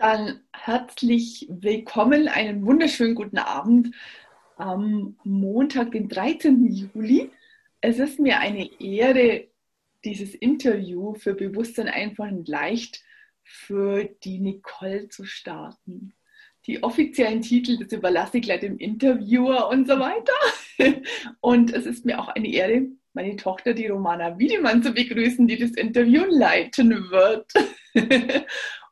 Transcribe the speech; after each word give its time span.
Dann 0.00 0.40
herzlich 0.54 1.46
willkommen, 1.50 2.26
einen 2.26 2.64
wunderschönen 2.64 3.14
guten 3.14 3.36
Abend 3.36 3.94
am 4.56 5.18
Montag, 5.24 5.92
den 5.92 6.08
13. 6.08 6.72
Juli. 6.72 7.30
Es 7.82 7.98
ist 7.98 8.18
mir 8.18 8.40
eine 8.40 8.80
Ehre, 8.80 9.48
dieses 10.02 10.34
Interview 10.34 11.12
für 11.16 11.34
Bewusstsein 11.34 11.88
einfach 11.88 12.30
und 12.30 12.48
leicht 12.48 13.04
für 13.42 14.04
die 14.24 14.38
Nicole 14.38 15.10
zu 15.10 15.26
starten. 15.26 16.14
Die 16.64 16.82
offiziellen 16.82 17.42
Titel, 17.42 17.76
das 17.78 17.92
überlasse 17.92 18.38
ich 18.38 18.44
gleich 18.44 18.60
dem 18.60 18.78
Interviewer 18.78 19.68
und 19.68 19.86
so 19.86 19.98
weiter. 19.98 20.32
Und 21.40 21.74
es 21.74 21.84
ist 21.84 22.06
mir 22.06 22.18
auch 22.18 22.28
eine 22.28 22.48
Ehre, 22.48 22.86
meine 23.12 23.36
Tochter, 23.36 23.74
die 23.74 23.88
Romana 23.88 24.38
Wiedemann, 24.38 24.82
zu 24.82 24.92
begrüßen, 24.92 25.46
die 25.46 25.58
das 25.58 25.72
Interview 25.72 26.24
leiten 26.26 27.10
wird. 27.10 27.52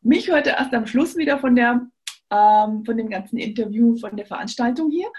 Mich 0.08 0.30
heute 0.30 0.48
erst 0.56 0.72
am 0.72 0.86
Schluss 0.86 1.18
wieder 1.18 1.38
von, 1.38 1.54
der, 1.54 1.86
ähm, 2.30 2.82
von 2.86 2.96
dem 2.96 3.10
ganzen 3.10 3.36
Interview, 3.36 3.94
von 3.98 4.16
der 4.16 4.24
Veranstaltung 4.24 4.90
hier. 4.90 5.12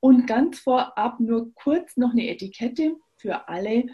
Und 0.00 0.26
ganz 0.26 0.58
vorab 0.58 1.18
nur 1.18 1.54
kurz 1.54 1.96
noch 1.96 2.10
eine 2.10 2.28
Etikette 2.28 2.94
für 3.16 3.48
alle. 3.48 3.86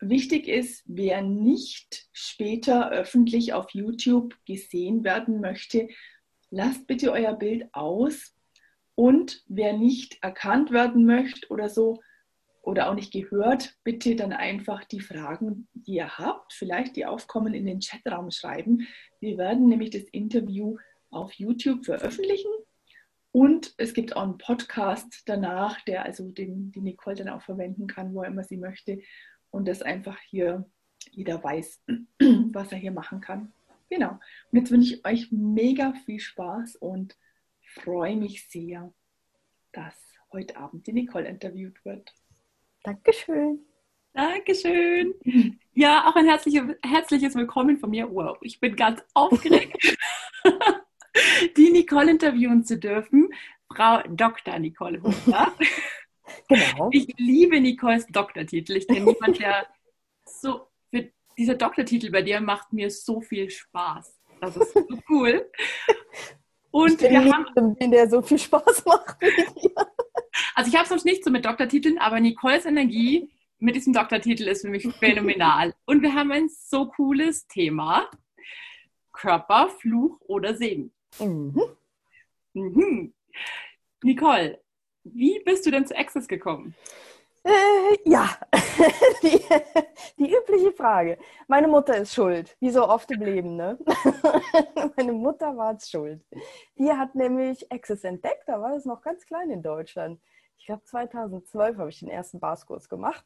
Wichtig 0.00 0.48
ist, 0.48 0.84
wer 0.86 1.20
nicht 1.20 2.08
später 2.14 2.90
öffentlich 2.90 3.52
auf 3.52 3.72
YouTube 3.74 4.34
gesehen 4.46 5.04
werden 5.04 5.42
möchte, 5.42 5.88
lasst 6.48 6.86
bitte 6.86 7.12
euer 7.12 7.34
Bild 7.34 7.68
aus. 7.74 8.34
Und 8.94 9.44
wer 9.48 9.74
nicht 9.74 10.16
erkannt 10.22 10.70
werden 10.70 11.04
möchte 11.04 11.46
oder 11.50 11.68
so, 11.68 12.00
oder 12.62 12.90
auch 12.90 12.94
nicht 12.94 13.12
gehört, 13.12 13.76
bitte 13.84 14.16
dann 14.16 14.32
einfach 14.32 14.84
die 14.84 15.00
Fragen, 15.00 15.68
die 15.74 15.94
ihr 15.94 16.18
habt, 16.18 16.52
vielleicht 16.52 16.96
die 16.96 17.06
aufkommen, 17.06 17.54
in 17.54 17.66
den 17.66 17.80
Chatraum 17.80 18.30
schreiben. 18.30 18.86
Wir 19.20 19.38
werden 19.38 19.68
nämlich 19.68 19.90
das 19.90 20.04
Interview 20.12 20.76
auf 21.10 21.32
YouTube 21.32 21.84
veröffentlichen 21.84 22.50
und 23.32 23.74
es 23.76 23.94
gibt 23.94 24.16
auch 24.16 24.22
einen 24.22 24.38
Podcast 24.38 25.22
danach, 25.26 25.80
der 25.82 26.04
also 26.04 26.30
den, 26.30 26.72
die 26.72 26.80
Nicole 26.80 27.16
dann 27.16 27.28
auch 27.28 27.42
verwenden 27.42 27.86
kann, 27.86 28.14
wo 28.14 28.22
immer 28.22 28.44
sie 28.44 28.56
möchte 28.56 29.00
und 29.50 29.68
das 29.68 29.82
einfach 29.82 30.18
hier 30.28 30.68
jeder 31.12 31.42
weiß, 31.42 31.82
was 32.52 32.72
er 32.72 32.78
hier 32.78 32.92
machen 32.92 33.20
kann. 33.20 33.52
Genau. 33.88 34.18
Und 34.50 34.58
jetzt 34.58 34.70
wünsche 34.70 34.94
ich 34.94 35.04
euch 35.04 35.32
mega 35.32 35.92
viel 36.04 36.20
Spaß 36.20 36.76
und 36.76 37.16
freue 37.62 38.16
mich 38.16 38.48
sehr, 38.48 38.92
dass 39.72 39.94
heute 40.32 40.56
Abend 40.56 40.86
die 40.86 40.92
Nicole 40.92 41.28
interviewt 41.28 41.84
wird. 41.84 42.12
Dankeschön. 42.82 43.60
Dankeschön. 44.14 45.14
Ja, 45.74 46.08
auch 46.08 46.16
ein 46.16 46.26
herzliches, 46.26 46.62
herzliches 46.82 47.34
Willkommen 47.34 47.78
von 47.78 47.90
mir. 47.90 48.10
Wow, 48.10 48.38
ich 48.40 48.58
bin 48.58 48.74
ganz 48.74 49.02
aufgeregt, 49.12 49.98
die 51.56 51.70
Nicole 51.70 52.12
interviewen 52.12 52.64
zu 52.64 52.78
dürfen. 52.78 53.28
Frau 53.70 54.00
Dr. 54.08 54.58
Nicole 54.58 55.02
Huber. 55.02 55.52
Genau. 56.48 56.88
Ich 56.92 57.12
liebe 57.18 57.60
Nicoles 57.60 58.06
Doktortitel. 58.06 58.76
Ich 58.76 58.88
kenne 58.88 59.04
niemanden, 59.04 59.38
der 59.38 59.66
so, 60.24 60.68
dieser 61.36 61.54
Doktortitel 61.54 62.10
bei 62.10 62.22
dir 62.22 62.40
macht 62.40 62.72
mir 62.72 62.90
so 62.90 63.20
viel 63.20 63.50
Spaß. 63.50 64.18
Das 64.40 64.56
ist 64.56 64.72
so 64.72 64.86
cool. 65.08 65.50
Und 66.70 67.02
ich 67.02 67.10
wir 67.10 67.24
haben, 67.32 67.76
der 67.90 68.08
so 68.08 68.22
viel 68.22 68.38
Spaß 68.38 68.84
macht. 68.86 69.16
Also 70.60 70.72
ich 70.72 70.76
habe 70.76 70.86
sonst 70.86 71.06
nicht 71.06 71.24
so 71.24 71.30
mit 71.30 71.46
Doktortiteln, 71.46 71.96
aber 71.96 72.20
Nicoles 72.20 72.66
Energie 72.66 73.30
mit 73.60 73.76
diesem 73.76 73.94
Doktortitel 73.94 74.46
ist 74.46 74.60
für 74.60 74.68
mich 74.68 74.86
phänomenal. 74.98 75.72
Und 75.86 76.02
wir 76.02 76.14
haben 76.14 76.30
ein 76.32 76.50
so 76.50 76.84
cooles 76.84 77.46
Thema. 77.46 78.10
Körper, 79.10 79.70
Fluch 79.70 80.20
oder 80.20 80.54
Segen. 80.54 80.92
Mhm. 81.18 81.62
Mhm. 82.52 83.14
Nicole, 84.02 84.60
wie 85.04 85.40
bist 85.46 85.64
du 85.64 85.70
denn 85.70 85.86
zu 85.86 85.96
Access 85.96 86.28
gekommen? 86.28 86.74
Äh, 87.42 87.96
ja, 88.04 88.28
die, 89.22 89.40
die, 90.18 90.30
übliche 90.30 90.72
Frage. 90.72 91.16
Meine 91.48 91.68
Mutter 91.68 91.96
ist 91.96 92.12
schuld, 92.12 92.54
wie 92.60 92.68
so 92.68 92.86
oft 92.86 93.10
im 93.10 93.22
Leben. 93.22 93.56
Ne? 93.56 93.78
Meine 94.98 95.14
Mutter 95.14 95.56
war 95.56 95.74
es 95.74 95.88
schuld. 95.88 96.20
Die 96.76 96.92
hat 96.92 97.14
nämlich 97.14 97.72
Access 97.72 98.04
entdeckt, 98.04 98.42
da 98.46 98.60
war 98.60 98.76
es 98.76 98.84
noch 98.84 99.00
ganz 99.00 99.24
klein 99.24 99.48
in 99.48 99.62
Deutschland. 99.62 100.20
Ich 100.60 100.66
glaube, 100.66 100.84
2012 100.84 101.78
habe 101.78 101.88
ich 101.88 102.00
den 102.00 102.10
ersten 102.10 102.38
Barskurs 102.38 102.88
gemacht. 102.88 103.24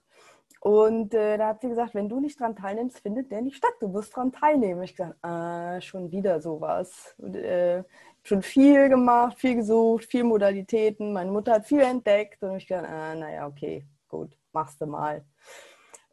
Und 0.60 1.12
äh, 1.12 1.36
da 1.36 1.48
hat 1.48 1.60
sie 1.60 1.68
gesagt, 1.68 1.94
wenn 1.94 2.08
du 2.08 2.20
nicht 2.20 2.40
dran 2.40 2.56
teilnimmst, 2.56 3.00
findet 3.00 3.30
der 3.30 3.42
nicht 3.42 3.56
statt. 3.56 3.74
Du 3.80 3.88
musst 3.88 4.14
dran 4.16 4.32
teilnehmen. 4.32 4.82
Ich 4.82 4.96
gesagt, 4.96 5.16
ah, 5.22 5.80
schon 5.80 6.10
wieder 6.12 6.40
sowas. 6.40 7.14
Und, 7.18 7.34
äh, 7.34 7.82
schon 8.22 8.40
viel 8.40 8.88
gemacht, 8.88 9.38
viel 9.38 9.56
gesucht, 9.56 10.04
viel 10.04 10.24
Modalitäten. 10.24 11.12
Meine 11.12 11.32
Mutter 11.32 11.54
hat 11.54 11.66
viel 11.66 11.80
entdeckt 11.80 12.42
und 12.42 12.56
ich 12.56 12.68
gesagt, 12.68 12.88
ah, 12.88 13.14
naja, 13.14 13.46
okay, 13.48 13.84
gut, 14.08 14.38
machst 14.52 14.80
du 14.80 14.86
mal. 14.86 15.24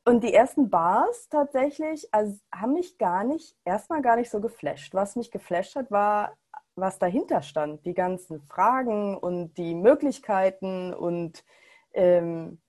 Und 0.03 0.23
die 0.23 0.33
ersten 0.33 0.69
Bars 0.69 1.29
tatsächlich 1.29 2.11
also, 2.11 2.35
haben 2.51 2.73
mich 2.73 2.97
gar 2.97 3.23
nicht, 3.23 3.55
erstmal 3.63 4.01
gar 4.01 4.15
nicht 4.15 4.31
so 4.31 4.41
geflasht. 4.41 4.95
Was 4.95 5.15
mich 5.15 5.29
geflasht 5.29 5.75
hat, 5.75 5.91
war, 5.91 6.35
was 6.75 6.99
dahinter 6.99 7.41
stand. 7.41 7.85
Die 7.85 7.93
ganzen 7.93 8.41
Fragen 8.41 9.17
und 9.17 9.57
die 9.57 9.75
Möglichkeiten 9.75 10.93
und 10.93 11.43
ähm, 11.93 12.59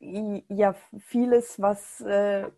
ja, 0.00 0.74
vieles, 0.98 1.60
was 1.60 2.00
äh, 2.00 2.50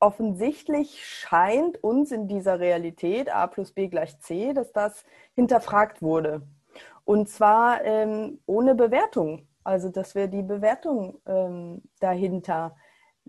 offensichtlich 0.00 1.04
scheint 1.06 1.82
uns 1.84 2.10
in 2.10 2.26
dieser 2.26 2.58
Realität 2.58 3.32
A 3.32 3.46
plus 3.46 3.72
B 3.72 3.88
gleich 3.88 4.18
C, 4.20 4.52
dass 4.52 4.72
das 4.72 5.04
hinterfragt 5.34 6.02
wurde. 6.02 6.42
Und 7.04 7.28
zwar 7.28 7.84
ähm, 7.84 8.40
ohne 8.46 8.74
Bewertung. 8.74 9.46
Also, 9.62 9.90
dass 9.90 10.14
wir 10.14 10.26
die 10.26 10.42
Bewertung 10.42 11.20
ähm, 11.26 11.82
dahinter 12.00 12.76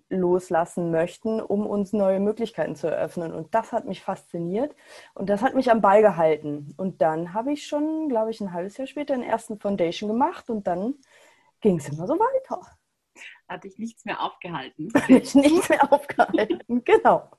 loslassen 0.09 0.91
möchten, 0.91 1.41
um 1.41 1.65
uns 1.65 1.93
neue 1.93 2.19
Möglichkeiten 2.19 2.75
zu 2.75 2.87
eröffnen. 2.87 3.33
Und 3.33 3.53
das 3.53 3.71
hat 3.71 3.85
mich 3.85 4.01
fasziniert 4.01 4.75
und 5.13 5.29
das 5.29 5.41
hat 5.41 5.55
mich 5.55 5.71
am 5.71 5.81
Ball 5.81 6.01
gehalten. 6.01 6.73
Und 6.77 7.01
dann 7.01 7.33
habe 7.33 7.53
ich 7.53 7.67
schon, 7.67 8.09
glaube 8.09 8.31
ich, 8.31 8.41
ein 8.41 8.53
halbes 8.53 8.77
Jahr 8.77 8.87
später 8.87 9.13
den 9.13 9.23
ersten 9.23 9.59
Foundation 9.59 10.09
gemacht 10.09 10.49
und 10.49 10.67
dann 10.67 10.95
ging 11.61 11.77
es 11.77 11.89
immer 11.89 12.07
so 12.07 12.19
weiter. 12.19 12.61
Hat 13.47 13.63
dich 13.63 13.77
nichts 13.77 14.05
mehr 14.05 14.21
aufgehalten. 14.21 14.91
Hat 14.95 15.09
dich 15.09 15.35
nichts 15.35 15.69
mehr 15.69 15.91
aufgehalten, 15.91 16.61
genau. 16.85 17.29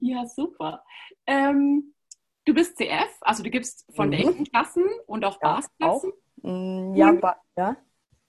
Ja, 0.00 0.26
super. 0.26 0.84
Ähm, 1.26 1.94
du 2.44 2.54
bist 2.54 2.76
CF, 2.76 3.10
also 3.20 3.42
du 3.42 3.50
gibst 3.50 3.86
Foundation-Klassen 3.94 4.84
mhm. 4.84 5.00
und 5.06 5.24
auch 5.24 5.40
Bars-Klassen. 5.40 6.12
Mm, 6.42 6.94
ja, 6.94 7.38
ja, 7.56 7.76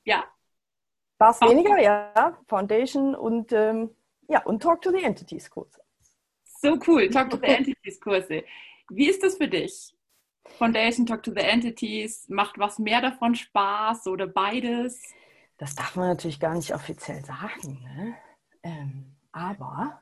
ja. 0.03 0.23
Ja. 1.19 1.25
Bars 1.25 1.41
weniger, 1.41 1.79
ja. 1.79 2.37
Foundation 2.47 3.15
und, 3.15 3.51
ähm, 3.51 3.91
ja, 4.27 4.43
und 4.43 4.63
Talk 4.63 4.81
to 4.81 4.91
the 4.91 5.03
Entities 5.03 5.49
Kurse. 5.49 5.81
So 6.43 6.77
cool, 6.87 7.09
Talk 7.09 7.29
to 7.29 7.37
the 7.37 7.47
Entities 7.47 7.99
Kurse. 7.99 8.43
Wie 8.89 9.09
ist 9.09 9.23
das 9.23 9.37
für 9.37 9.47
dich? 9.47 9.93
Foundation, 10.57 11.05
Talk 11.05 11.23
to 11.23 11.31
the 11.31 11.41
Entities, 11.41 12.27
macht 12.29 12.57
was 12.57 12.79
mehr 12.79 13.01
davon 13.01 13.35
Spaß 13.35 14.07
oder 14.07 14.27
beides? 14.27 15.01
Das 15.57 15.75
darf 15.75 15.95
man 15.95 16.07
natürlich 16.07 16.39
gar 16.39 16.55
nicht 16.55 16.73
offiziell 16.73 17.23
sagen, 17.23 17.81
ne? 17.83 18.15
ähm, 18.63 19.15
aber 19.31 20.01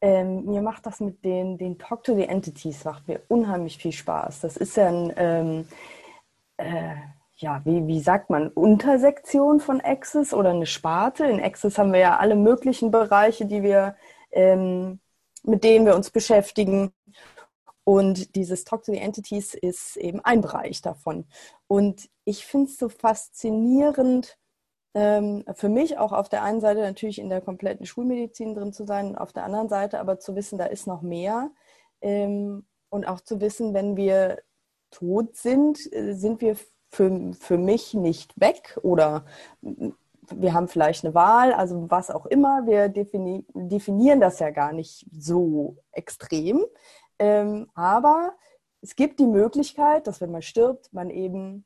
ähm, 0.00 0.44
mir 0.44 0.60
macht 0.60 0.84
das 0.86 1.00
mit 1.00 1.24
den, 1.24 1.56
den 1.56 1.78
Talk 1.78 2.04
to 2.04 2.14
the 2.14 2.24
Entities 2.24 2.84
macht 2.84 3.08
mir 3.08 3.22
unheimlich 3.28 3.78
viel 3.78 3.92
Spaß. 3.92 4.40
Das 4.40 4.56
ist 4.56 4.76
ja 4.76 4.88
ein, 4.88 5.12
ähm, 5.16 5.68
äh, 6.58 6.96
ja, 7.38 7.60
wie, 7.64 7.86
wie 7.86 8.00
sagt 8.00 8.30
man, 8.30 8.48
Untersektion 8.48 9.60
von 9.60 9.80
Access 9.82 10.32
oder 10.32 10.50
eine 10.50 10.66
Sparte. 10.66 11.26
In 11.26 11.42
Access 11.42 11.76
haben 11.78 11.92
wir 11.92 12.00
ja 12.00 12.16
alle 12.16 12.34
möglichen 12.34 12.90
Bereiche, 12.90 13.44
die 13.46 13.62
wir, 13.62 13.96
ähm, 14.30 15.00
mit 15.42 15.62
denen 15.62 15.84
wir 15.84 15.94
uns 15.94 16.10
beschäftigen. 16.10 16.92
Und 17.84 18.34
dieses 18.34 18.64
Talk 18.64 18.84
to 18.84 18.92
the 18.92 18.98
Entities 18.98 19.54
ist 19.54 19.96
eben 19.96 20.20
ein 20.24 20.40
Bereich 20.40 20.80
davon. 20.80 21.26
Und 21.68 22.08
ich 22.24 22.46
finde 22.46 22.70
es 22.70 22.78
so 22.78 22.88
faszinierend, 22.88 24.38
ähm, 24.94 25.44
für 25.54 25.68
mich 25.68 25.98
auch 25.98 26.12
auf 26.12 26.30
der 26.30 26.42
einen 26.42 26.62
Seite 26.62 26.80
natürlich 26.80 27.18
in 27.18 27.28
der 27.28 27.42
kompletten 27.42 27.84
Schulmedizin 27.84 28.54
drin 28.54 28.72
zu 28.72 28.86
sein, 28.86 29.16
auf 29.16 29.32
der 29.32 29.44
anderen 29.44 29.68
Seite 29.68 30.00
aber 30.00 30.18
zu 30.18 30.34
wissen, 30.34 30.58
da 30.58 30.64
ist 30.64 30.86
noch 30.86 31.02
mehr. 31.02 31.50
Ähm, 32.00 32.66
und 32.88 33.06
auch 33.06 33.20
zu 33.20 33.40
wissen, 33.42 33.74
wenn 33.74 33.96
wir 33.96 34.38
tot 34.90 35.36
sind, 35.36 35.92
äh, 35.92 36.14
sind 36.14 36.40
wir 36.40 36.56
für, 36.96 37.32
für 37.38 37.58
mich 37.58 37.92
nicht 37.92 38.40
weg 38.40 38.78
oder 38.82 39.26
wir 40.30 40.54
haben 40.54 40.66
vielleicht 40.66 41.04
eine 41.04 41.14
Wahl, 41.14 41.52
also 41.52 41.90
was 41.90 42.10
auch 42.10 42.26
immer. 42.26 42.66
Wir 42.66 42.88
defini 42.88 43.44
definieren 43.54 44.20
das 44.20 44.38
ja 44.38 44.50
gar 44.50 44.72
nicht 44.72 45.06
so 45.12 45.76
extrem. 45.92 46.64
Ähm, 47.18 47.70
aber 47.74 48.32
es 48.80 48.96
gibt 48.96 49.20
die 49.20 49.26
Möglichkeit, 49.26 50.06
dass 50.06 50.20
wenn 50.20 50.32
man 50.32 50.42
stirbt, 50.42 50.92
man 50.92 51.10
eben 51.10 51.64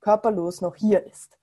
körperlos 0.00 0.60
noch 0.60 0.76
hier 0.76 1.04
ist. 1.04 1.36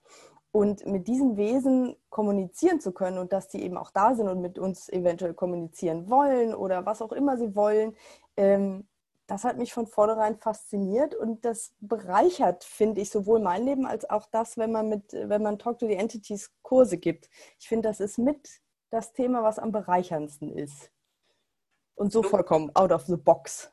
Und 0.52 0.86
mit 0.88 1.08
diesen 1.08 1.38
Wesen 1.38 1.96
kommunizieren 2.10 2.80
zu 2.80 2.92
können 2.92 3.18
und 3.18 3.34
dass 3.34 3.50
die 3.50 3.62
eben 3.62 3.78
auch 3.78 3.92
da 3.92 4.16
sind 4.16 4.30
und 4.30 4.42
mit 4.42 4.58
uns 4.58 4.90
eventuell 4.90 5.34
kommunizieren 5.34 6.10
wollen 6.10 6.56
oder 6.56 6.86
was 6.86 7.02
auch 7.02 7.12
immer 7.12 7.38
sie 7.38 7.56
wollen, 7.56 7.96
ähm, 8.38 8.88
das 9.28 9.44
hat 9.44 9.58
mich 9.58 9.74
von 9.74 9.88
vornherein 9.88 10.38
fasziniert 10.38 11.14
und 11.14 11.44
das 11.44 11.76
bereichert, 11.80 12.64
finde 12.64 13.02
ich, 13.02 13.10
sowohl 13.10 13.42
mein 13.42 13.66
Leben 13.66 13.86
als 13.86 14.10
auch 14.10 14.26
das, 14.32 14.58
wenn 14.58 14.72
man 14.72 14.88
mit, 14.88 15.12
wenn 15.12 15.44
man 15.44 15.60
Talk 15.60 15.80
to 15.80 15.88
the 15.88 15.96
Entities 15.96 16.52
Kurse 16.62 16.98
gibt. 16.98 17.30
Ich 17.60 17.68
finde, 17.68 17.90
das 17.90 18.00
ist 18.00 18.18
mit 18.18 18.50
das 18.90 19.12
Thema, 19.14 19.44
was 19.44 19.60
am 19.60 19.74
bereicherndsten 19.74 20.52
ist. 20.58 20.92
Und 21.96 22.12
so 22.12 22.24
vollkommen 22.24 22.74
out 22.76 22.92
of 22.92 23.06
the 23.06 23.18
box. 23.18 23.72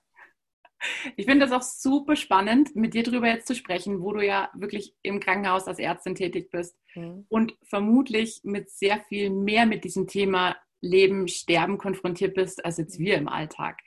Ich 1.16 1.26
finde 1.26 1.46
das 1.46 1.52
auch 1.52 1.62
super 1.62 2.16
spannend, 2.16 2.74
mit 2.74 2.94
dir 2.94 3.04
darüber 3.04 3.28
jetzt 3.28 3.46
zu 3.46 3.54
sprechen, 3.54 4.02
wo 4.02 4.12
du 4.12 4.20
ja 4.20 4.50
wirklich 4.54 4.94
im 5.02 5.20
Krankenhaus 5.20 5.66
als 5.66 5.78
Ärztin 5.78 6.14
tätig 6.14 6.50
bist 6.50 6.76
mhm. 6.94 7.26
und 7.28 7.56
vermutlich 7.62 8.40
mit 8.42 8.70
sehr 8.70 9.00
viel 9.00 9.30
mehr 9.30 9.66
mit 9.66 9.84
diesem 9.84 10.06
Thema 10.06 10.56
Leben, 10.80 11.28
Sterben 11.28 11.78
konfrontiert 11.78 12.34
bist, 12.34 12.64
als 12.64 12.76
jetzt 12.76 12.98
wir 12.98 13.16
im 13.16 13.28
Alltag. 13.28 13.80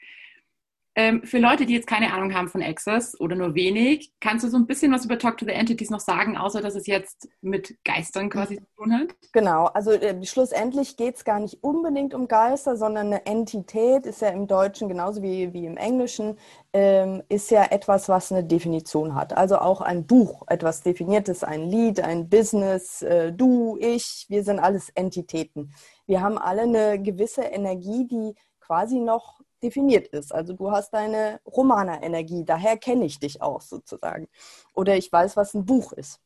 Ähm, 1.00 1.22
für 1.24 1.38
Leute, 1.38 1.68
die 1.68 1.76
jetzt 1.76 1.86
keine 1.86 2.12
Ahnung 2.12 2.34
haben 2.34 2.48
von 2.48 2.64
Access 2.64 3.20
oder 3.20 3.36
nur 3.36 3.54
wenig, 3.54 4.14
kannst 4.20 4.44
du 4.44 4.50
so 4.50 4.58
ein 4.58 4.66
bisschen 4.66 4.92
was 4.92 5.06
über 5.06 5.20
Talk 5.20 5.38
to 5.38 5.46
the 5.46 5.52
Entities 5.52 5.92
noch 5.92 6.00
sagen, 6.00 6.36
außer 6.36 6.60
dass 6.60 6.74
es 6.74 6.88
jetzt 6.88 7.30
mit 7.40 7.78
Geistern 7.86 8.32
quasi 8.32 8.58
zu 8.58 8.66
tun 8.76 8.94
hat? 8.94 9.10
Genau, 9.32 9.66
also 9.66 9.92
äh, 9.92 10.26
schlussendlich 10.26 10.98
geht 10.98 11.18
es 11.18 11.24
gar 11.24 11.40
nicht 11.40 11.64
unbedingt 11.64 12.16
um 12.16 12.28
Geister, 12.28 12.78
sondern 12.78 13.08
eine 13.08 13.28
Entität 13.28 14.08
ist 14.08 14.22
ja 14.22 14.30
im 14.30 14.48
Deutschen 14.48 14.90
genauso 14.90 15.22
wie, 15.22 15.54
wie 15.54 15.68
im 15.68 15.78
Englischen, 15.78 16.40
ähm, 16.74 17.22
ist 17.30 17.52
ja 17.52 17.66
etwas, 17.66 18.10
was 18.10 18.32
eine 18.32 18.44
Definition 18.44 19.14
hat. 19.14 19.38
Also 19.38 19.60
auch 19.60 19.82
ein 19.82 20.08
Buch, 20.08 20.46
etwas 20.48 20.82
Definiertes, 20.82 21.44
ein 21.44 21.70
Lied, 21.70 22.00
ein 22.00 22.28
Business, 22.28 23.04
äh, 23.04 23.32
du, 23.32 23.78
ich, 23.80 24.26
wir 24.30 24.44
sind 24.44 24.58
alles 24.58 24.90
Entitäten. 24.96 25.76
Wir 26.08 26.22
haben 26.22 26.40
alle 26.40 26.64
eine 26.64 27.00
gewisse 27.00 27.44
Energie, 27.44 28.08
die 28.08 28.34
quasi 28.60 29.00
noch 29.00 29.38
definiert 29.68 30.08
ist. 30.08 30.34
Also 30.34 30.54
du 30.54 30.72
hast 30.72 30.94
deine 30.94 31.40
Romaner-Energie, 31.46 32.46
daher 32.46 32.78
kenne 32.78 33.06
ich 33.06 33.20
dich 33.20 33.42
auch 33.42 33.62
sozusagen. 33.62 34.28
Oder 34.74 34.96
ich 34.96 35.12
weiß, 35.12 35.36
was 35.36 35.54
ein 35.54 35.66
Buch 35.66 35.92
ist. 35.92 36.22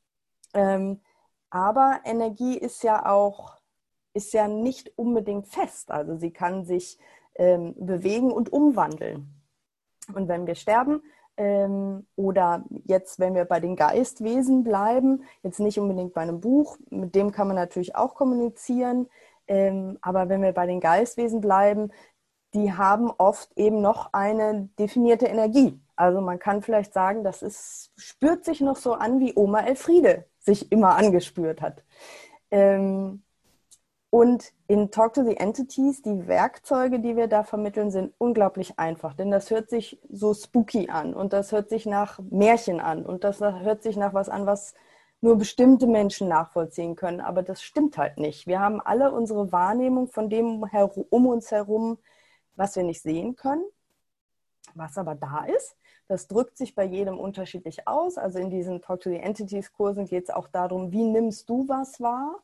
Ähm, 0.53 1.01
aber 1.49 2.01
Energie 2.05 2.57
ist 2.57 2.83
ja 2.83 3.09
auch, 3.11 3.57
ist 4.13 4.33
ja 4.33 4.47
nicht 4.47 4.97
unbedingt 4.97 5.47
fest. 5.47 5.89
Also 5.91 6.15
sie 6.17 6.31
kann 6.31 6.65
sich 6.65 6.99
ähm, 7.35 7.73
bewegen 7.77 8.31
und 8.31 8.53
umwandeln. 8.53 9.33
Und 10.13 10.27
wenn 10.27 10.45
wir 10.45 10.55
sterben, 10.55 11.01
ähm, 11.37 12.05
oder 12.15 12.63
jetzt, 12.85 13.19
wenn 13.19 13.33
wir 13.33 13.45
bei 13.45 13.59
den 13.59 13.75
Geistwesen 13.75 14.63
bleiben, 14.63 15.23
jetzt 15.41 15.59
nicht 15.59 15.79
unbedingt 15.79 16.13
bei 16.13 16.21
einem 16.21 16.41
Buch, 16.41 16.77
mit 16.89 17.15
dem 17.15 17.31
kann 17.31 17.47
man 17.47 17.55
natürlich 17.55 17.95
auch 17.95 18.13
kommunizieren, 18.13 19.07
ähm, 19.47 19.97
aber 20.01 20.29
wenn 20.29 20.41
wir 20.41 20.53
bei 20.53 20.65
den 20.65 20.79
Geistwesen 20.79 21.41
bleiben, 21.41 21.91
die 22.53 22.73
haben 22.73 23.11
oft 23.17 23.57
eben 23.57 23.81
noch 23.81 24.13
eine 24.13 24.69
definierte 24.77 25.27
Energie. 25.27 25.79
Also 25.95 26.21
man 26.21 26.39
kann 26.39 26.61
vielleicht 26.61 26.93
sagen, 26.93 27.23
das 27.23 27.41
ist, 27.41 27.91
spürt 27.95 28.43
sich 28.45 28.61
noch 28.61 28.75
so 28.75 28.93
an, 28.93 29.19
wie 29.19 29.33
Oma 29.35 29.61
Elfriede 29.61 30.25
sich 30.39 30.71
immer 30.71 30.95
angespürt 30.95 31.61
hat. 31.61 31.83
Ähm, 32.49 33.23
und 34.09 34.51
in 34.67 34.91
Talk 34.91 35.13
to 35.13 35.23
the 35.23 35.37
Entities, 35.37 36.01
die 36.01 36.27
Werkzeuge, 36.27 36.99
die 36.99 37.15
wir 37.15 37.27
da 37.27 37.43
vermitteln, 37.43 37.91
sind 37.91 38.13
unglaublich 38.17 38.77
einfach. 38.77 39.13
Denn 39.13 39.31
das 39.31 39.49
hört 39.51 39.69
sich 39.69 40.01
so 40.09 40.33
spooky 40.33 40.89
an 40.89 41.13
und 41.13 41.31
das 41.31 41.53
hört 41.53 41.69
sich 41.69 41.85
nach 41.85 42.19
Märchen 42.29 42.81
an 42.81 43.05
und 43.05 43.23
das 43.23 43.39
hört 43.39 43.83
sich 43.83 43.95
nach 43.95 44.13
was 44.13 44.27
an, 44.27 44.45
was 44.45 44.73
nur 45.21 45.37
bestimmte 45.37 45.87
Menschen 45.87 46.27
nachvollziehen 46.27 46.97
können. 46.97 47.21
Aber 47.21 47.41
das 47.41 47.61
stimmt 47.63 47.97
halt 47.97 48.17
nicht. 48.17 48.47
Wir 48.47 48.59
haben 48.59 48.81
alle 48.81 49.11
unsere 49.11 49.53
Wahrnehmung 49.53 50.07
von 50.07 50.29
dem 50.29 50.61
um 51.09 51.27
uns 51.27 51.51
herum 51.51 51.97
was 52.55 52.75
wir 52.75 52.83
nicht 52.83 53.01
sehen 53.01 53.35
können, 53.35 53.65
was 54.75 54.97
aber 54.97 55.15
da 55.15 55.45
ist. 55.45 55.75
Das 56.07 56.27
drückt 56.27 56.57
sich 56.57 56.75
bei 56.75 56.83
jedem 56.83 57.17
unterschiedlich 57.17 57.87
aus. 57.87 58.17
Also 58.17 58.39
in 58.39 58.49
diesen 58.49 58.81
Talk 58.81 59.01
to 59.01 59.09
the 59.09 59.17
Entities 59.17 59.71
Kursen 59.71 60.05
geht 60.05 60.25
es 60.25 60.29
auch 60.29 60.47
darum, 60.47 60.91
wie 60.91 61.03
nimmst 61.03 61.49
du 61.49 61.67
was 61.67 62.01
wahr? 62.01 62.41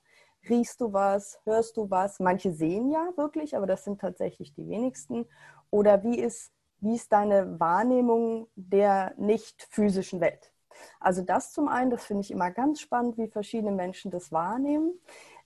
Riechst 0.47 0.79
du 0.79 0.93
was? 0.93 1.39
Hörst 1.43 1.75
du 1.75 1.89
was? 1.89 2.19
Manche 2.19 2.53
sehen 2.53 2.89
ja 2.91 3.09
wirklich, 3.17 3.57
aber 3.57 3.67
das 3.67 3.83
sind 3.83 3.99
tatsächlich 3.99 4.53
die 4.53 4.67
wenigsten. 4.69 5.25
Oder 5.69 6.03
wie 6.03 6.19
ist, 6.19 6.53
wie 6.79 6.95
ist 6.95 7.11
deine 7.11 7.59
Wahrnehmung 7.59 8.47
der 8.55 9.13
nicht 9.17 9.67
physischen 9.69 10.21
Welt? 10.21 10.53
Also 10.99 11.21
das 11.21 11.51
zum 11.51 11.67
einen, 11.67 11.89
das 11.89 12.05
finde 12.05 12.21
ich 12.21 12.31
immer 12.31 12.51
ganz 12.51 12.79
spannend, 12.79 13.17
wie 13.17 13.27
verschiedene 13.27 13.71
Menschen 13.71 14.11
das 14.11 14.31
wahrnehmen. 14.31 14.93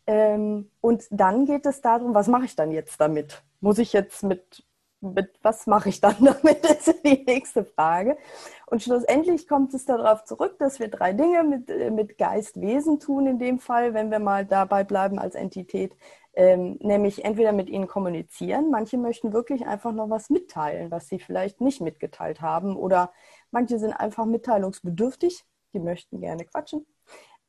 Ähm, 0.08 0.70
und 0.82 1.06
dann 1.12 1.46
geht 1.46 1.66
es 1.66 1.82
darum, 1.82 2.14
was 2.14 2.28
mache 2.28 2.46
ich 2.46 2.56
dann 2.56 2.72
jetzt 2.72 3.00
damit? 3.00 3.44
Muss 3.60 3.78
ich 3.78 3.94
jetzt 3.94 4.24
mit, 4.24 4.66
mit 5.00 5.30
was 5.42 5.68
mache 5.68 5.90
ich 5.90 6.02
dann 6.02 6.16
damit? 6.20 6.64
Das 6.64 6.88
ist 6.88 7.06
die 7.06 7.24
nächste 7.26 7.64
Frage. 7.64 8.18
Und 8.66 8.82
schlussendlich 8.82 9.48
kommt 9.48 9.74
es 9.74 9.86
darauf 9.86 10.24
zurück, 10.26 10.58
dass 10.60 10.80
wir 10.80 10.88
drei 10.88 11.14
Dinge 11.14 11.44
mit, 11.44 11.70
äh, 11.70 11.92
mit 11.92 12.18
Geist, 12.18 12.60
Wesen 12.60 13.00
tun 13.00 13.28
in 13.28 13.40
dem 13.40 13.60
Fall, 13.60 13.94
wenn 13.94 14.12
wir 14.12 14.20
mal 14.20 14.46
dabei 14.46 14.84
bleiben 14.84 15.20
als 15.20 15.36
Entität. 15.36 15.96
Ähm, 16.34 16.78
nämlich 16.82 17.26
entweder 17.26 17.52
mit 17.52 17.70
ihnen 17.70 17.88
kommunizieren. 17.88 18.72
Manche 18.72 18.98
möchten 18.98 19.34
wirklich 19.34 19.68
einfach 19.68 19.92
noch 19.92 20.10
was 20.10 20.30
mitteilen, 20.30 20.90
was 20.90 21.10
sie 21.10 21.20
vielleicht 21.20 21.60
nicht 21.60 21.82
mitgeteilt 21.82 22.40
haben. 22.40 22.78
Oder 22.78 23.12
manche 23.52 23.78
sind 23.80 23.92
einfach 23.92 24.26
mitteilungsbedürftig, 24.26 25.44
die 25.74 25.80
möchten 25.80 26.22
gerne 26.22 26.46
quatschen. 26.46 26.86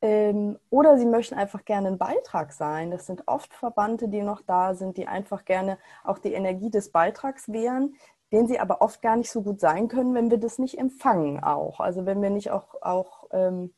Ähm, 0.03 0.59
oder 0.69 0.97
sie 0.97 1.05
möchten 1.05 1.35
einfach 1.35 1.63
gerne 1.63 1.87
ein 1.87 1.97
Beitrag 1.97 2.51
sein. 2.51 2.91
Das 2.91 3.05
sind 3.05 3.23
oft 3.25 3.53
Verbannte, 3.53 4.09
die 4.09 4.21
noch 4.21 4.41
da 4.41 4.75
sind, 4.75 4.97
die 4.97 5.07
einfach 5.07 5.45
gerne 5.45 5.77
auch 6.03 6.19
die 6.19 6.33
Energie 6.33 6.69
des 6.69 6.91
Beitrags 6.91 7.47
wären, 7.47 7.95
den 8.33 8.45
sie 8.45 8.59
aber 8.59 8.81
oft 8.81 9.01
gar 9.01 9.15
nicht 9.15 9.31
so 9.31 9.41
gut 9.43 9.61
sein 9.61 9.87
können, 9.87 10.13
wenn 10.13 10.29
wir 10.29 10.39
das 10.39 10.59
nicht 10.59 10.77
empfangen 10.77 11.41
auch. 11.41 11.79
Also 11.79 12.05
wenn 12.05 12.21
wir 12.21 12.31
nicht 12.31 12.51
auch, 12.51 12.81
auch 12.81 13.29
ähm, 13.31 13.73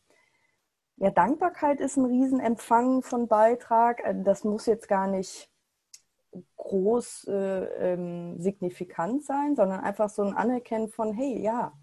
ja, 0.98 1.12
Dankbarkeit 1.12 1.80
ist 1.80 1.96
ein 1.96 2.06
Riesenempfang 2.06 3.04
von 3.04 3.28
Beitrag. 3.28 4.04
Äh, 4.04 4.16
das 4.24 4.44
muss 4.44 4.66
jetzt 4.66 4.88
gar 4.88 5.06
nicht 5.06 5.52
groß 6.58 7.28
äh, 7.30 7.94
ähm, 7.94 8.40
signifikant 8.42 9.24
sein, 9.26 9.56
sondern 9.56 9.82
einfach 9.82 10.10
so 10.10 10.24
ein 10.24 10.36
Anerkennen 10.36 10.90
von, 10.90 11.14
hey, 11.14 11.40
ja, 11.40 11.74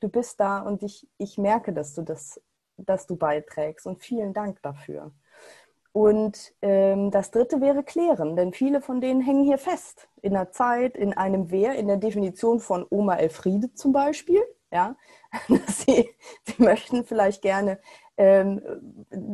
du 0.00 0.08
bist 0.08 0.40
da 0.40 0.58
und 0.60 0.82
ich, 0.82 1.08
ich 1.18 1.38
merke, 1.38 1.72
dass 1.72 1.94
du 1.94 2.02
das 2.02 2.40
dass 2.86 3.06
du 3.06 3.16
beiträgst. 3.16 3.86
Und 3.86 4.02
vielen 4.02 4.32
Dank 4.32 4.62
dafür. 4.62 5.12
Und 5.92 6.54
ähm, 6.62 7.10
das 7.10 7.30
dritte 7.30 7.60
wäre 7.60 7.82
klären, 7.82 8.34
denn 8.34 8.54
viele 8.54 8.80
von 8.80 9.00
denen 9.02 9.20
hängen 9.20 9.44
hier 9.44 9.58
fest. 9.58 10.08
In 10.22 10.32
der 10.32 10.50
Zeit, 10.50 10.96
in 10.96 11.12
einem 11.12 11.50
Wer, 11.50 11.74
in 11.74 11.86
der 11.86 11.98
Definition 11.98 12.60
von 12.60 12.86
Oma 12.88 13.16
Elfriede 13.16 13.74
zum 13.74 13.92
Beispiel. 13.92 14.40
Ja, 14.70 14.96
sie, 15.66 16.08
sie 16.44 16.62
möchten 16.62 17.04
vielleicht 17.04 17.42
gerne 17.42 17.78
ähm, 18.16 18.60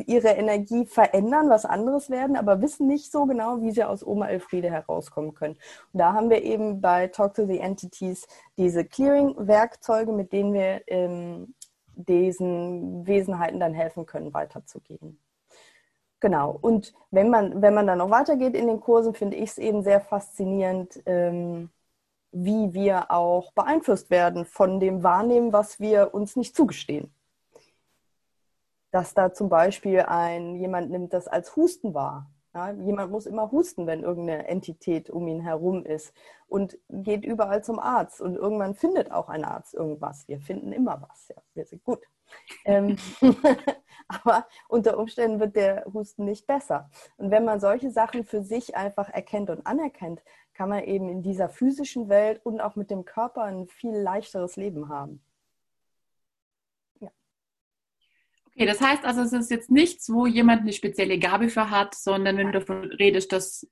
ihre 0.07 0.31
Energie 0.31 0.87
verändern, 0.87 1.49
was 1.49 1.65
anderes 1.65 2.11
werden, 2.11 2.37
aber 2.37 2.61
wissen 2.61 2.89
nicht 2.89 3.13
so 3.13 3.27
genau, 3.27 3.61
wie 3.61 3.71
sie 3.71 3.85
aus 3.85 4.05
Oma 4.05 4.29
Elfriede 4.29 4.71
herauskommen 4.71 5.35
können. 5.35 5.57
Und 5.93 6.01
da 6.01 6.13
haben 6.13 6.31
wir 6.31 6.43
eben 6.43 6.81
bei 6.81 7.07
Talk 7.09 7.35
to 7.35 7.47
the 7.47 7.59
Entities 7.59 8.27
diese 8.57 8.85
Clearing-Werkzeuge, 8.85 10.13
mit 10.13 10.33
denen 10.33 10.55
wir 10.55 10.83
ähm, 10.89 11.55
diesen 12.07 13.07
Wesenheiten 13.07 13.61
dann 13.61 13.75
helfen 13.75 14.07
können, 14.07 14.33
weiterzugehen. 14.33 15.19
Genau. 16.21 16.57
Und 16.61 16.95
wenn 17.11 17.31
man, 17.31 17.63
wenn 17.63 17.75
man 17.75 17.87
dann 17.87 17.99
noch 17.99 18.11
weitergeht 18.11 18.55
in 18.55 18.67
den 18.67 18.81
Kursen, 18.81 19.15
finde 19.15 19.37
ich 19.37 19.51
es 19.51 19.59
eben 19.59 19.83
sehr 19.83 20.01
faszinierend, 20.01 21.03
ähm, 21.07 21.71
wie 22.33 22.73
wir 22.75 23.11
auch 23.11 23.53
beeinflusst 23.53 24.11
werden 24.11 24.45
von 24.45 24.81
dem 24.81 25.03
Wahrnehmen, 25.03 25.53
was 25.53 25.81
wir 25.81 26.15
uns 26.15 26.37
nicht 26.37 26.55
zugestehen. 26.57 27.13
Dass 28.91 29.15
da 29.15 29.33
zum 29.33 29.49
Beispiel 29.49 30.01
ein, 30.01 30.57
jemand 30.57 30.91
nimmt 30.91 31.13
das 31.13 31.29
als 31.29 31.57
Husten 31.57 31.95
wahr 31.95 32.31
ja, 32.55 32.71
jemand 32.73 33.11
muss 33.11 33.27
immer 33.27 33.51
husten, 33.51 33.87
wenn 33.87 34.03
irgendeine 34.03 34.49
Entität 34.49 35.11
um 35.11 35.29
ihn 35.29 35.41
herum 35.41 35.85
ist 35.85 36.15
und 36.47 36.79
geht 36.89 37.25
überall 37.25 37.63
zum 37.63 37.79
Arzt 37.79 38.21
und 38.21 38.37
irgendwann 38.37 38.75
findet 38.75 39.11
auch 39.13 39.29
ein 39.29 39.45
Arzt 39.45 39.75
irgendwas. 39.75 40.27
Wir 40.29 40.41
finden 40.41 40.73
immer 40.73 41.03
was, 41.09 41.29
ja, 41.29 41.37
wir 41.55 41.65
sind 41.67 41.85
gut. 41.85 42.01
ähm, 42.65 42.97
aber 44.09 44.47
unter 44.69 44.99
Umständen 44.99 45.41
wird 45.41 45.57
der 45.57 45.85
Husten 45.93 46.25
nicht 46.25 46.47
besser. 46.47 46.91
Und 47.17 47.31
wenn 47.31 47.45
man 47.45 47.61
solche 47.61 47.91
Sachen 47.91 48.25
für 48.25 48.43
sich 48.43 48.77
einfach 48.77 49.09
erkennt 49.11 49.51
und 49.51 49.67
anerkennt, 49.67 50.23
kann 50.55 50.71
man 50.71 50.85
eben 50.85 51.09
in 51.09 51.23
dieser 51.23 51.49
physischen 51.49 52.09
Welt 52.09 52.41
und 52.45 52.61
auch 52.61 52.77
mit 52.77 52.91
dem 52.91 53.05
Körper 53.05 53.43
ein 53.43 53.69
viel 53.69 53.95
leichteres 53.95 54.57
Leben 54.57 54.89
haben. 54.89 55.23
Okay, 58.59 58.67
das 58.67 58.81
heißt 58.81 59.05
also, 59.05 59.21
es 59.21 59.33
ist 59.33 59.53
jetzt 59.53 59.71
nichts, 59.71 60.13
wo 60.13 60.27
jemand 60.27 60.63
eine 60.63 60.73
spezielle 60.73 61.17
Gabe 61.21 61.49
für 61.49 61.71
hat, 61.71 61.95
sondern 61.95 62.37
wenn 62.37 62.51
du 62.51 62.59
davon 62.59 62.87
redest, 62.87 63.31
dass 63.31 63.69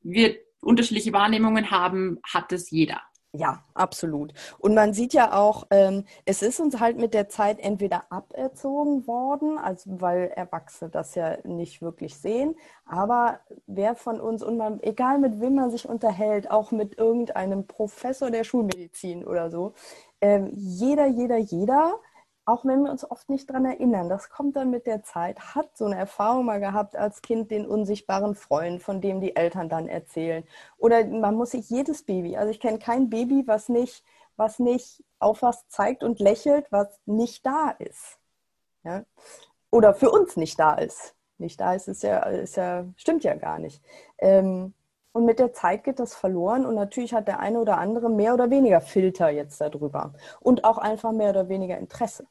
wir 0.00 0.34
unterschiedliche 0.62 1.12
Wahrnehmungen 1.12 1.70
haben, 1.70 2.18
hat 2.22 2.50
es 2.50 2.70
jeder. 2.70 3.02
Ja, 3.32 3.62
absolut. 3.74 4.32
Und 4.58 4.74
man 4.74 4.94
sieht 4.94 5.12
ja 5.12 5.34
auch, 5.34 5.66
ähm, 5.70 6.04
es 6.24 6.40
ist 6.40 6.58
uns 6.58 6.80
halt 6.80 6.96
mit 6.96 7.12
der 7.12 7.28
Zeit 7.28 7.60
entweder 7.60 8.10
aberzogen 8.10 9.06
worden, 9.06 9.58
also 9.58 10.00
weil 10.00 10.32
Erwachsene 10.34 10.90
das 10.90 11.14
ja 11.16 11.36
nicht 11.44 11.82
wirklich 11.82 12.16
sehen, 12.16 12.56
aber 12.86 13.40
wer 13.66 13.94
von 13.94 14.22
uns, 14.22 14.42
und 14.42 14.56
man, 14.56 14.80
egal 14.82 15.18
mit 15.18 15.38
wem 15.38 15.56
man 15.56 15.70
sich 15.70 15.86
unterhält, 15.86 16.50
auch 16.50 16.72
mit 16.72 16.96
irgendeinem 16.96 17.66
Professor 17.66 18.30
der 18.30 18.44
Schulmedizin 18.44 19.22
oder 19.22 19.50
so, 19.50 19.74
ähm, 20.22 20.50
jeder, 20.54 21.06
jeder, 21.06 21.36
jeder 21.36 22.00
auch 22.44 22.64
wenn 22.64 22.82
wir 22.82 22.90
uns 22.90 23.08
oft 23.08 23.28
nicht 23.28 23.48
daran 23.48 23.64
erinnern, 23.64 24.08
das 24.08 24.30
kommt 24.30 24.56
dann 24.56 24.70
mit 24.70 24.86
der 24.86 25.02
Zeit, 25.02 25.54
hat 25.54 25.76
so 25.76 25.84
eine 25.84 25.96
Erfahrung 25.96 26.46
mal 26.46 26.60
gehabt 26.60 26.96
als 26.96 27.22
Kind, 27.22 27.50
den 27.50 27.66
unsichtbaren 27.66 28.34
Freund, 28.34 28.82
von 28.82 29.00
dem 29.00 29.20
die 29.20 29.36
Eltern 29.36 29.68
dann 29.68 29.88
erzählen. 29.88 30.44
Oder 30.78 31.06
man 31.06 31.34
muss 31.34 31.52
sich 31.52 31.70
jedes 31.70 32.02
Baby, 32.02 32.36
also 32.36 32.50
ich 32.50 32.60
kenne 32.60 32.78
kein 32.78 33.10
Baby, 33.10 33.44
was 33.46 33.68
nicht, 33.68 34.04
was 34.36 34.58
nicht 34.58 35.04
auf 35.18 35.42
was 35.42 35.68
zeigt 35.68 36.02
und 36.02 36.18
lächelt, 36.18 36.66
was 36.72 36.88
nicht 37.06 37.44
da 37.46 37.70
ist. 37.78 38.18
Ja? 38.84 39.04
Oder 39.70 39.94
für 39.94 40.10
uns 40.10 40.36
nicht 40.36 40.58
da 40.58 40.74
ist. 40.74 41.14
Nicht 41.38 41.60
da 41.60 41.74
ist, 41.74 41.88
ist 41.88 42.02
ja, 42.02 42.18
ist 42.20 42.56
ja 42.56 42.84
stimmt 42.96 43.24
ja 43.24 43.34
gar 43.34 43.58
nicht. 43.58 43.82
Ähm, 44.18 44.74
und 45.12 45.24
mit 45.24 45.38
der 45.38 45.52
Zeit 45.52 45.84
geht 45.84 45.98
das 45.98 46.14
verloren 46.14 46.66
und 46.66 46.74
natürlich 46.74 47.14
hat 47.14 47.28
der 47.28 47.40
eine 47.40 47.58
oder 47.60 47.78
andere 47.78 48.10
mehr 48.10 48.34
oder 48.34 48.50
weniger 48.50 48.80
Filter 48.80 49.30
jetzt 49.30 49.60
darüber 49.60 50.14
und 50.40 50.64
auch 50.64 50.78
einfach 50.78 51.12
mehr 51.12 51.30
oder 51.30 51.48
weniger 51.48 51.78
Interesse. 51.78 52.26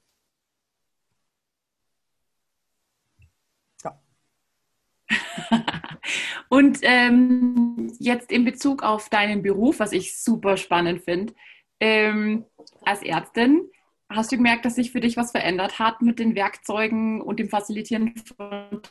Und 6.50 6.80
ähm, 6.82 7.92
jetzt 8.00 8.32
in 8.32 8.46
Bezug 8.46 8.84
auf 8.84 9.10
deinen 9.10 9.42
Beruf, 9.42 9.80
was 9.80 9.92
ich 9.92 10.18
super 10.18 10.58
spannend 10.58 11.02
finde, 11.04 11.34
ähm, 11.80 12.46
als 12.84 13.02
Ärztin, 13.04 13.70
hast 14.10 14.32
du 14.32 14.38
gemerkt, 14.38 14.66
dass 14.66 14.76
sich 14.76 14.92
für 14.92 15.00
dich 15.00 15.18
was 15.18 15.32
verändert 15.32 15.80
hat 15.80 16.02
mit 16.02 16.20
den 16.20 16.36
Werkzeugen 16.36 17.22
und 17.22 17.40
dem 17.40 17.50
Facilitieren 17.50 18.16
von 18.18 18.82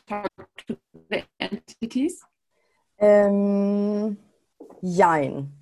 Entities? 1.37 2.28
Ähm, 2.99 4.17
jein. 4.81 5.53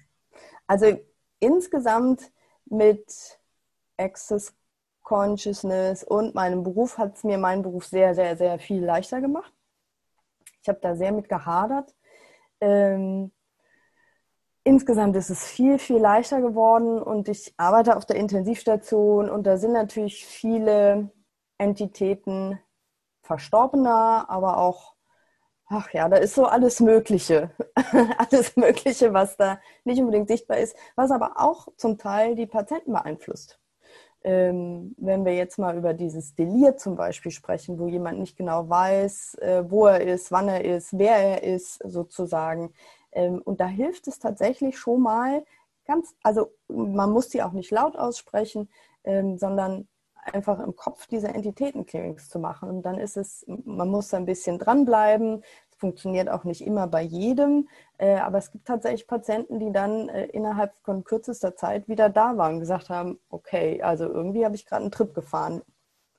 Also 0.67 0.99
insgesamt 1.39 2.31
mit 2.65 3.39
Access 3.97 4.53
Consciousness 5.03 6.03
und 6.03 6.35
meinem 6.35 6.63
Beruf 6.63 6.97
hat 6.97 7.15
es 7.15 7.23
mir 7.23 7.37
meinen 7.37 7.61
Beruf 7.61 7.85
sehr, 7.85 8.13
sehr, 8.13 8.35
sehr 8.35 8.59
viel 8.59 8.83
leichter 8.83 9.21
gemacht. 9.21 9.53
Ich 10.61 10.67
habe 10.67 10.79
da 10.81 10.95
sehr 10.97 11.13
mit 11.13 11.29
gehadert. 11.29 11.95
Ähm, 12.59 13.31
insgesamt 14.65 15.15
ist 15.15 15.29
es 15.29 15.45
viel, 15.45 15.79
viel 15.79 15.97
leichter 15.97 16.41
geworden 16.41 17.01
und 17.01 17.29
ich 17.29 17.53
arbeite 17.55 17.95
auf 17.95 18.05
der 18.05 18.17
Intensivstation 18.17 19.29
und 19.29 19.45
da 19.45 19.55
sind 19.55 19.71
natürlich 19.71 20.25
viele 20.25 21.09
Entitäten 21.57 22.59
verstorbener, 23.21 24.25
aber 24.27 24.57
auch, 24.57 24.96
ach 25.67 25.91
ja, 25.93 26.09
da 26.09 26.17
ist 26.17 26.35
so 26.35 26.45
alles 26.45 26.79
Mögliche. 26.79 27.51
alles 28.17 28.55
Mögliche, 28.55 29.13
was 29.13 29.37
da 29.37 29.59
nicht 29.83 29.99
unbedingt 29.99 30.27
sichtbar 30.27 30.57
ist, 30.57 30.75
was 30.95 31.11
aber 31.11 31.39
auch 31.39 31.67
zum 31.77 31.97
Teil 31.97 32.35
die 32.35 32.47
Patienten 32.47 32.93
beeinflusst 32.93 33.59
ähm, 34.27 34.93
wenn 34.97 35.23
wir 35.23 35.35
jetzt 35.35 35.57
mal 35.57 35.77
über 35.77 35.93
dieses 35.93 36.35
Delir 36.35 36.75
zum 36.75 36.95
Beispiel 36.95 37.31
sprechen, 37.31 37.79
wo 37.79 37.87
jemand 37.87 38.19
nicht 38.19 38.35
genau 38.35 38.67
weiß, 38.67 39.35
äh, 39.35 39.63
wo 39.69 39.85
er 39.87 40.01
ist, 40.01 40.31
wann 40.33 40.49
er 40.49 40.65
ist, 40.65 40.97
wer 40.97 41.15
er 41.15 41.43
ist, 41.43 41.79
sozusagen. 41.83 42.73
Ähm, 43.13 43.41
und 43.43 43.61
da 43.61 43.67
hilft 43.67 44.07
es 44.07 44.19
tatsächlich 44.19 44.77
schon 44.77 45.01
mal 45.01 45.45
ganz, 45.85 46.13
also 46.23 46.51
man 46.67 47.11
muss 47.11 47.29
sie 47.29 47.41
auch 47.41 47.53
nicht 47.53 47.71
laut 47.71 47.95
aussprechen, 47.95 48.69
ähm, 49.05 49.37
sondern 49.37 49.87
einfach 50.33 50.59
im 50.59 50.75
Kopf 50.75 51.07
diese 51.07 51.29
Entitätenclearings 51.29 52.29
zu 52.29 52.39
machen. 52.39 52.69
Und 52.69 52.81
dann 52.83 52.99
ist 52.99 53.17
es, 53.17 53.45
man 53.47 53.89
muss 53.89 54.13
ein 54.13 54.25
bisschen 54.25 54.59
dranbleiben, 54.59 55.43
funktioniert 55.77 56.29
auch 56.29 56.43
nicht 56.43 56.65
immer 56.65 56.87
bei 56.87 57.01
jedem, 57.01 57.69
äh, 57.97 58.15
aber 58.15 58.39
es 58.39 58.51
gibt 58.51 58.65
tatsächlich 58.65 59.07
Patienten, 59.07 59.59
die 59.59 59.71
dann 59.71 60.09
äh, 60.09 60.25
innerhalb 60.25 60.73
von 60.83 61.03
kürzester 61.03 61.55
Zeit 61.55 61.87
wieder 61.87 62.09
da 62.09 62.35
waren 62.37 62.55
und 62.55 62.59
gesagt 62.59 62.89
haben, 62.89 63.19
okay, 63.29 63.81
also 63.81 64.05
irgendwie 64.05 64.43
habe 64.43 64.55
ich 64.55 64.65
gerade 64.65 64.81
einen 64.81 64.91
Trip 64.91 65.13
gefahren. 65.13 65.61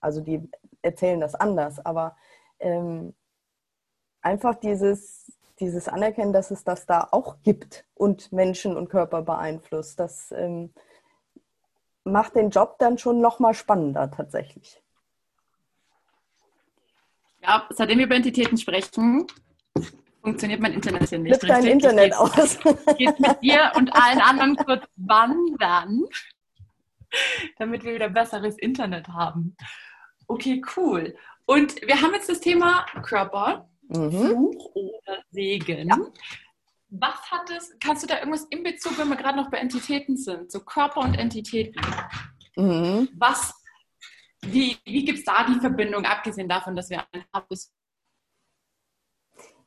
Also 0.01 0.21
die 0.21 0.49
erzählen 0.83 1.21
das 1.21 1.35
anders, 1.35 1.85
aber 1.85 2.17
ähm, 2.61 3.15
einfach 4.23 4.55
dieses, 4.55 5.33
dieses 5.59 5.89
Anerkennen, 5.89 6.33
dass 6.33 6.53
es 6.53 6.63
das 6.63 6.87
da 6.87 7.09
auch 7.11 7.37
gibt 7.43 7.85
und 7.95 8.31
Menschen 8.33 8.77
und 8.77 8.89
Körper 8.89 9.23
beeinflusst, 9.23 9.99
das 9.99 10.33
ähm, 10.33 10.73
macht 12.09 12.35
den 12.35 12.51
Job 12.51 12.79
dann 12.79 12.99
schon 12.99 13.21
nochmal 13.21 13.55
spannender 13.55 14.11
tatsächlich. 14.11 14.83
Ja, 17.43 17.67
seitdem 17.71 17.99
wir 17.99 18.07
über 18.07 18.17
Entitäten 18.17 18.59
sprechen, 18.59 19.27
funktioniert 20.23 20.61
mein 20.61 20.73
Internet 20.73 21.09
hier 21.09 21.19
nicht. 21.19 21.33
Lift 21.33 21.49
dein 21.49 21.65
Internet 21.65 22.15
aus. 22.15 22.59
Geht 22.97 23.19
mit 23.21 23.43
dir 23.43 23.73
und 23.77 23.95
allen 23.95 24.21
anderen 24.21 24.57
kurz 24.57 24.85
wandern, 24.97 26.05
damit 27.59 27.85
wir 27.85 27.95
wieder 27.95 28.09
besseres 28.09 28.59
Internet 28.59 29.09
haben. 29.09 29.57
Okay, 30.27 30.63
cool. 30.77 31.17
Und 31.47 31.81
wir 31.81 32.03
haben 32.03 32.13
jetzt 32.13 32.29
das 32.29 32.41
Thema 32.41 32.85
Körper, 33.03 33.69
mhm. 33.89 34.11
Fluch 34.11 34.75
oder 34.75 35.23
Segen. 35.31 35.89
Ja. 35.89 35.97
Was 36.91 37.31
hat 37.31 37.51
es, 37.51 37.77
kannst 37.81 38.03
du 38.03 38.07
da 38.07 38.19
irgendwas 38.19 38.47
in 38.51 38.63
Bezug, 38.63 38.99
wenn 38.99 39.09
wir 39.09 39.17
gerade 39.17 39.37
noch 39.37 39.51
bei 39.51 39.59
Entitäten 39.59 40.17
sind, 40.17 40.51
so 40.51 40.61
Körper 40.61 41.01
und 41.01 41.15
Entitäten? 41.15 41.81
Mhm. 42.57 43.09
Was, 43.17 43.55
wie, 44.43 44.77
wie 44.85 45.05
gibt 45.05 45.19
es 45.19 45.25
da 45.25 45.45
die 45.45 45.61
Verbindung, 45.61 46.05
abgesehen 46.05 46.49
davon, 46.49 46.75
dass 46.75 46.89
wir 46.89 47.05
ein 47.13 47.25
Habus 47.35 47.73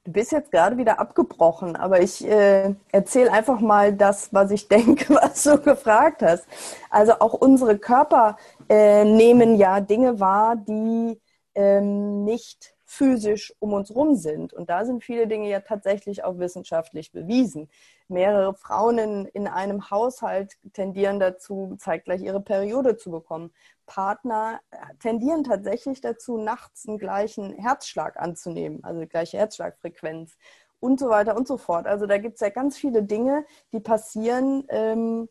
Du 0.04 0.12
bist 0.12 0.32
jetzt 0.32 0.52
gerade 0.52 0.78
wieder 0.80 1.00
abgebrochen, 1.00 1.76
aber 1.76 2.02
ich 2.02 2.26
äh, 2.28 2.74
erzähle 2.92 3.32
einfach 3.32 3.60
mal 3.60 3.94
das, 3.94 4.34
was 4.34 4.50
ich 4.50 4.68
denke, 4.68 5.14
was 5.14 5.44
du 5.44 5.60
gefragt 5.60 6.24
hast. 6.24 6.48
Also 6.90 7.14
auch 7.20 7.34
unsere 7.34 7.78
Körper 7.78 8.38
äh, 8.68 9.06
nehmen 9.06 9.56
ja 9.58 9.80
Dinge 9.80 10.20
wahr, 10.20 10.56
die 10.56 11.22
ähm, 11.54 12.24
nicht 12.24 12.74
physisch 12.92 13.54
um 13.60 13.72
uns 13.72 13.96
rum 13.96 14.16
sind. 14.16 14.52
Und 14.52 14.70
da 14.70 14.84
sind 14.84 15.02
viele 15.02 15.26
Dinge 15.26 15.50
ja 15.50 15.62
tatsächlich 15.62 16.26
auch 16.26 16.40
wissenschaftlich 16.40 17.14
bewiesen. 17.14 17.70
Mehrere 18.10 18.54
Frauen 18.54 18.98
in, 18.98 19.26
in 19.28 19.48
einem 19.48 19.90
Haushalt 19.90 20.58
tendieren 20.74 21.18
dazu, 21.18 21.78
zeitgleich 21.80 22.22
ihre 22.22 22.42
Periode 22.42 22.98
zu 22.98 23.10
bekommen. 23.10 23.54
Partner 23.86 24.60
tendieren 25.00 25.46
tatsächlich 25.46 26.02
dazu, 26.02 26.38
nachts 26.38 26.86
einen 26.86 26.98
gleichen 26.98 27.54
Herzschlag 27.54 28.18
anzunehmen, 28.18 28.84
also 28.84 29.00
die 29.00 29.08
gleiche 29.08 29.38
Herzschlagfrequenz 29.38 30.38
und 30.82 31.00
so 31.00 31.08
weiter 31.08 31.38
und 31.38 31.48
so 31.48 31.56
fort. 31.56 31.88
Also 31.88 32.08
da 32.08 32.18
gibt 32.18 32.36
es 32.36 32.42
ja 32.42 32.50
ganz 32.50 32.76
viele 32.76 33.04
Dinge, 33.04 33.46
die 33.72 33.80
passieren, 33.80 34.66
ähm, 34.68 35.30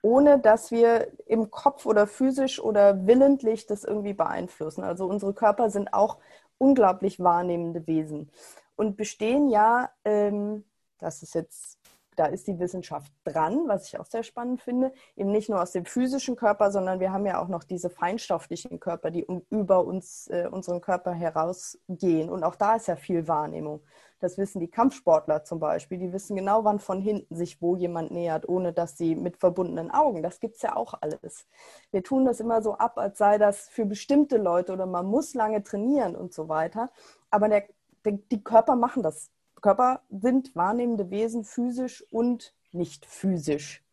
ohne 0.00 0.38
dass 0.38 0.70
wir 0.70 1.08
im 1.26 1.50
Kopf 1.50 1.84
oder 1.84 2.06
physisch 2.06 2.58
oder 2.58 3.06
willentlich 3.06 3.66
das 3.66 3.84
irgendwie 3.84 4.14
beeinflussen. 4.14 4.82
Also 4.82 5.06
unsere 5.06 5.34
Körper 5.34 5.68
sind 5.68 5.92
auch 5.92 6.16
unglaublich 6.60 7.18
wahrnehmende 7.18 7.86
Wesen. 7.86 8.30
Und 8.76 8.96
bestehen 8.96 9.48
ja, 9.48 9.90
ähm, 10.04 10.64
das 10.98 11.22
ist 11.22 11.34
jetzt, 11.34 11.79
da 12.16 12.26
ist 12.26 12.46
die 12.46 12.58
Wissenschaft 12.58 13.12
dran, 13.24 13.62
was 13.66 13.86
ich 13.86 13.98
auch 13.98 14.06
sehr 14.06 14.22
spannend 14.22 14.60
finde, 14.60 14.92
eben 15.16 15.30
nicht 15.30 15.48
nur 15.48 15.62
aus 15.62 15.72
dem 15.72 15.84
physischen 15.84 16.36
Körper, 16.36 16.70
sondern 16.70 17.00
wir 17.00 17.12
haben 17.12 17.26
ja 17.26 17.40
auch 17.40 17.48
noch 17.48 17.64
diese 17.64 17.90
feinstofflichen 17.90 18.80
Körper, 18.80 19.10
die 19.10 19.24
um, 19.24 19.42
über 19.50 19.84
uns, 19.84 20.26
äh, 20.28 20.48
unseren 20.50 20.80
Körper 20.80 21.12
herausgehen. 21.12 22.28
Und 22.28 22.44
auch 22.44 22.56
da 22.56 22.76
ist 22.76 22.88
ja 22.88 22.96
viel 22.96 23.28
Wahrnehmung. 23.28 23.82
Das 24.18 24.36
wissen 24.36 24.60
die 24.60 24.68
Kampfsportler 24.68 25.44
zum 25.44 25.60
Beispiel. 25.60 25.98
Die 25.98 26.12
wissen 26.12 26.36
genau, 26.36 26.64
wann 26.64 26.78
von 26.78 27.00
hinten 27.00 27.34
sich 27.34 27.62
wo 27.62 27.74
jemand 27.74 28.10
nähert, 28.10 28.46
ohne 28.48 28.72
dass 28.72 28.98
sie 28.98 29.16
mit 29.16 29.38
verbundenen 29.38 29.90
Augen. 29.90 30.22
Das 30.22 30.40
gibt 30.40 30.56
es 30.56 30.62
ja 30.62 30.76
auch 30.76 30.94
alles. 31.00 31.46
Wir 31.90 32.02
tun 32.02 32.26
das 32.26 32.38
immer 32.38 32.60
so 32.60 32.74
ab, 32.74 32.98
als 32.98 33.16
sei 33.18 33.38
das 33.38 33.68
für 33.68 33.86
bestimmte 33.86 34.36
Leute 34.36 34.72
oder 34.72 34.86
man 34.86 35.06
muss 35.06 35.32
lange 35.34 35.62
trainieren 35.62 36.16
und 36.16 36.34
so 36.34 36.48
weiter. 36.48 36.90
Aber 37.30 37.48
der, 37.48 37.64
der, 38.04 38.12
die 38.30 38.44
Körper 38.44 38.76
machen 38.76 39.02
das. 39.02 39.30
Körper 39.60 40.02
sind 40.10 40.54
wahrnehmende 40.56 41.10
Wesen, 41.10 41.44
physisch 41.44 42.04
und 42.10 42.54
nicht 42.72 43.06
physisch. 43.06 43.84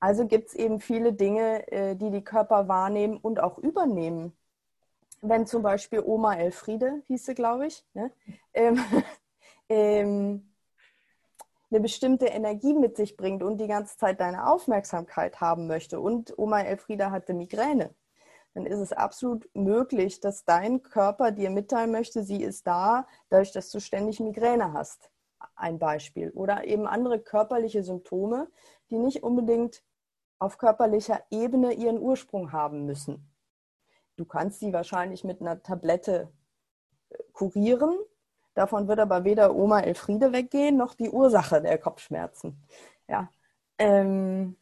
Also 0.00 0.26
gibt 0.26 0.48
es 0.48 0.54
eben 0.54 0.80
viele 0.80 1.12
Dinge, 1.12 1.70
äh, 1.72 1.96
die 1.96 2.10
die 2.10 2.24
Körper 2.24 2.68
wahrnehmen 2.68 3.16
und 3.16 3.40
auch 3.40 3.58
übernehmen. 3.58 4.36
Wenn 5.22 5.46
zum 5.46 5.62
Beispiel 5.62 6.02
Oma 6.04 6.34
Elfriede, 6.34 7.02
hieß 7.06 7.26
sie, 7.26 7.34
glaube 7.34 7.66
ich, 7.66 7.84
ne? 7.94 8.12
ähm, 8.52 8.78
ähm, 9.68 10.52
eine 11.70 11.80
bestimmte 11.80 12.26
Energie 12.26 12.74
mit 12.74 12.96
sich 12.96 13.16
bringt 13.16 13.42
und 13.42 13.58
die 13.58 13.66
ganze 13.66 13.96
Zeit 13.96 14.20
deine 14.20 14.46
Aufmerksamkeit 14.46 15.40
haben 15.40 15.66
möchte 15.66 15.98
und 15.98 16.38
Oma 16.38 16.60
Elfrieda 16.60 17.10
hatte 17.10 17.34
Migräne, 17.34 17.90
dann 18.56 18.64
ist 18.64 18.78
es 18.78 18.92
absolut 18.94 19.48
möglich, 19.54 20.20
dass 20.20 20.46
dein 20.46 20.82
Körper 20.82 21.30
dir 21.30 21.50
mitteilen 21.50 21.92
möchte, 21.92 22.22
sie 22.22 22.42
ist 22.42 22.66
da, 22.66 23.06
dadurch, 23.28 23.52
dass 23.52 23.70
du 23.70 23.80
ständig 23.80 24.18
Migräne 24.18 24.72
hast. 24.72 25.10
ein 25.54 25.78
Beispiel. 25.78 26.30
Oder 26.30 26.64
eben 26.64 26.86
andere 26.86 27.18
körperliche 27.18 27.82
Symptome, 27.82 28.48
die 28.90 28.98
nicht 28.98 29.22
unbedingt 29.22 29.82
auf 30.38 30.56
körperlicher 30.56 31.22
Ebene 31.30 31.74
ihren 31.74 31.98
Ursprung 31.98 32.52
haben 32.52 32.86
müssen. 32.86 33.30
Du 34.16 34.24
kannst 34.24 34.60
sie 34.60 34.72
wahrscheinlich 34.72 35.22
mit 35.22 35.42
einer 35.42 35.62
Tablette 35.62 36.32
äh, 37.10 37.18
kurieren. 37.34 37.94
Davon 38.54 38.88
wird 38.88 39.00
aber 39.00 39.24
weder 39.24 39.54
Oma 39.54 39.80
Elfriede 39.80 40.32
weggehen, 40.32 40.78
noch 40.78 40.94
die 40.94 41.10
Ursache 41.10 41.60
der 41.60 41.76
Kopfschmerzen. 41.76 42.58
Ja, 43.06 43.30
ähm, 43.78 44.56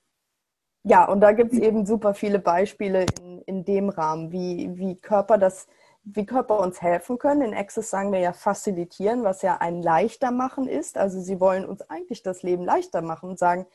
ja 0.82 1.04
und 1.06 1.20
da 1.20 1.30
gibt 1.32 1.52
es 1.52 1.60
eben 1.60 1.86
super 1.86 2.14
viele 2.14 2.40
Beispiele 2.40 3.06
in, 3.20 3.23
in 3.46 3.64
dem 3.64 3.88
Rahmen, 3.88 4.32
wie, 4.32 4.76
wie 4.76 4.96
Körper 4.96 5.38
das 5.38 5.66
wie 6.04 6.26
Körper 6.26 6.60
uns 6.60 6.82
helfen 6.82 7.18
können. 7.18 7.40
In 7.40 7.54
Access 7.54 7.90
sagen 7.90 8.12
wir 8.12 8.20
ja 8.20 8.34
facilitieren, 8.34 9.24
was 9.24 9.42
ja 9.42 9.56
ein 9.56 9.82
leichter 9.82 10.30
machen 10.30 10.68
ist. 10.68 10.98
Also 10.98 11.20
sie 11.20 11.40
wollen 11.40 11.64
uns 11.64 11.80
eigentlich 11.82 12.22
das 12.22 12.42
Leben 12.42 12.64
leichter 12.64 13.00
machen 13.00 13.30
und 13.30 13.38
sagen, 13.38 13.66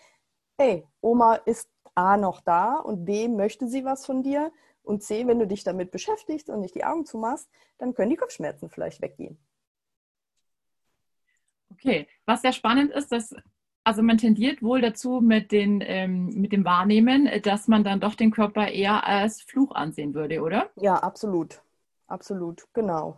hey, 0.58 0.88
Oma 1.02 1.36
ist 1.36 1.70
A 1.96 2.18
noch 2.18 2.42
da 2.42 2.76
und 2.76 3.04
B 3.06 3.28
möchte 3.28 3.68
sie 3.68 3.84
was 3.84 4.06
von 4.06 4.22
dir 4.22 4.52
und 4.84 5.04
C, 5.04 5.28
wenn 5.28 5.40
du 5.40 5.48
dich 5.48 5.64
damit 5.64 5.92
beschäftigst 5.92 6.50
und 6.50 6.62
nicht 6.62 6.76
die 6.76 6.86
Augen 6.86 7.06
zumachst, 7.06 7.50
dann 7.78 7.94
können 7.94 8.12
die 8.12 8.16
Kopfschmerzen 8.16 8.70
vielleicht 8.70 9.02
weggehen. 9.02 9.38
Okay, 11.72 12.08
was 12.26 12.42
sehr 12.42 12.54
spannend 12.54 12.92
ist, 12.92 13.12
dass 13.12 13.36
also 13.84 14.02
man 14.04 14.18
tendiert 14.18 14.62
wohl 14.62 14.82
dazu 14.82 15.22
mit, 15.22 15.52
den, 15.52 15.82
ähm, 15.86 16.28
mit 16.36 16.52
dem 16.52 16.66
Wahrnehmen, 16.66 17.30
dass 17.44 17.68
man 17.68 17.84
dann 17.84 18.00
doch 18.00 18.16
den 18.16 18.32
Körper 18.32 18.68
eher 18.68 19.08
als 19.08 19.42
Fluch 19.42 19.74
ansehen 19.74 20.14
würde, 20.14 20.42
oder? 20.42 20.70
Ja, 20.76 20.96
absolut 20.96 21.62
absolut, 22.10 22.68
genau. 22.74 23.18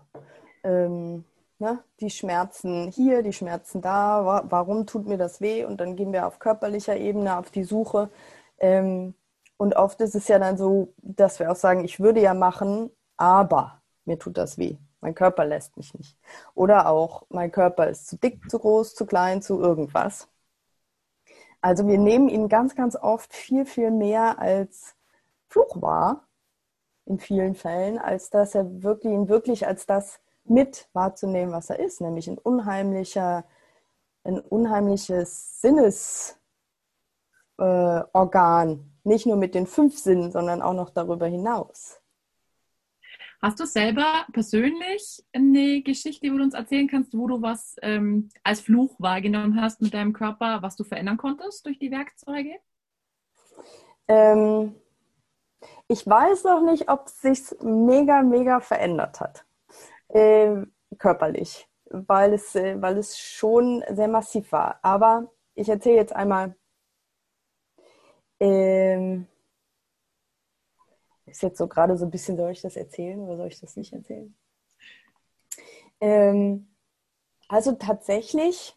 Ähm, 0.63 1.25
ne? 1.59 1.83
Die 1.99 2.09
Schmerzen 2.09 2.89
hier, 2.91 3.23
die 3.23 3.33
Schmerzen 3.33 3.81
da, 3.81 4.25
wa 4.25 4.43
warum 4.49 4.85
tut 4.85 5.07
mir 5.07 5.17
das 5.17 5.41
weh? 5.41 5.65
Und 5.65 5.79
dann 5.81 5.95
gehen 5.95 6.13
wir 6.13 6.27
auf 6.27 6.39
körperlicher 6.39 6.97
Ebene 6.97 7.37
auf 7.37 7.51
die 7.51 7.63
Suche. 7.63 8.09
Ähm, 8.59 9.15
und 9.57 9.75
oft 9.75 10.01
ist 10.01 10.15
es 10.15 10.27
ja 10.27 10.39
dann 10.39 10.57
so, 10.57 10.93
dass 10.97 11.39
wir 11.39 11.51
auch 11.51 11.55
sagen, 11.55 11.85
ich 11.85 11.99
würde 11.99 12.21
ja 12.21 12.33
machen, 12.33 12.91
aber 13.17 13.81
mir 14.05 14.19
tut 14.19 14.37
das 14.37 14.57
weh. 14.57 14.77
Mein 15.01 15.15
Körper 15.15 15.45
lässt 15.45 15.77
mich 15.77 15.93
nicht. 15.95 16.17
Oder 16.53 16.87
auch, 16.87 17.25
mein 17.29 17.51
Körper 17.51 17.87
ist 17.89 18.07
zu 18.07 18.17
dick, 18.17 18.49
zu 18.49 18.59
groß, 18.59 18.95
zu 18.95 19.05
klein, 19.05 19.41
zu 19.41 19.59
irgendwas. 19.59 20.27
Also 21.61 21.87
wir 21.87 21.99
nehmen 21.99 22.27
ihn 22.27 22.49
ganz, 22.49 22.75
ganz 22.75 22.95
oft 22.95 23.33
viel, 23.33 23.65
viel 23.65 23.91
mehr 23.91 24.39
als 24.39 24.95
Fluch 25.47 25.81
wahr 25.81 26.27
in 27.05 27.19
vielen 27.19 27.55
Fällen, 27.55 27.99
als 27.99 28.29
dass 28.31 28.55
er 28.55 28.83
wirklich 28.83 29.13
ihn 29.13 29.29
wirklich 29.29 29.67
als 29.67 29.85
das 29.85 30.19
mit 30.43 30.89
wahrzunehmen, 30.93 31.53
was 31.53 31.69
er 31.69 31.79
ist, 31.79 32.01
nämlich 32.01 32.27
ein 32.27 32.37
unheimlicher, 32.39 33.45
ein 34.23 34.39
unheimliches 34.39 35.61
Sinnesorgan, 35.61 36.39
äh, 37.57 38.77
nicht 39.03 39.25
nur 39.25 39.37
mit 39.37 39.55
den 39.55 39.67
fünf 39.67 39.97
Sinnen, 39.99 40.31
sondern 40.31 40.61
auch 40.61 40.73
noch 40.73 40.89
darüber 40.89 41.27
hinaus. 41.27 42.00
Hast 43.41 43.60
du 43.60 43.65
selber 43.65 44.27
persönlich 44.31 45.24
eine 45.33 45.81
Geschichte, 45.81 46.31
wo 46.31 46.38
du 46.38 46.43
uns 46.43 46.53
erzählen 46.53 46.88
kannst, 46.88 47.17
wo 47.17 47.27
du 47.27 47.41
was 47.41 47.75
ähm, 47.81 48.29
als 48.43 48.62
Fluch 48.62 48.93
wahrgenommen 49.00 49.60
hast 49.60 49.81
mit 49.81 49.95
deinem 49.95 50.13
Körper, 50.13 50.62
was 50.62 50.75
du 50.75 50.83
verändern 50.83 51.17
konntest 51.17 51.65
durch 51.65 51.79
die 51.79 51.89
Werkzeuge? 51.89 52.60
Ähm, 54.07 54.75
ich 55.88 56.05
weiß 56.05 56.43
noch 56.43 56.62
nicht, 56.62 56.88
ob 56.88 57.07
es 57.07 57.19
sich 57.19 57.41
mega, 57.62 58.21
mega 58.21 58.60
verändert 58.60 59.19
hat. 59.19 59.43
Äh, 60.10 60.63
körperlich, 61.00 61.67
weil 61.86 62.33
es, 62.33 62.53
äh, 62.53 62.79
weil 62.79 62.98
es 63.00 63.17
schon 63.17 63.83
sehr 63.89 64.07
massiv 64.07 64.51
war. 64.51 64.79
Aber 64.83 65.31
ich 65.55 65.67
erzähle 65.67 65.95
jetzt 65.95 66.15
einmal. 66.15 66.55
Ähm, 68.39 69.27
ist 71.31 71.41
jetzt 71.41 71.57
so 71.57 71.67
gerade 71.67 71.97
so 71.97 72.05
ein 72.05 72.11
bisschen, 72.11 72.38
soll 72.38 72.51
ich 72.51 72.61
das 72.61 72.75
erzählen 72.75 73.19
oder 73.19 73.38
soll 73.38 73.47
ich 73.47 73.59
das 73.59 73.75
nicht 73.75 73.93
erzählen? 73.93 74.35
Ähm, 76.00 76.67
also 77.47 77.73
tatsächlich 77.73 78.75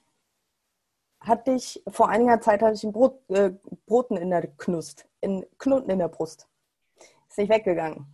hatte 1.20 1.52
ich, 1.52 1.82
vor 1.88 2.08
einiger 2.08 2.40
Zeit 2.40 2.62
hatte 2.62 2.74
ich 2.74 2.84
ein 2.84 2.92
Brot, 2.92 3.18
äh, 3.30 3.52
Broten 3.86 4.16
in 4.16 4.30
der 4.30 4.46
Knust, 4.46 5.06
in 5.20 5.46
Knoten 5.58 5.90
in 5.90 5.98
der 5.98 6.08
Brust. 6.08 6.48
Ist 7.28 7.38
nicht 7.38 7.50
weggegangen. 7.50 8.06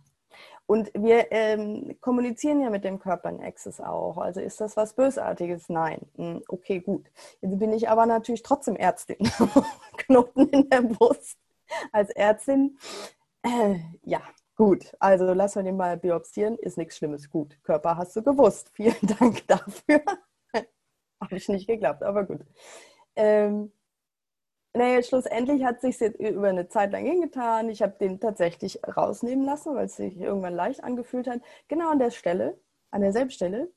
Und 0.65 0.89
wir 0.93 1.31
ähm, 1.33 1.97
kommunizieren 1.99 2.61
ja 2.61 2.69
mit 2.69 2.85
dem 2.85 2.97
Körper 2.99 3.29
in 3.29 3.43
Access 3.43 3.81
auch. 3.81 4.17
Also 4.17 4.39
ist 4.39 4.61
das 4.61 4.77
was 4.77 4.93
Bösartiges? 4.93 5.67
Nein. 5.67 5.99
Hm, 6.15 6.43
okay, 6.47 6.79
gut. 6.79 7.11
Jetzt 7.41 7.59
bin 7.59 7.73
ich 7.73 7.89
aber 7.89 8.05
natürlich 8.05 8.41
trotzdem 8.41 8.77
Ärztin. 8.77 9.17
Knoten 9.97 10.47
in 10.47 10.69
der 10.69 10.81
Brust 10.83 11.37
als 11.91 12.09
Ärztin. 12.11 12.77
Äh, 13.43 13.79
ja, 14.03 14.21
gut. 14.55 14.95
Also 14.99 15.33
lassen 15.33 15.59
wir 15.59 15.63
den 15.63 15.77
mal 15.77 15.97
biopsieren. 15.97 16.57
Ist 16.57 16.77
nichts 16.77 16.97
Schlimmes. 16.97 17.29
Gut. 17.29 17.57
Körper 17.63 17.97
hast 17.97 18.15
du 18.15 18.23
gewusst. 18.23 18.69
Vielen 18.73 18.95
Dank 19.19 19.47
dafür. 19.47 20.01
Habe 21.21 21.35
ich 21.37 21.47
nicht 21.49 21.67
geglaubt, 21.67 22.03
aber 22.03 22.25
gut. 22.25 22.41
Ähm, 23.15 23.71
naja, 24.73 25.03
schlussendlich 25.03 25.63
hat 25.65 25.81
sich 25.81 25.99
jetzt 25.99 26.19
über 26.19 26.47
eine 26.49 26.67
Zeit 26.69 26.91
lang 26.93 27.05
hingetan. 27.05 27.69
Ich 27.69 27.81
habe 27.81 27.97
den 27.99 28.19
tatsächlich 28.21 28.79
rausnehmen 28.87 29.45
lassen, 29.45 29.75
weil 29.75 29.85
es 29.85 29.97
sich 29.97 30.17
irgendwann 30.17 30.55
leicht 30.55 30.83
angefühlt 30.83 31.27
hat. 31.27 31.41
Genau 31.67 31.89
an 31.91 31.99
der 31.99 32.11
Stelle, 32.11 32.57
an 32.89 33.01
derselben 33.01 33.31
Stelle, 33.31 33.69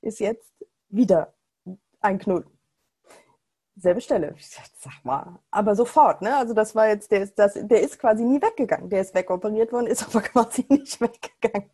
ist 0.00 0.18
jetzt 0.18 0.52
wieder 0.88 1.34
ein 2.00 2.18
Knoten. 2.18 2.59
Selbe 3.80 4.00
Stelle. 4.00 4.34
Ich 4.36 4.50
sag, 4.50 4.66
sag 4.78 5.04
mal, 5.04 5.38
aber 5.50 5.74
sofort, 5.74 6.20
ne? 6.20 6.36
Also 6.36 6.52
das 6.52 6.74
war 6.74 6.88
jetzt, 6.88 7.10
der 7.10 7.22
ist, 7.22 7.38
das, 7.38 7.54
der 7.54 7.80
ist 7.80 7.98
quasi 7.98 8.24
nie 8.24 8.40
weggegangen. 8.40 8.90
Der 8.90 9.00
ist 9.00 9.14
wegoperiert 9.14 9.72
worden, 9.72 9.86
ist 9.86 10.02
aber 10.08 10.20
quasi 10.20 10.66
nicht 10.68 11.00
weggegangen. 11.00 11.70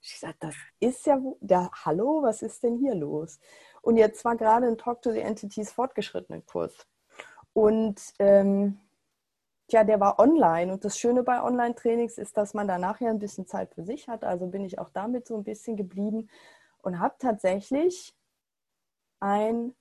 Ich 0.00 0.18
sag, 0.20 0.38
das 0.40 0.54
ist 0.80 1.04
ja, 1.06 1.20
der, 1.40 1.70
hallo, 1.84 2.22
was 2.22 2.42
ist 2.42 2.62
denn 2.62 2.78
hier 2.78 2.94
los? 2.94 3.40
Und 3.82 3.96
jetzt 3.96 4.24
war 4.24 4.36
gerade 4.36 4.66
ein 4.66 4.78
Talk 4.78 5.02
to 5.02 5.10
the 5.10 5.20
Entities 5.20 5.72
fortgeschrittenen 5.72 6.46
Kurs. 6.46 6.86
Und 7.52 8.00
ähm, 8.18 8.78
ja, 9.70 9.84
der 9.84 9.98
war 10.00 10.18
online. 10.18 10.72
Und 10.72 10.84
das 10.84 10.98
Schöne 10.98 11.22
bei 11.22 11.42
Online-Trainings 11.42 12.18
ist, 12.18 12.36
dass 12.36 12.54
man 12.54 12.68
danach 12.68 13.00
ja 13.00 13.10
ein 13.10 13.18
bisschen 13.18 13.46
Zeit 13.46 13.74
für 13.74 13.84
sich 13.84 14.08
hat. 14.08 14.22
Also 14.24 14.46
bin 14.46 14.64
ich 14.64 14.78
auch 14.78 14.90
damit 14.90 15.26
so 15.26 15.36
ein 15.36 15.44
bisschen 15.44 15.76
geblieben 15.76 16.28
und 16.82 17.00
habe 17.00 17.14
tatsächlich 17.18 18.14
ein 19.20 19.74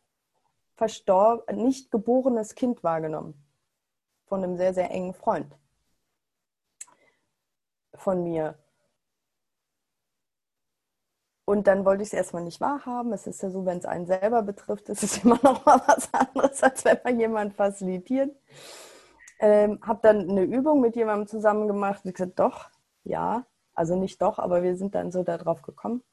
nicht 1.52 1.92
geborenes 1.92 2.56
Kind 2.56 2.84
wahrgenommen. 2.84 3.34
Von 4.26 4.44
einem 4.44 4.58
sehr, 4.58 4.74
sehr 4.74 4.92
engen 4.92 5.14
Freund 5.14 5.56
von 8.02 8.24
mir. 8.24 8.58
Und 11.46 11.68
dann 11.68 11.86
wollte 11.86 12.04
ich 12.04 12.10
es 12.10 12.14
erstmal 12.14 12.44
nicht 12.44 12.62
wahrhaben. 12.62 13.12
Es 13.14 13.28
ist 13.28 13.42
ja 13.42 13.50
so, 13.50 13.66
wenn 13.66 13.78
es 13.78 13.86
einen 13.86 14.06
selber 14.06 14.42
betrifft, 14.42 14.90
ist 14.90 15.04
es 15.04 15.18
immer 15.24 15.40
noch 15.44 15.66
mal 15.66 15.82
was 15.86 16.14
anderes, 16.14 16.62
als 16.64 16.86
wenn 16.86 17.00
man 17.04 17.20
jemanden 17.20 17.54
facilitiert. 17.54 18.36
Ähm, 19.40 19.80
habe 19.82 20.00
dann 20.04 20.30
eine 20.30 20.44
Übung 20.44 20.82
mit 20.82 20.96
jemandem 20.96 21.28
zusammen 21.28 21.68
gemacht 21.68 22.06
und 22.06 22.14
gesagt, 22.14 22.40
doch, 22.40 22.70
ja, 23.04 23.46
also 23.74 23.96
nicht 23.96 24.22
doch, 24.22 24.38
aber 24.38 24.62
wir 24.62 24.76
sind 24.78 24.94
dann 24.94 25.12
so 25.12 25.24
darauf 25.24 25.64
gekommen. 25.64 26.04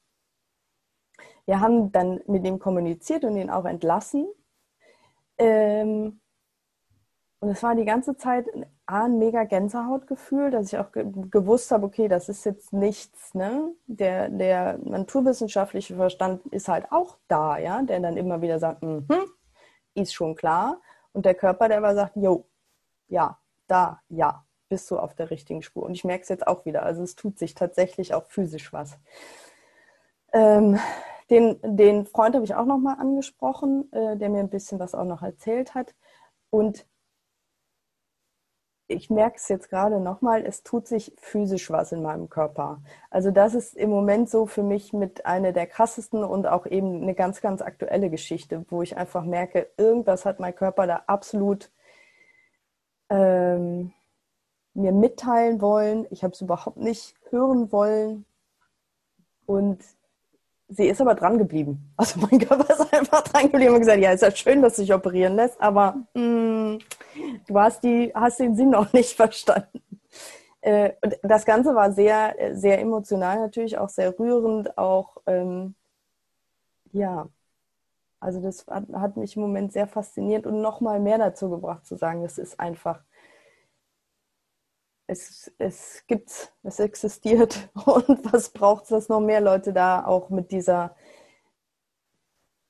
Wir 1.44 1.61
haben 1.61 1.92
dann 1.92 2.20
mit 2.26 2.44
ihm 2.46 2.59
kommuniziert 2.59 3.24
und 3.24 3.37
ihn 3.37 3.50
auch 3.50 3.64
entlassen. 3.64 4.26
Ähm, 5.38 6.20
und 7.40 7.51
es 7.51 7.62
war 7.62 7.74
die 7.77 7.85
ganze 7.85 8.16
Zeit 8.16 8.46
ein 8.87 9.18
mega 9.18 9.44
Gänsehautgefühl, 9.44 10.51
dass 10.51 10.72
ich 10.72 10.79
auch 10.79 10.90
ge 10.90 11.07
gewusst 11.31 11.70
habe, 11.70 11.87
okay, 11.87 12.09
das 12.09 12.29
ist 12.29 12.44
jetzt 12.44 12.72
nichts, 12.72 13.35
ne? 13.35 13.72
Der, 13.87 14.29
der 14.29 14.79
naturwissenschaftliche 14.79 15.94
Verstand 15.94 16.44
ist 16.46 16.68
halt 16.68 16.90
auch 16.90 17.16
da, 17.29 17.59
ja, 17.59 17.83
der 17.83 18.01
dann 18.01 18.16
immer 18.16 18.40
wieder 18.42 18.59
sagt, 18.59 18.83
mm 18.83 19.05
ist 19.94 20.14
schon 20.14 20.35
klar. 20.37 20.81
Und 21.12 21.27
der 21.27 21.35
Körper, 21.35 21.68
der 21.68 21.79
aber 21.79 21.94
sagt, 21.94 22.16
jo, 22.16 22.46
ja, 23.09 23.38
da, 23.66 24.01
ja, 24.09 24.44
bist 24.68 24.90
du 24.90 24.98
auf 24.98 25.14
der 25.14 25.31
richtigen 25.31 25.62
Spur. 25.62 25.85
Und 25.85 25.94
ich 25.94 26.05
merke 26.05 26.22
es 26.22 26.29
jetzt 26.29 26.46
auch 26.46 26.64
wieder. 26.64 26.83
Also 26.83 27.03
es 27.03 27.16
tut 27.16 27.38
sich 27.38 27.55
tatsächlich 27.55 28.14
auch 28.14 28.27
physisch 28.27 28.72
was. 28.72 28.98
Ähm, 30.33 30.79
den, 31.31 31.59
den 31.62 32.07
Freund 32.07 32.35
habe 32.35 32.45
ich 32.45 32.55
auch 32.55 32.64
nochmal 32.64 32.97
angesprochen, 32.99 33.93
äh, 33.93 34.17
der 34.17 34.29
mir 34.31 34.41
ein 34.41 34.51
bisschen 34.51 34.79
was 34.79 34.95
auch 34.95 35.05
noch 35.05 35.23
erzählt 35.23 35.75
hat. 35.75 35.95
Und 36.51 36.87
ich 38.91 39.11
merke 39.11 39.37
es 39.37 39.49
jetzt 39.49 39.69
gerade 39.69 40.01
nochmal, 40.01 40.47
es 40.47 40.62
tut 40.62 40.87
sich 40.88 41.12
physisch 41.19 41.71
was 41.71 41.93
in 41.93 42.03
meinem 42.03 42.31
Körper. 42.31 42.81
Also 43.11 43.31
das 43.31 43.55
ist 43.55 43.75
im 43.75 43.91
Moment 43.91 44.31
so 44.31 44.47
für 44.47 44.62
mich 44.62 44.95
mit 44.95 45.27
einer 45.27 45.53
der 45.53 45.67
krassesten 45.67 46.25
und 46.25 46.47
auch 46.47 46.64
eben 46.67 47.03
eine 47.03 47.14
ganz, 47.14 47.43
ganz 47.43 47.61
aktuelle 47.61 48.09
Geschichte, 48.09 48.64
wo 48.71 48.81
ich 48.83 48.97
einfach 48.97 49.25
merke, 49.25 49.69
irgendwas 49.77 50.25
hat 50.25 50.41
mein 50.41 50.55
Körper 50.55 50.87
da 50.87 51.03
absolut 51.07 51.71
ähm, 53.11 53.93
mir 54.73 54.93
mitteilen 54.93 55.61
wollen. 55.61 56.07
Ich 56.11 56.25
habe 56.25 56.33
es 56.33 56.41
überhaupt 56.41 56.79
nicht 56.79 57.14
hören 57.31 57.71
wollen. 57.71 58.25
Und 59.45 59.85
sie 60.68 60.87
ist 60.88 61.00
aber 61.00 61.14
dran 61.14 61.38
geblieben. 61.38 61.92
Also 61.96 62.20
mein 62.31 62.38
Körper 62.38 62.72
ist 62.72 62.92
einfach 62.92 63.22
dran 63.22 63.50
geblieben 63.50 63.74
und 63.74 63.81
gesagt, 63.81 64.00
ja, 64.00 64.12
ist 64.12 64.22
ja 64.22 64.31
schön, 64.31 64.62
dass 64.62 64.76
du 64.76 64.83
dich 64.83 64.94
operieren 64.94 65.37
lässt, 65.37 65.61
aber 65.61 65.96
mm, 66.14 66.78
du 67.46 67.59
hast, 67.59 67.83
die, 67.83 68.12
hast 68.14 68.40
den 68.40 68.57
Sinn 68.57 68.70
noch 68.70 68.92
nicht 68.92 69.12
verstanden. 69.16 69.83
Äh, 70.61 70.92
und 71.02 71.16
das 71.22 71.44
Ganze 71.44 71.74
war 71.74 71.92
sehr, 71.92 72.35
sehr 72.52 72.81
emotional 72.81 73.40
natürlich, 73.40 73.78
auch 73.78 73.88
sehr 73.88 74.18
rührend, 74.18 74.76
auch 74.76 75.16
ähm, 75.26 75.74
ja, 76.92 77.28
also 78.20 78.40
das 78.40 78.66
hat, 78.66 78.88
hat, 78.92 79.16
mich 79.16 79.37
im 79.37 79.42
Moment 79.42 79.72
sehr 79.72 79.87
fasziniert 79.87 80.46
und 80.46 80.61
nochmal 80.61 80.98
mehr 81.00 81.18
dazu 81.18 81.50
gebracht 81.50 81.87
zu 81.87 81.96
sagen, 81.96 82.24
es 82.24 82.38
ist 82.38 82.59
einfach, 82.59 83.04
es, 85.09 85.51
es 85.59 86.05
gibt, 86.07 86.53
es 86.62 86.79
existiert 86.79 87.71
und 87.87 88.33
was 88.33 88.51
braucht 88.51 88.85
es, 88.85 88.90
dass 88.90 89.09
noch 89.09 89.21
mehr 89.21 89.40
Leute 89.40 89.73
da 89.73 90.05
auch 90.05 90.31
mit 90.31 90.53
dieser 90.53 90.94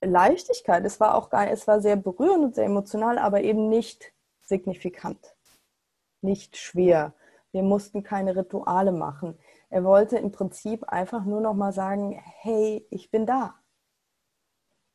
Leichtigkeit, 0.01 0.85
es 0.85 1.01
war 1.01 1.17
auch 1.17 1.29
es 1.33 1.67
war 1.67 1.81
sehr 1.81 1.97
berührend 1.97 2.45
und 2.45 2.55
sehr 2.55 2.67
emotional, 2.67 3.19
aber 3.19 3.43
eben 3.43 3.69
nicht 3.69 4.13
signifikant, 4.41 5.35
nicht 6.23 6.57
schwer. 6.57 7.15
Wir 7.51 7.65
mussten 7.65 8.05
keine 8.05 8.37
Rituale 8.37 8.93
machen. 8.93 9.37
Er 9.71 9.83
wollte 9.83 10.17
im 10.19 10.31
Prinzip 10.31 10.85
einfach 10.85 11.25
nur 11.25 11.41
noch 11.41 11.55
mal 11.55 11.73
sagen, 11.73 12.13
hey, 12.41 12.87
ich 12.91 13.11
bin 13.11 13.27
da. 13.27 13.57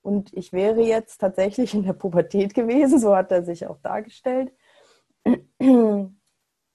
Und 0.02 0.34
ich 0.34 0.54
wäre 0.54 0.82
jetzt 0.82 1.18
tatsächlich 1.20 1.74
in 1.74 1.84
der 1.84 1.94
Pubertät 1.94 2.54
gewesen, 2.54 3.00
so 3.00 3.16
hat 3.16 3.32
er 3.32 3.44
sich 3.44 3.68
auch 3.68 3.80
dargestellt. 3.80 4.54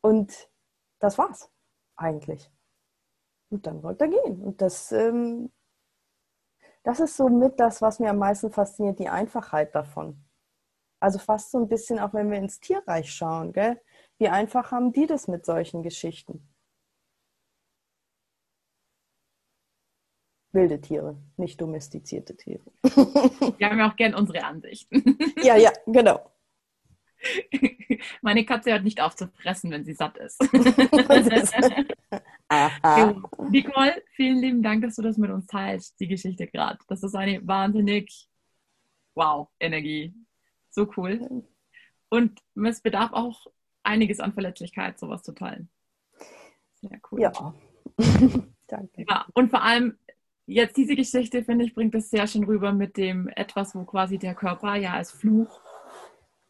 Und 0.02 0.48
das 0.98 1.18
war's 1.18 1.50
eigentlich. 1.96 2.50
Und 3.50 3.66
dann 3.66 3.82
wollte 3.82 4.04
er 4.04 4.10
gehen. 4.10 4.42
Und 4.42 4.60
das, 4.60 4.92
ähm, 4.92 5.52
das 6.82 7.00
ist 7.00 7.16
so 7.16 7.28
mit 7.28 7.58
das, 7.60 7.82
was 7.82 7.98
mir 7.98 8.10
am 8.10 8.18
meisten 8.18 8.50
fasziniert, 8.50 8.98
die 8.98 9.08
Einfachheit 9.08 9.74
davon. 9.74 10.24
Also 11.00 11.18
fast 11.18 11.50
so 11.50 11.58
ein 11.58 11.68
bisschen, 11.68 11.98
auch 11.98 12.12
wenn 12.14 12.30
wir 12.30 12.38
ins 12.38 12.60
Tierreich 12.60 13.12
schauen, 13.12 13.52
gell? 13.52 13.80
wie 14.18 14.28
einfach 14.28 14.72
haben 14.72 14.92
die 14.92 15.06
das 15.06 15.28
mit 15.28 15.46
solchen 15.46 15.82
Geschichten? 15.82 16.48
wilde 20.52 20.80
Tiere, 20.80 21.16
nicht 21.36 21.60
domestizierte 21.60 22.36
Tiere. 22.36 22.64
Wir 22.82 23.70
haben 23.70 23.78
ja 23.78 23.90
auch 23.90 23.96
gern 23.96 24.14
unsere 24.14 24.44
Ansichten. 24.44 25.18
Ja, 25.42 25.56
ja, 25.56 25.72
genau. 25.86 26.20
Meine 28.22 28.44
Katze 28.44 28.72
hört 28.72 28.84
nicht 28.84 29.00
auf 29.00 29.16
zu 29.16 29.28
fressen, 29.28 29.70
wenn 29.70 29.84
sie 29.84 29.94
satt 29.94 30.16
ist. 30.18 30.40
Nicole, 33.50 34.02
vielen 34.12 34.38
lieben 34.38 34.62
Dank, 34.62 34.82
dass 34.82 34.96
du 34.96 35.02
das 35.02 35.18
mit 35.18 35.30
uns 35.30 35.46
teilst, 35.46 35.98
die 36.00 36.08
Geschichte 36.08 36.46
gerade. 36.46 36.78
Das 36.88 37.02
ist 37.02 37.14
eine 37.14 37.46
wahnsinnig 37.46 38.28
wow 39.14 39.48
Energie. 39.58 40.14
So 40.70 40.88
cool. 40.96 41.44
Und 42.08 42.40
es 42.64 42.80
bedarf 42.80 43.12
auch 43.12 43.46
einiges 43.82 44.20
an 44.20 44.32
Verletzlichkeit, 44.32 44.98
sowas 44.98 45.22
zu 45.22 45.32
teilen. 45.32 45.68
Sehr 46.80 47.00
cool. 47.10 47.20
Ja. 47.20 47.54
Danke. 48.68 49.04
Ja, 49.08 49.26
und 49.34 49.50
vor 49.50 49.62
allem 49.62 49.98
jetzt 50.46 50.76
diese 50.76 50.94
Geschichte, 50.94 51.42
finde 51.42 51.64
ich, 51.64 51.74
bringt 51.74 51.94
es 51.94 52.10
sehr 52.10 52.26
schön 52.26 52.44
rüber 52.44 52.72
mit 52.72 52.96
dem 52.96 53.28
etwas, 53.28 53.74
wo 53.74 53.84
quasi 53.84 54.18
der 54.18 54.34
Körper 54.34 54.76
ja 54.76 54.92
als 54.92 55.10
Fluch 55.10 55.60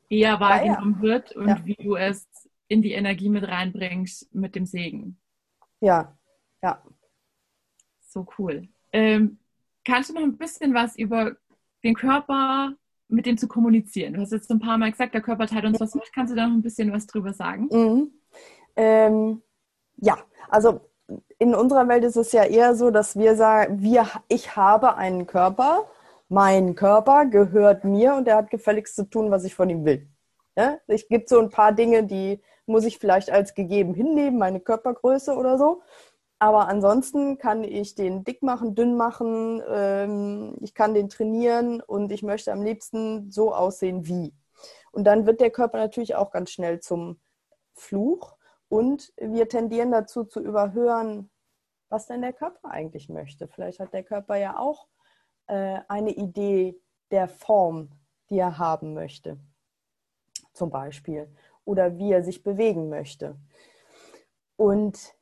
eher 0.08 0.40
wahrgenommen 0.40 0.94
ja, 0.94 0.96
ja. 0.96 1.02
wird 1.02 1.36
und 1.36 1.48
ja. 1.48 1.60
wie 1.64 1.74
du 1.74 1.96
es 1.96 2.26
in 2.68 2.82
die 2.82 2.92
Energie 2.92 3.28
mit 3.28 3.46
reinbringst 3.46 4.34
mit 4.34 4.54
dem 4.54 4.66
Segen. 4.66 5.18
Ja, 5.80 6.16
ja. 6.62 6.82
So 8.00 8.26
cool. 8.38 8.68
Ähm, 8.92 9.38
kannst 9.84 10.10
du 10.10 10.14
noch 10.14 10.22
ein 10.22 10.36
bisschen 10.36 10.74
was 10.74 10.96
über 10.96 11.36
den 11.82 11.94
Körper 11.94 12.74
mit 13.08 13.26
dem 13.26 13.38
zu 13.38 13.48
kommunizieren? 13.48 14.14
Du 14.14 14.20
hast 14.20 14.32
jetzt 14.32 14.50
ein 14.50 14.60
paar 14.60 14.78
Mal 14.78 14.90
gesagt, 14.90 15.14
der 15.14 15.22
Körper 15.22 15.46
teilt 15.46 15.64
uns 15.64 15.80
was 15.80 15.94
mit. 15.94 16.12
Kannst 16.12 16.32
du 16.32 16.36
da 16.36 16.46
noch 16.46 16.54
ein 16.54 16.62
bisschen 16.62 16.92
was 16.92 17.06
drüber 17.06 17.32
sagen? 17.32 17.68
Mhm. 17.70 18.12
Ähm, 18.76 19.42
ja, 19.96 20.18
also 20.48 20.80
in 21.38 21.54
unserer 21.54 21.88
Welt 21.88 22.04
ist 22.04 22.16
es 22.16 22.32
ja 22.32 22.44
eher 22.44 22.74
so, 22.74 22.90
dass 22.90 23.16
wir 23.16 23.34
sagen, 23.34 23.80
wir, 23.80 24.06
ich 24.28 24.56
habe 24.56 24.96
einen 24.96 25.26
Körper, 25.26 25.86
mein 26.28 26.74
Körper 26.74 27.26
gehört 27.26 27.84
mir 27.84 28.14
und 28.14 28.28
er 28.28 28.36
hat 28.36 28.50
gefälligst 28.50 28.96
zu 28.96 29.04
tun, 29.04 29.30
was 29.30 29.44
ich 29.44 29.54
von 29.54 29.70
ihm 29.70 29.84
will. 29.84 30.08
Ja? 30.56 30.78
Es 30.86 31.08
gibt 31.08 31.28
so 31.28 31.38
ein 31.40 31.50
paar 31.50 31.72
Dinge, 31.72 32.04
die 32.04 32.42
muss 32.66 32.84
ich 32.84 32.98
vielleicht 32.98 33.30
als 33.30 33.54
gegeben 33.54 33.94
hinnehmen, 33.94 34.38
meine 34.38 34.60
Körpergröße 34.60 35.34
oder 35.34 35.56
so. 35.58 35.82
Aber 36.38 36.68
ansonsten 36.68 37.38
kann 37.38 37.64
ich 37.64 37.94
den 37.94 38.22
dick 38.22 38.42
machen, 38.42 38.74
dünn 38.74 38.96
machen, 38.96 39.62
ähm, 39.68 40.56
ich 40.60 40.74
kann 40.74 40.94
den 40.94 41.08
trainieren 41.08 41.80
und 41.80 42.12
ich 42.12 42.22
möchte 42.22 42.52
am 42.52 42.62
liebsten 42.62 43.30
so 43.30 43.52
aussehen 43.52 44.06
wie. 44.06 44.34
Und 44.92 45.04
dann 45.04 45.26
wird 45.26 45.40
der 45.40 45.50
Körper 45.50 45.78
natürlich 45.78 46.14
auch 46.14 46.30
ganz 46.30 46.50
schnell 46.50 46.78
zum 46.80 47.18
Fluch 47.74 48.36
und 48.68 49.12
wir 49.16 49.48
tendieren 49.48 49.90
dazu 49.90 50.24
zu 50.24 50.40
überhören, 50.40 51.30
was 51.88 52.06
denn 52.06 52.20
der 52.22 52.32
Körper 52.32 52.70
eigentlich 52.70 53.08
möchte. 53.08 53.48
Vielleicht 53.48 53.80
hat 53.80 53.92
der 53.92 54.04
Körper 54.04 54.36
ja 54.36 54.58
auch 54.58 54.86
äh, 55.48 55.80
eine 55.88 56.10
Idee 56.10 56.80
der 57.10 57.28
Form, 57.28 57.90
die 58.30 58.38
er 58.38 58.58
haben 58.58 58.94
möchte, 58.94 59.38
zum 60.52 60.70
Beispiel, 60.70 61.28
oder 61.64 61.98
wie 61.98 62.12
er 62.12 62.22
sich 62.22 62.42
bewegen 62.42 62.88
möchte. 62.88 63.36
Und 64.56 65.14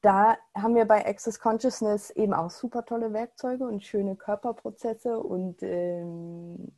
da 0.00 0.36
haben 0.54 0.74
wir 0.74 0.86
bei 0.86 1.06
Access 1.06 1.38
Consciousness 1.38 2.10
eben 2.10 2.34
auch 2.34 2.50
super 2.50 2.84
tolle 2.84 3.12
Werkzeuge 3.12 3.64
und 3.64 3.84
schöne 3.84 4.16
Körperprozesse 4.16 5.18
und, 5.20 5.62
ähm, 5.62 6.72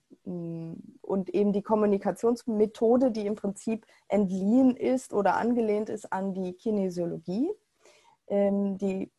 und 1.00 1.30
eben 1.30 1.52
die 1.52 1.62
Kommunikationsmethode, 1.62 3.10
die 3.10 3.26
im 3.26 3.36
Prinzip 3.36 3.86
entliehen 4.08 4.76
ist 4.76 5.12
oder 5.12 5.36
angelehnt 5.36 5.88
ist 5.88 6.12
an 6.12 6.34
die 6.34 6.52
Kinesiologie. 6.52 7.50
Ähm, 8.26 8.76
die, 8.78 9.10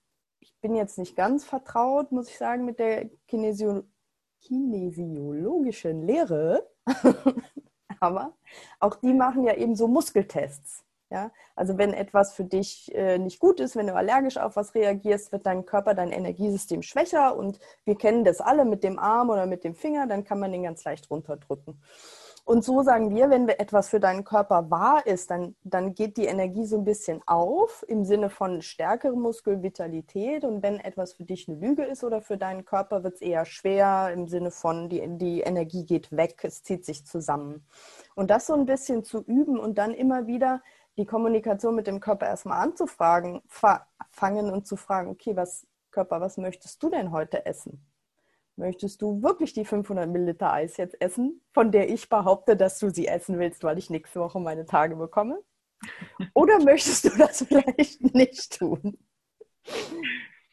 ich 0.41 0.53
bin 0.59 0.75
jetzt 0.75 0.97
nicht 0.97 1.15
ganz 1.15 1.45
vertraut, 1.45 2.11
muss 2.11 2.29
ich 2.29 2.37
sagen, 2.37 2.65
mit 2.65 2.79
der 2.79 3.09
Kinesio 3.27 3.83
kinesiologischen 4.43 6.01
Lehre, 6.01 6.67
aber 7.99 8.33
auch 8.79 8.95
die 8.95 9.13
machen 9.13 9.43
ja 9.43 9.55
eben 9.55 9.75
so 9.75 9.87
Muskeltests. 9.87 10.83
Ja? 11.11 11.31
Also 11.55 11.77
wenn 11.77 11.93
etwas 11.93 12.33
für 12.33 12.43
dich 12.43 12.91
äh, 12.95 13.19
nicht 13.19 13.39
gut 13.39 13.59
ist, 13.59 13.75
wenn 13.75 13.85
du 13.85 13.93
allergisch 13.93 14.37
auf 14.37 14.55
was 14.55 14.73
reagierst, 14.73 15.31
wird 15.31 15.45
dein 15.45 15.65
Körper, 15.65 15.93
dein 15.93 16.11
Energiesystem 16.11 16.81
schwächer 16.81 17.35
und 17.35 17.59
wir 17.85 17.95
kennen 17.95 18.23
das 18.23 18.41
alle 18.41 18.65
mit 18.65 18.83
dem 18.83 18.97
Arm 18.97 19.29
oder 19.29 19.45
mit 19.45 19.63
dem 19.63 19.75
Finger, 19.75 20.07
dann 20.07 20.23
kann 20.23 20.39
man 20.39 20.51
den 20.51 20.63
ganz 20.63 20.83
leicht 20.85 21.11
runterdrücken. 21.11 21.79
Und 22.43 22.63
so 22.63 22.81
sagen 22.81 23.13
wir, 23.15 23.29
wenn 23.29 23.47
etwas 23.47 23.89
für 23.89 23.99
deinen 23.99 24.23
Körper 24.23 24.69
wahr 24.71 25.05
ist, 25.05 25.31
dann, 25.31 25.55
dann 25.63 25.93
geht 25.93 26.17
die 26.17 26.25
Energie 26.25 26.65
so 26.65 26.77
ein 26.77 26.83
bisschen 26.83 27.21
auf 27.25 27.85
im 27.87 28.03
Sinne 28.03 28.29
von 28.29 28.61
stärkere 28.61 29.15
Muskelvitalität. 29.15 30.43
Und 30.43 30.63
wenn 30.63 30.79
etwas 30.79 31.13
für 31.13 31.23
dich 31.23 31.47
eine 31.47 31.59
Lüge 31.59 31.83
ist 31.83 32.03
oder 32.03 32.21
für 32.21 32.37
deinen 32.37 32.65
Körper, 32.65 33.03
wird 33.03 33.15
es 33.15 33.21
eher 33.21 33.45
schwer 33.45 34.11
im 34.13 34.27
Sinne 34.27 34.51
von 34.51 34.89
die, 34.89 35.01
die 35.17 35.41
Energie 35.41 35.85
geht 35.85 36.11
weg, 36.11 36.39
es 36.43 36.63
zieht 36.63 36.85
sich 36.85 37.05
zusammen. 37.05 37.65
Und 38.15 38.29
das 38.31 38.47
so 38.47 38.53
ein 38.53 38.65
bisschen 38.65 39.03
zu 39.03 39.23
üben 39.23 39.59
und 39.59 39.77
dann 39.77 39.93
immer 39.93 40.27
wieder 40.27 40.61
die 40.97 41.05
Kommunikation 41.05 41.75
mit 41.75 41.87
dem 41.87 41.99
Körper 41.99 42.27
erstmal 42.27 42.61
anzufragen, 42.61 43.41
fangen 44.11 44.51
und 44.51 44.67
zu 44.67 44.75
fragen, 44.75 45.09
okay, 45.09 45.35
was 45.35 45.65
Körper, 45.91 46.21
was 46.21 46.37
möchtest 46.37 46.81
du 46.83 46.89
denn 46.89 47.11
heute 47.11 47.45
essen? 47.45 47.85
Möchtest 48.61 49.01
du 49.01 49.23
wirklich 49.23 49.53
die 49.53 49.65
500 49.65 50.07
Milliliter 50.07 50.53
Eis 50.53 50.77
jetzt 50.77 51.01
essen, 51.01 51.41
von 51.51 51.71
der 51.71 51.89
ich 51.89 52.09
behaupte, 52.09 52.55
dass 52.55 52.77
du 52.77 52.91
sie 52.91 53.07
essen 53.07 53.39
willst, 53.39 53.63
weil 53.63 53.79
ich 53.79 53.89
nächste 53.89 54.19
Woche 54.19 54.39
meine 54.39 54.67
Tage 54.67 54.95
bekomme? 54.95 55.41
Oder 56.35 56.59
möchtest 56.63 57.05
du 57.05 57.09
das 57.17 57.43
vielleicht 57.43 58.13
nicht 58.13 58.59
tun? 58.59 58.99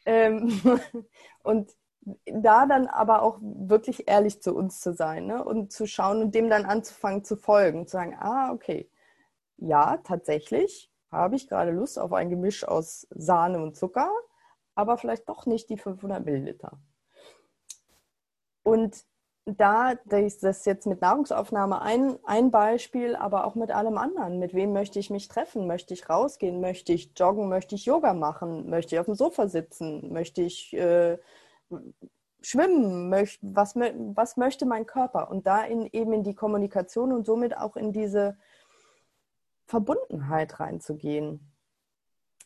ähm, 0.07 0.59
und 1.43 1.69
da 2.25 2.65
dann 2.65 2.87
aber 2.87 3.21
auch 3.21 3.37
wirklich 3.41 4.07
ehrlich 4.07 4.41
zu 4.41 4.55
uns 4.55 4.79
zu 4.79 4.95
sein 4.95 5.27
ne? 5.27 5.43
und 5.43 5.71
zu 5.71 5.85
schauen 5.85 6.23
und 6.23 6.33
dem 6.33 6.49
dann 6.49 6.65
anzufangen 6.65 7.23
zu 7.23 7.37
folgen, 7.37 7.85
zu 7.85 7.91
sagen, 7.91 8.17
ah, 8.19 8.51
okay, 8.51 8.89
ja, 9.57 9.97
tatsächlich 9.97 10.91
habe 11.11 11.35
ich 11.35 11.47
gerade 11.47 11.69
Lust 11.69 11.99
auf 11.99 12.11
ein 12.13 12.31
Gemisch 12.31 12.63
aus 12.63 13.05
Sahne 13.11 13.61
und 13.61 13.75
Zucker, 13.75 14.09
aber 14.73 14.97
vielleicht 14.97 15.29
doch 15.29 15.45
nicht 15.45 15.69
die 15.69 15.77
500 15.77 16.25
Milliliter. 16.25 16.79
Und 18.63 19.05
da, 19.57 19.95
das 20.05 20.43
ist 20.43 20.65
jetzt 20.65 20.85
mit 20.85 21.01
Nahrungsaufnahme 21.01 21.81
ein, 21.81 22.17
ein 22.23 22.51
Beispiel, 22.51 23.15
aber 23.15 23.45
auch 23.45 23.55
mit 23.55 23.71
allem 23.71 23.97
anderen. 23.97 24.39
Mit 24.39 24.53
wem 24.53 24.73
möchte 24.73 24.99
ich 24.99 25.09
mich 25.09 25.27
treffen? 25.27 25.67
Möchte 25.67 25.93
ich 25.93 26.09
rausgehen? 26.09 26.61
Möchte 26.61 26.93
ich 26.93 27.11
joggen? 27.15 27.49
Möchte 27.49 27.75
ich 27.75 27.85
Yoga 27.85 28.13
machen? 28.13 28.69
Möchte 28.69 28.95
ich 28.95 28.99
auf 28.99 29.05
dem 29.05 29.15
Sofa 29.15 29.47
sitzen? 29.47 30.11
Möchte 30.11 30.41
ich 30.41 30.73
äh, 30.73 31.17
schwimmen? 32.41 33.09
Möcht, 33.09 33.39
was, 33.41 33.75
was 33.75 34.37
möchte 34.37 34.65
mein 34.65 34.85
Körper? 34.85 35.29
Und 35.31 35.47
da 35.47 35.63
in, 35.63 35.87
eben 35.91 36.13
in 36.13 36.23
die 36.23 36.35
Kommunikation 36.35 37.11
und 37.11 37.25
somit 37.25 37.57
auch 37.57 37.75
in 37.75 37.91
diese 37.91 38.37
Verbundenheit 39.65 40.59
reinzugehen. 40.59 41.48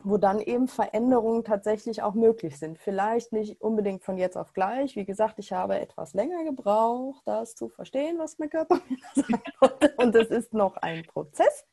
Wo 0.04 0.18
dann 0.18 0.39
eben 0.39 0.68
Veränderungen 0.68 1.44
tatsächlich 1.44 2.02
auch 2.02 2.13
möglich 2.13 2.58
sind. 2.58 2.78
Vielleicht 2.78 3.32
nicht 3.32 3.62
unbedingt 3.62 4.04
von 4.04 4.18
jetzt 4.18 4.38
auf 4.38 4.54
gleich. 4.54 4.96
Wie 4.96 5.06
gesagt, 5.06 5.39
ich 5.39 5.52
habe 5.54 5.80
etwas 5.80 6.13
länger 6.13 6.44
gebraucht, 6.44 7.22
das 7.26 7.56
zu 7.56 7.70
verstehen, 7.70 8.18
was 8.20 8.38
mein 8.39 8.50
Körper 8.50 8.80
mir 8.89 8.98
sagt. 9.16 10.00
Und 10.00 10.16
es 10.16 10.30
ist 10.30 10.54
noch 10.54 10.78
ein 10.78 11.04
Prozess. 11.06 11.66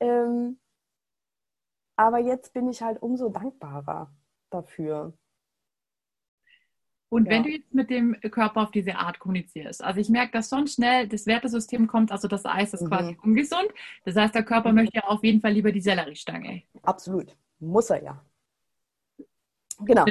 Ähm, 0.00 0.58
aber 1.96 2.18
jetzt 2.18 2.52
bin 2.52 2.68
ich 2.68 2.82
halt 2.82 3.00
umso 3.02 3.28
dankbarer 3.28 4.12
dafür. 4.50 5.14
Und 7.08 7.26
ja. 7.26 7.30
wenn 7.30 7.44
du 7.44 7.50
jetzt 7.50 7.72
mit 7.72 7.88
dem 7.88 8.20
Körper 8.30 8.62
auf 8.62 8.70
diese 8.72 8.96
Art 8.96 9.18
kommunizierst, 9.18 9.82
also 9.82 10.00
ich 10.00 10.08
merke, 10.08 10.32
dass 10.32 10.48
schon 10.48 10.66
schnell 10.66 11.06
das 11.06 11.26
Wertesystem 11.26 11.86
kommt, 11.86 12.10
also 12.10 12.26
das 12.26 12.44
Eis 12.44 12.74
ist 12.74 12.82
mhm. 12.82 12.88
quasi 12.88 13.18
ungesund. 13.22 13.68
Das 14.04 14.16
heißt, 14.16 14.34
der 14.34 14.42
Körper 14.42 14.70
mhm. 14.70 14.76
möchte 14.76 14.96
ja 14.96 15.04
auf 15.04 15.22
jeden 15.22 15.40
Fall 15.40 15.52
lieber 15.52 15.72
die 15.72 15.80
Selleriestange. 15.80 16.62
Absolut. 16.82 17.36
Muss 17.58 17.90
er 17.90 18.02
ja. 18.02 18.22
Genau. 19.80 20.04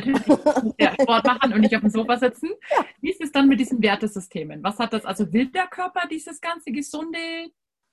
Ja, 0.79 0.93
Sport 0.93 1.25
machen 1.25 1.53
und 1.53 1.61
nicht 1.61 1.75
auf 1.75 1.81
dem 1.81 1.89
Sofa 1.89 2.17
sitzen. 2.17 2.49
Ja. 2.69 2.85
Wie 3.01 3.09
ist 3.09 3.21
es 3.21 3.31
dann 3.31 3.47
mit 3.47 3.59
diesen 3.59 3.81
Wertesystemen? 3.81 4.63
Was 4.63 4.77
hat 4.77 4.93
das, 4.93 5.05
also 5.05 5.31
will 5.33 5.47
der 5.47 5.67
Körper 5.67 6.07
dieses 6.07 6.39
ganze 6.39 6.71
Gesunde, 6.71 7.17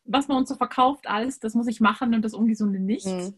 was 0.05 0.29
man 0.29 0.39
uns 0.39 0.49
so 0.49 0.55
verkauft, 0.55 1.07
alles, 1.09 1.41
das 1.41 1.55
muss 1.55 1.69
ich 1.69 1.81
machen 1.81 2.15
und 2.15 2.23
das 2.23 2.35
Ungesunde 2.35 2.79
nicht? 2.79 3.07
Mhm. 3.07 3.35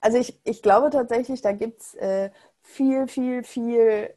Also 0.00 0.18
ich, 0.18 0.38
ich 0.44 0.62
glaube 0.62 0.90
tatsächlich, 0.90 1.42
da 1.42 1.52
gibt 1.52 1.80
es 1.80 1.94
äh, 1.94 2.30
viel, 2.60 3.08
viel, 3.08 3.42
viel, 3.42 4.14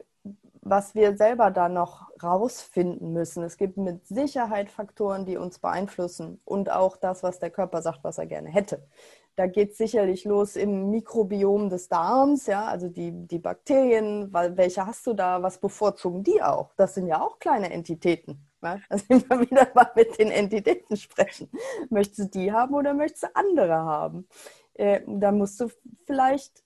was 0.61 0.93
wir 0.93 1.17
selber 1.17 1.49
da 1.49 1.69
noch 1.69 2.09
rausfinden 2.21 3.13
müssen. 3.13 3.43
Es 3.43 3.57
gibt 3.57 3.77
mit 3.77 4.05
Sicherheit 4.07 4.69
Faktoren, 4.69 5.25
die 5.25 5.37
uns 5.37 5.59
beeinflussen 5.59 6.39
und 6.45 6.71
auch 6.71 6.97
das, 6.97 7.23
was 7.23 7.39
der 7.39 7.49
Körper 7.49 7.81
sagt, 7.81 8.03
was 8.03 8.17
er 8.17 8.25
gerne 8.25 8.49
hätte. 8.49 8.85
Da 9.35 9.47
geht 9.47 9.71
es 9.71 9.77
sicherlich 9.77 10.23
los 10.23 10.55
im 10.55 10.91
Mikrobiom 10.91 11.69
des 11.69 11.89
Darms, 11.89 12.45
ja, 12.47 12.65
also 12.65 12.87
die, 12.87 13.11
die 13.11 13.39
Bakterien, 13.39 14.31
weil, 14.31 14.55
welche 14.55 14.85
hast 14.85 15.05
du 15.07 15.13
da, 15.13 15.43
was 15.43 15.59
bevorzugen 15.59 16.23
die 16.23 16.41
auch? 16.41 16.73
Das 16.77 16.95
sind 16.95 17.07
ja 17.07 17.21
auch 17.21 17.37
kleine 17.39 17.71
Entitäten. 17.71 18.47
Ne? 18.61 18.81
Also 18.89 19.05
immer 19.09 19.41
wieder 19.41 19.67
mal 19.75 19.91
mit 19.95 20.17
den 20.19 20.31
Entitäten 20.31 20.95
sprechen. 20.95 21.49
Möchtest 21.89 22.33
du 22.33 22.39
die 22.39 22.51
haben 22.51 22.73
oder 22.75 22.93
möchtest 22.93 23.23
du 23.23 23.35
andere 23.35 23.75
haben? 23.75 24.27
Äh, 24.73 25.01
da 25.05 25.31
musst 25.31 25.59
du 25.59 25.69
vielleicht 26.05 26.63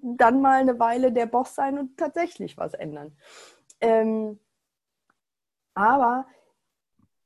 dann 0.00 0.40
mal 0.40 0.60
eine 0.60 0.78
Weile 0.78 1.12
der 1.12 1.26
Boss 1.26 1.54
sein 1.54 1.78
und 1.78 1.96
tatsächlich 1.96 2.56
was 2.56 2.74
ändern. 2.74 3.16
Ähm, 3.80 4.38
aber 5.74 6.26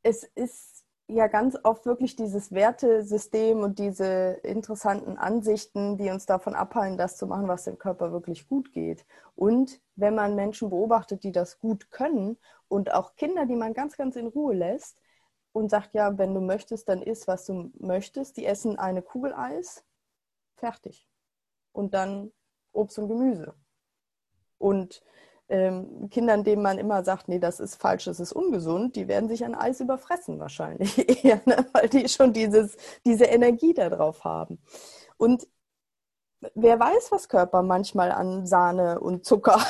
es 0.02 0.24
ist 0.24 0.71
ja 1.14 1.26
ganz 1.26 1.58
oft 1.62 1.86
wirklich 1.86 2.16
dieses 2.16 2.52
Wertesystem 2.52 3.60
und 3.60 3.78
diese 3.78 4.40
interessanten 4.42 5.16
Ansichten, 5.16 5.96
die 5.96 6.10
uns 6.10 6.26
davon 6.26 6.54
abhalten, 6.54 6.98
das 6.98 7.16
zu 7.16 7.26
machen, 7.26 7.48
was 7.48 7.64
dem 7.64 7.78
Körper 7.78 8.12
wirklich 8.12 8.48
gut 8.48 8.72
geht. 8.72 9.04
Und 9.34 9.80
wenn 9.96 10.14
man 10.14 10.34
Menschen 10.34 10.70
beobachtet, 10.70 11.24
die 11.24 11.32
das 11.32 11.58
gut 11.58 11.90
können 11.90 12.38
und 12.68 12.92
auch 12.92 13.14
Kinder, 13.16 13.46
die 13.46 13.56
man 13.56 13.74
ganz, 13.74 13.96
ganz 13.96 14.16
in 14.16 14.26
Ruhe 14.26 14.54
lässt, 14.54 14.98
und 15.52 15.70
sagt, 15.70 15.94
ja, 15.94 16.16
wenn 16.18 16.34
du 16.34 16.40
möchtest, 16.40 16.88
dann 16.88 17.02
isst, 17.02 17.28
was 17.28 17.44
du 17.46 17.70
möchtest. 17.78 18.36
Die 18.36 18.46
essen 18.46 18.78
eine 18.78 19.02
Kugel 19.02 19.34
Eis, 19.34 19.84
fertig. 20.56 21.06
Und 21.72 21.94
dann 21.94 22.32
Obst 22.72 22.98
und 22.98 23.08
Gemüse. 23.08 23.54
Und 24.58 25.02
ähm, 25.52 26.08
Kindern, 26.10 26.44
denen 26.44 26.62
man 26.62 26.78
immer 26.78 27.04
sagt, 27.04 27.28
nee, 27.28 27.38
das 27.38 27.60
ist 27.60 27.76
falsch, 27.76 28.06
das 28.06 28.20
ist 28.20 28.32
ungesund, 28.32 28.96
die 28.96 29.06
werden 29.06 29.28
sich 29.28 29.44
an 29.44 29.54
Eis 29.54 29.80
überfressen 29.80 30.40
wahrscheinlich 30.40 31.24
eher, 31.24 31.42
ne? 31.44 31.66
weil 31.72 31.90
die 31.90 32.08
schon 32.08 32.32
dieses, 32.32 32.76
diese 33.04 33.26
Energie 33.26 33.74
darauf 33.74 34.24
haben. 34.24 34.58
Und 35.18 35.46
wer 36.54 36.80
weiß, 36.80 37.12
was 37.12 37.28
Körper 37.28 37.62
manchmal 37.62 38.12
an 38.12 38.46
Sahne 38.46 38.98
und 39.00 39.26
Zucker 39.26 39.58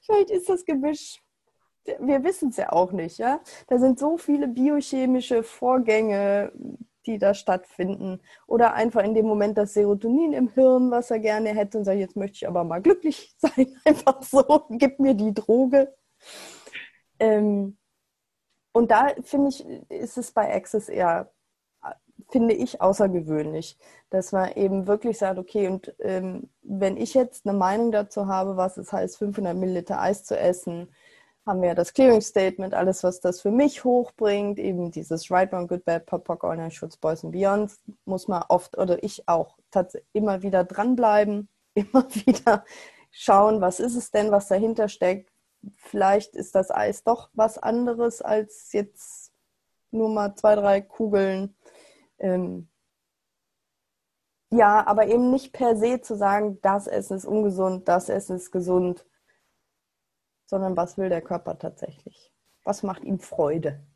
Vielleicht 0.00 0.30
ist 0.30 0.48
das 0.48 0.64
Gemisch 0.64 1.20
wir 2.00 2.22
wissen 2.24 2.50
es 2.50 2.56
ja 2.56 2.72
auch 2.72 2.92
nicht, 2.92 3.18
ja. 3.18 3.40
Da 3.66 3.78
sind 3.78 3.98
so 3.98 4.18
viele 4.18 4.48
biochemische 4.48 5.42
Vorgänge, 5.42 6.52
die 7.06 7.18
da 7.18 7.34
stattfinden. 7.34 8.20
Oder 8.46 8.74
einfach 8.74 9.02
in 9.02 9.14
dem 9.14 9.26
Moment 9.26 9.58
das 9.58 9.74
Serotonin 9.74 10.32
im 10.32 10.48
Hirn, 10.48 10.90
was 10.90 11.10
er 11.10 11.18
gerne 11.18 11.50
hätte 11.50 11.78
und 11.78 11.84
sagt, 11.84 11.98
jetzt 11.98 12.16
möchte 12.16 12.36
ich 12.36 12.48
aber 12.48 12.64
mal 12.64 12.82
glücklich 12.82 13.34
sein. 13.38 13.76
Einfach 13.84 14.22
so, 14.22 14.66
gib 14.70 14.98
mir 15.00 15.14
die 15.14 15.34
Droge. 15.34 15.94
Ähm, 17.18 17.76
und 18.72 18.90
da 18.90 19.08
finde 19.22 19.48
ich, 19.48 19.66
ist 19.90 20.18
es 20.18 20.32
bei 20.32 20.54
Access 20.54 20.88
eher, 20.88 21.32
finde 22.30 22.54
ich, 22.54 22.80
außergewöhnlich, 22.80 23.78
dass 24.10 24.32
man 24.32 24.52
eben 24.52 24.86
wirklich 24.86 25.18
sagt, 25.18 25.38
okay, 25.38 25.68
und 25.68 25.94
ähm, 26.00 26.50
wenn 26.62 26.96
ich 26.96 27.14
jetzt 27.14 27.46
eine 27.46 27.56
Meinung 27.56 27.90
dazu 27.90 28.26
habe, 28.26 28.56
was 28.56 28.76
es 28.76 28.92
heißt, 28.92 29.18
500 29.18 29.56
Milliliter 29.56 30.00
Eis 30.00 30.24
zu 30.24 30.38
essen, 30.38 30.92
haben 31.48 31.62
wir 31.62 31.74
das 31.74 31.94
Clearing 31.94 32.20
Statement, 32.20 32.74
alles, 32.74 33.02
was 33.02 33.20
das 33.20 33.40
für 33.40 33.50
mich 33.50 33.82
hochbringt, 33.82 34.58
eben 34.58 34.90
dieses 34.90 35.30
Right, 35.30 35.50
Wrong, 35.50 35.66
Good, 35.66 35.84
Bad, 35.84 36.04
Pop, 36.04 36.24
Pock, 36.24 36.44
Online, 36.44 36.70
Schutz, 36.70 36.98
Boys 36.98 37.24
and 37.24 37.32
Beyond, 37.32 37.72
muss 38.04 38.28
man 38.28 38.44
oft 38.48 38.76
oder 38.76 39.02
ich 39.02 39.26
auch 39.28 39.58
immer 40.12 40.42
wieder 40.42 40.64
dranbleiben, 40.64 41.48
immer 41.74 42.06
wieder 42.14 42.64
schauen, 43.10 43.60
was 43.62 43.80
ist 43.80 43.96
es 43.96 44.10
denn, 44.10 44.30
was 44.30 44.48
dahinter 44.48 44.88
steckt. 44.88 45.32
Vielleicht 45.74 46.36
ist 46.36 46.54
das 46.54 46.70
Eis 46.70 47.02
doch 47.02 47.30
was 47.32 47.58
anderes 47.58 48.22
als 48.22 48.72
jetzt 48.72 49.32
nur 49.90 50.10
mal 50.10 50.34
zwei, 50.36 50.54
drei 50.54 50.82
Kugeln. 50.82 51.56
Ähm, 52.18 52.68
ja, 54.50 54.86
aber 54.86 55.06
eben 55.08 55.30
nicht 55.30 55.52
per 55.52 55.76
se 55.76 56.00
zu 56.00 56.14
sagen, 56.16 56.58
das 56.60 56.86
Essen 56.86 57.16
ist 57.16 57.24
ungesund, 57.24 57.88
das 57.88 58.08
Essen 58.08 58.36
ist 58.36 58.50
gesund 58.50 59.07
sondern 60.48 60.76
was 60.76 60.96
will 60.96 61.08
der 61.08 61.20
Körper 61.20 61.58
tatsächlich? 61.58 62.32
Was 62.64 62.82
macht 62.82 63.04
ihm 63.04 63.20
Freude? 63.20 63.86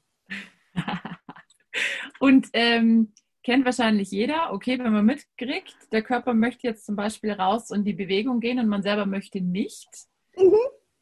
Und 2.21 2.49
ähm, 2.53 3.15
kennt 3.43 3.65
wahrscheinlich 3.65 4.11
jeder, 4.11 4.53
okay, 4.53 4.79
wenn 4.79 4.93
man 4.93 5.05
mitkriegt, 5.05 5.77
der 5.91 6.03
Körper 6.03 6.35
möchte 6.35 6.67
jetzt 6.67 6.87
zum 6.87 6.95
Beispiel 6.95 7.33
raus 7.33 7.71
und 7.71 7.85
die 7.85 7.95
Bewegung 7.95 8.39
gehen 8.39 8.59
und 8.59 8.69
man 8.69 8.83
selber 8.83 9.07
möchte 9.07 9.41
nicht. 9.41 9.89
Mhm. 10.37 10.55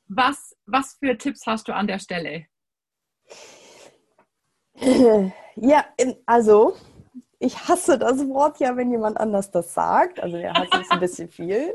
Was, 0.06 0.56
was 0.66 0.96
für 0.98 1.18
Tipps 1.18 1.46
hast 1.46 1.68
du 1.68 1.74
an 1.74 1.86
der 1.86 1.98
Stelle? 1.98 2.46
Ja, 5.56 5.84
also 6.24 6.74
ich 7.42 7.68
hasse 7.68 7.98
das 7.98 8.28
Wort 8.28 8.60
ja, 8.60 8.76
wenn 8.76 8.90
jemand 8.90 9.18
anders 9.18 9.50
das 9.50 9.72
sagt. 9.72 10.22
Also 10.22 10.36
der 10.36 10.52
hasst 10.52 10.74
es 10.74 10.90
ein 10.90 11.00
bisschen 11.00 11.30
viel. 11.30 11.74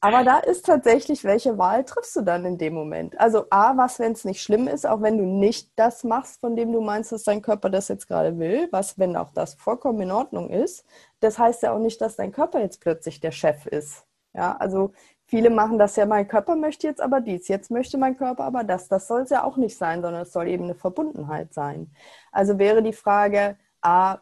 Aber 0.00 0.24
da 0.24 0.38
ist 0.38 0.64
tatsächlich, 0.64 1.22
welche 1.22 1.58
Wahl 1.58 1.84
triffst 1.84 2.16
du 2.16 2.22
dann 2.22 2.46
in 2.46 2.56
dem 2.56 2.72
Moment? 2.72 3.20
Also 3.20 3.44
A, 3.50 3.76
was, 3.76 3.98
wenn 3.98 4.12
es 4.12 4.24
nicht 4.24 4.42
schlimm 4.42 4.66
ist, 4.68 4.86
auch 4.86 5.02
wenn 5.02 5.18
du 5.18 5.24
nicht 5.24 5.70
das 5.76 6.02
machst, 6.02 6.40
von 6.40 6.56
dem 6.56 6.72
du 6.72 6.80
meinst, 6.80 7.12
dass 7.12 7.24
dein 7.24 7.42
Körper 7.42 7.68
das 7.68 7.88
jetzt 7.88 8.08
gerade 8.08 8.38
will, 8.38 8.68
was, 8.72 8.98
wenn 8.98 9.16
auch 9.16 9.30
das 9.34 9.52
vollkommen 9.54 10.00
in 10.00 10.10
Ordnung 10.10 10.48
ist. 10.48 10.86
Das 11.20 11.38
heißt 11.38 11.62
ja 11.62 11.72
auch 11.72 11.78
nicht, 11.78 12.00
dass 12.00 12.16
dein 12.16 12.32
Körper 12.32 12.60
jetzt 12.60 12.80
plötzlich 12.80 13.20
der 13.20 13.32
Chef 13.32 13.66
ist. 13.66 14.06
Ja, 14.32 14.56
also 14.56 14.92
viele 15.26 15.50
machen 15.50 15.78
das 15.78 15.96
ja, 15.96 16.06
mein 16.06 16.26
Körper 16.26 16.56
möchte 16.56 16.86
jetzt 16.86 17.02
aber 17.02 17.20
dies, 17.20 17.48
jetzt 17.48 17.70
möchte 17.70 17.98
mein 17.98 18.16
Körper 18.16 18.44
aber 18.44 18.64
das. 18.64 18.88
Das 18.88 19.08
soll 19.08 19.22
es 19.22 19.30
ja 19.30 19.44
auch 19.44 19.58
nicht 19.58 19.76
sein, 19.76 20.00
sondern 20.00 20.22
es 20.22 20.32
soll 20.32 20.48
eben 20.48 20.64
eine 20.64 20.74
Verbundenheit 20.74 21.52
sein. 21.52 21.90
Also 22.32 22.58
wäre 22.58 22.82
die 22.82 22.94
Frage, 22.94 23.58
A, 23.82 24.18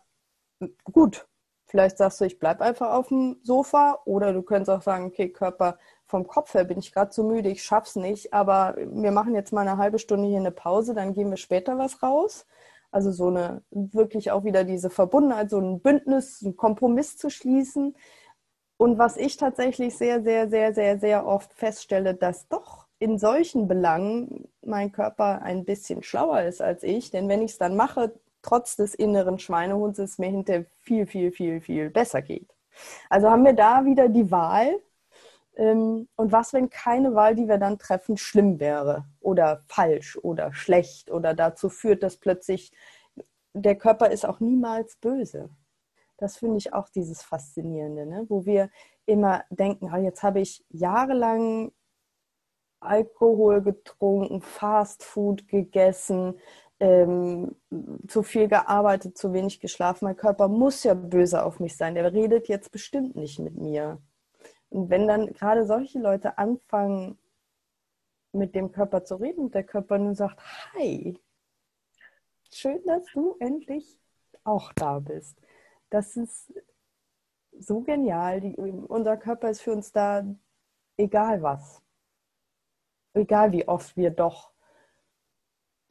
gut, 0.84 1.26
vielleicht 1.66 1.98
sagst 1.98 2.20
du, 2.20 2.24
ich 2.24 2.38
bleibe 2.38 2.64
einfach 2.64 2.92
auf 2.92 3.08
dem 3.08 3.38
Sofa 3.42 4.00
oder 4.04 4.32
du 4.32 4.42
könntest 4.42 4.70
auch 4.70 4.82
sagen, 4.82 5.06
okay, 5.06 5.28
Körper, 5.28 5.78
vom 6.06 6.26
Kopf 6.26 6.54
her 6.54 6.64
bin 6.64 6.78
ich 6.78 6.92
gerade 6.92 7.12
so 7.12 7.24
müde, 7.24 7.48
ich 7.48 7.64
schaff's 7.64 7.96
nicht, 7.96 8.32
aber 8.32 8.76
wir 8.76 9.10
machen 9.10 9.34
jetzt 9.34 9.52
mal 9.52 9.62
eine 9.62 9.78
halbe 9.78 9.98
Stunde 9.98 10.28
hier 10.28 10.38
eine 10.38 10.50
Pause, 10.50 10.94
dann 10.94 11.14
gehen 11.14 11.30
wir 11.30 11.36
später 11.36 11.78
was 11.78 12.02
raus. 12.02 12.46
Also 12.90 13.10
so 13.10 13.26
eine 13.26 13.62
wirklich 13.72 14.30
auch 14.30 14.44
wieder 14.44 14.62
diese 14.62 14.88
Verbundenheit, 14.88 15.50
so 15.50 15.58
ein 15.58 15.80
Bündnis, 15.80 16.42
ein 16.42 16.56
Kompromiss 16.56 17.16
zu 17.16 17.28
schließen. 17.28 17.96
Und 18.76 18.98
was 18.98 19.16
ich 19.16 19.36
tatsächlich 19.36 19.96
sehr, 19.96 20.22
sehr, 20.22 20.48
sehr, 20.48 20.74
sehr, 20.74 20.98
sehr 21.00 21.26
oft 21.26 21.52
feststelle, 21.54 22.14
dass 22.14 22.46
doch 22.46 22.86
in 23.00 23.18
solchen 23.18 23.66
Belangen 23.66 24.48
mein 24.62 24.92
Körper 24.92 25.42
ein 25.42 25.64
bisschen 25.64 26.04
schlauer 26.04 26.42
ist 26.42 26.62
als 26.62 26.84
ich. 26.84 27.10
Denn 27.10 27.28
wenn 27.28 27.42
ich 27.42 27.52
es 27.52 27.58
dann 27.58 27.74
mache, 27.74 28.14
trotz 28.44 28.76
des 28.76 28.94
inneren 28.94 29.38
Schweinehunds 29.38 29.98
es 29.98 30.18
mir 30.18 30.28
hinterher 30.28 30.66
viel, 30.80 31.06
viel, 31.06 31.32
viel, 31.32 31.60
viel 31.60 31.90
besser 31.90 32.22
geht. 32.22 32.54
Also 33.08 33.30
haben 33.30 33.44
wir 33.44 33.54
da 33.54 33.84
wieder 33.84 34.08
die 34.08 34.30
Wahl. 34.30 34.80
Ähm, 35.56 36.08
und 36.16 36.32
was, 36.32 36.52
wenn 36.52 36.68
keine 36.70 37.14
Wahl, 37.14 37.34
die 37.34 37.48
wir 37.48 37.58
dann 37.58 37.78
treffen, 37.78 38.16
schlimm 38.16 38.60
wäre 38.60 39.04
oder 39.20 39.62
falsch 39.66 40.18
oder 40.22 40.52
schlecht 40.52 41.10
oder 41.10 41.34
dazu 41.34 41.68
führt, 41.68 42.02
dass 42.02 42.16
plötzlich 42.16 42.72
der 43.52 43.76
Körper 43.76 44.10
ist 44.10 44.26
auch 44.26 44.40
niemals 44.40 44.96
böse. 44.96 45.48
Das 46.16 46.36
finde 46.36 46.58
ich 46.58 46.72
auch 46.72 46.88
dieses 46.88 47.22
Faszinierende, 47.22 48.06
ne? 48.06 48.26
wo 48.28 48.44
wir 48.44 48.70
immer 49.06 49.44
denken, 49.50 49.88
ah, 49.90 49.98
jetzt 49.98 50.22
habe 50.22 50.40
ich 50.40 50.64
jahrelang 50.70 51.72
Alkohol 52.80 53.62
getrunken, 53.62 54.42
Fast 54.42 55.04
Food 55.04 55.48
gegessen, 55.48 56.38
ähm, 56.84 57.56
zu 58.06 58.22
viel 58.22 58.46
gearbeitet, 58.48 59.16
zu 59.16 59.32
wenig 59.32 59.60
geschlafen. 59.60 60.04
Mein 60.04 60.16
Körper 60.16 60.48
muss 60.48 60.84
ja 60.84 60.92
böse 60.92 61.42
auf 61.42 61.58
mich 61.58 61.76
sein. 61.76 61.94
Der 61.94 62.12
redet 62.12 62.48
jetzt 62.48 62.70
bestimmt 62.72 63.16
nicht 63.16 63.38
mit 63.38 63.56
mir. 63.56 64.02
Und 64.68 64.90
wenn 64.90 65.08
dann 65.08 65.32
gerade 65.32 65.64
solche 65.64 65.98
Leute 65.98 66.36
anfangen, 66.36 67.18
mit 68.32 68.54
dem 68.54 68.72
Körper 68.72 69.04
zu 69.04 69.16
reden 69.16 69.44
und 69.44 69.54
der 69.54 69.64
Körper 69.64 69.96
nur 69.96 70.14
sagt, 70.14 70.40
hi, 70.74 71.18
schön, 72.52 72.82
dass 72.84 73.04
du 73.12 73.36
endlich 73.38 73.98
auch 74.42 74.72
da 74.74 74.98
bist. 74.98 75.38
Das 75.88 76.16
ist 76.16 76.52
so 77.52 77.80
genial. 77.80 78.40
Die, 78.40 78.56
unser 78.56 79.16
Körper 79.16 79.50
ist 79.50 79.62
für 79.62 79.72
uns 79.72 79.92
da, 79.92 80.24
egal 80.96 81.42
was. 81.42 81.80
Egal 83.14 83.52
wie 83.52 83.68
oft 83.68 83.96
wir 83.96 84.10
doch 84.10 84.53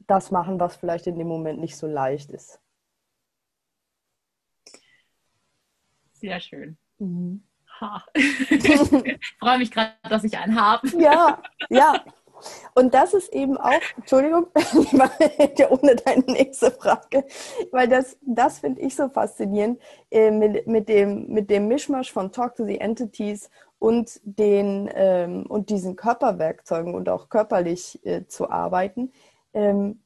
das 0.06 0.30
machen, 0.30 0.60
was 0.60 0.76
vielleicht 0.76 1.06
in 1.06 1.18
dem 1.18 1.28
Moment 1.28 1.60
nicht 1.60 1.76
so 1.76 1.86
leicht 1.86 2.30
ist. 2.30 2.60
Sehr 6.12 6.40
schön. 6.40 6.76
Mhm. 6.98 7.42
ich 8.14 9.18
freue 9.38 9.58
mich 9.58 9.70
gerade, 9.70 9.92
dass 10.08 10.24
ich 10.24 10.38
einen 10.38 10.60
habe. 10.60 10.88
Ja, 10.98 11.42
ja. 11.68 12.02
Und 12.74 12.94
das 12.94 13.14
ist 13.14 13.32
eben 13.32 13.56
auch, 13.56 13.80
Entschuldigung, 13.96 14.46
ohne 15.70 15.96
deine 15.96 16.24
nächste 16.26 16.70
Frage, 16.70 17.24
weil 17.70 17.88
das, 17.88 18.18
das 18.22 18.58
finde 18.58 18.80
ich 18.82 18.96
so 18.96 19.08
faszinierend 19.08 19.80
äh, 20.10 20.30
mit, 20.30 20.66
mit, 20.66 20.88
dem, 20.88 21.28
mit 21.28 21.50
dem 21.50 21.68
Mischmasch 21.68 22.12
von 22.12 22.32
Talk 22.32 22.56
to 22.56 22.64
the 22.64 22.80
Entities 22.80 23.50
und, 23.78 24.20
den, 24.24 24.90
ähm, 24.94 25.46
und 25.46 25.70
diesen 25.70 25.96
Körperwerkzeugen 25.96 26.94
und 26.94 27.08
auch 27.08 27.28
körperlich 27.28 28.04
äh, 28.04 28.26
zu 28.26 28.50
arbeiten. 28.50 29.12
Ähm, 29.54 30.02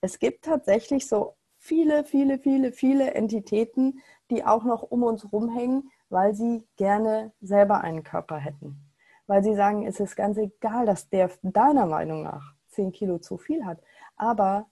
es 0.00 0.18
gibt 0.18 0.44
tatsächlich 0.44 1.06
so 1.06 1.36
viele, 1.58 2.04
viele, 2.04 2.38
viele, 2.38 2.72
viele 2.72 3.14
Entitäten, 3.14 4.00
die 4.30 4.44
auch 4.44 4.64
noch 4.64 4.82
um 4.82 5.02
uns 5.02 5.30
rumhängen, 5.32 5.90
weil 6.08 6.34
sie 6.34 6.66
gerne 6.76 7.32
selber 7.40 7.82
einen 7.82 8.02
Körper 8.02 8.38
hätten. 8.38 8.80
Weil 9.26 9.44
sie 9.44 9.54
sagen, 9.54 9.86
es 9.86 10.00
ist 10.00 10.16
ganz 10.16 10.38
egal, 10.38 10.86
dass 10.86 11.08
der 11.08 11.30
deiner 11.42 11.86
Meinung 11.86 12.22
nach 12.22 12.54
10 12.68 12.92
Kilo 12.92 13.18
zu 13.18 13.36
viel 13.36 13.64
hat, 13.64 13.80
aber 14.16 14.70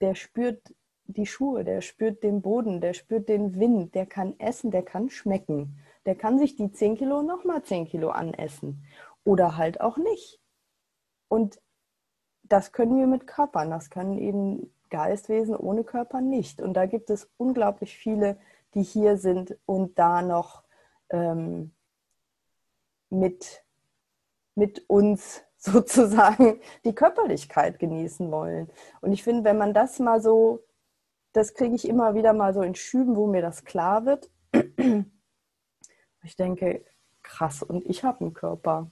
der 0.00 0.14
spürt 0.14 0.74
die 1.06 1.26
Schuhe, 1.26 1.64
der 1.64 1.80
spürt 1.80 2.22
den 2.22 2.42
Boden, 2.42 2.80
der 2.80 2.92
spürt 2.92 3.28
den 3.28 3.58
Wind, 3.58 3.94
der 3.94 4.06
kann 4.06 4.38
essen, 4.38 4.70
der 4.70 4.82
kann 4.82 5.10
schmecken. 5.10 5.78
Der 6.06 6.14
kann 6.14 6.38
sich 6.38 6.56
die 6.56 6.70
10 6.70 6.96
Kilo 6.96 7.22
nochmal 7.22 7.62
10 7.62 7.86
Kilo 7.86 8.10
anessen. 8.10 8.84
Oder 9.24 9.56
halt 9.56 9.80
auch 9.80 9.96
nicht. 9.96 10.40
Und 11.28 11.60
das 12.48 12.72
können 12.72 12.98
wir 12.98 13.06
mit 13.06 13.26
Körpern, 13.26 13.70
das 13.70 13.90
können 13.90 14.18
eben 14.18 14.72
Geistwesen 14.90 15.56
ohne 15.56 15.84
Körper 15.84 16.20
nicht. 16.20 16.60
Und 16.60 16.74
da 16.74 16.86
gibt 16.86 17.10
es 17.10 17.30
unglaublich 17.36 17.96
viele, 17.96 18.38
die 18.74 18.82
hier 18.82 19.16
sind 19.16 19.56
und 19.66 19.98
da 19.98 20.22
noch 20.22 20.62
ähm, 21.10 21.72
mit, 23.10 23.64
mit 24.54 24.88
uns 24.88 25.42
sozusagen 25.56 26.60
die 26.84 26.94
Körperlichkeit 26.94 27.78
genießen 27.78 28.30
wollen. 28.30 28.70
Und 29.00 29.12
ich 29.12 29.24
finde, 29.24 29.44
wenn 29.44 29.58
man 29.58 29.74
das 29.74 29.98
mal 29.98 30.20
so, 30.20 30.64
das 31.32 31.54
kriege 31.54 31.74
ich 31.74 31.88
immer 31.88 32.14
wieder 32.14 32.32
mal 32.32 32.54
so 32.54 32.62
in 32.62 32.74
Schüben, 32.74 33.16
wo 33.16 33.26
mir 33.26 33.42
das 33.42 33.64
klar 33.64 34.04
wird. 34.06 34.30
Ich 36.24 36.36
denke, 36.36 36.84
krass, 37.22 37.62
und 37.62 37.86
ich 37.86 38.04
habe 38.04 38.20
einen 38.20 38.34
Körper. 38.34 38.90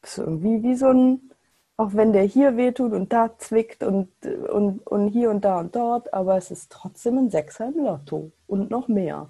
Das 0.00 0.12
ist 0.12 0.18
irgendwie 0.18 0.62
wie 0.62 0.74
so 0.74 0.86
ein, 0.86 1.30
auch 1.76 1.94
wenn 1.94 2.12
der 2.12 2.22
hier 2.22 2.56
wehtut 2.56 2.92
und 2.92 3.12
da 3.12 3.36
zwickt 3.38 3.82
und, 3.82 4.08
und, 4.24 4.86
und 4.86 5.08
hier 5.08 5.30
und 5.30 5.44
da 5.44 5.60
und 5.60 5.76
dort, 5.76 6.12
aber 6.14 6.36
es 6.36 6.50
ist 6.50 6.72
trotzdem 6.72 7.18
ein 7.18 7.30
Sechser 7.30 7.68
im 7.68 7.84
Lotto 7.84 8.32
und 8.46 8.70
noch 8.70 8.88
mehr. 8.88 9.28